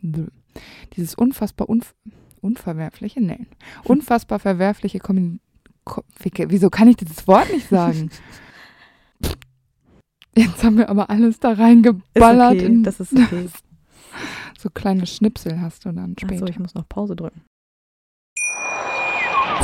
dieses 0.94 1.16
unfassbar 1.16 1.68
unf, 1.70 1.94
unverwerfliche, 2.42 3.22
nein, 3.22 3.48
unfassbar 3.84 4.40
verwerfliche 4.40 5.00
Kommin, 5.00 5.40
Ko, 5.84 6.04
wie, 6.20 6.32
wieso 6.50 6.70
kann 6.70 6.88
ich 6.88 6.98
dieses 6.98 7.28
Wort 7.28 7.52
nicht 7.52 7.70
sagen? 7.70 8.10
Jetzt 10.36 10.64
haben 10.64 10.78
wir 10.78 10.90
aber 10.90 11.10
alles 11.10 11.40
da 11.40 11.54
Ist 11.54 11.60
reingeballert. 11.60 12.56
okay, 12.56 12.66
in 12.66 12.84
das 12.84 13.00
ist 13.00 13.14
okay. 13.18 13.50
so 14.58 14.70
kleine 14.70 15.08
Schnipsel 15.08 15.60
hast 15.60 15.86
du 15.86 15.92
dann 15.92 16.16
später. 16.20 16.44
Achso, 16.44 16.46
ich 16.46 16.60
muss 16.60 16.76
noch 16.76 16.88
Pause 16.88 17.16
drücken. 17.16 17.42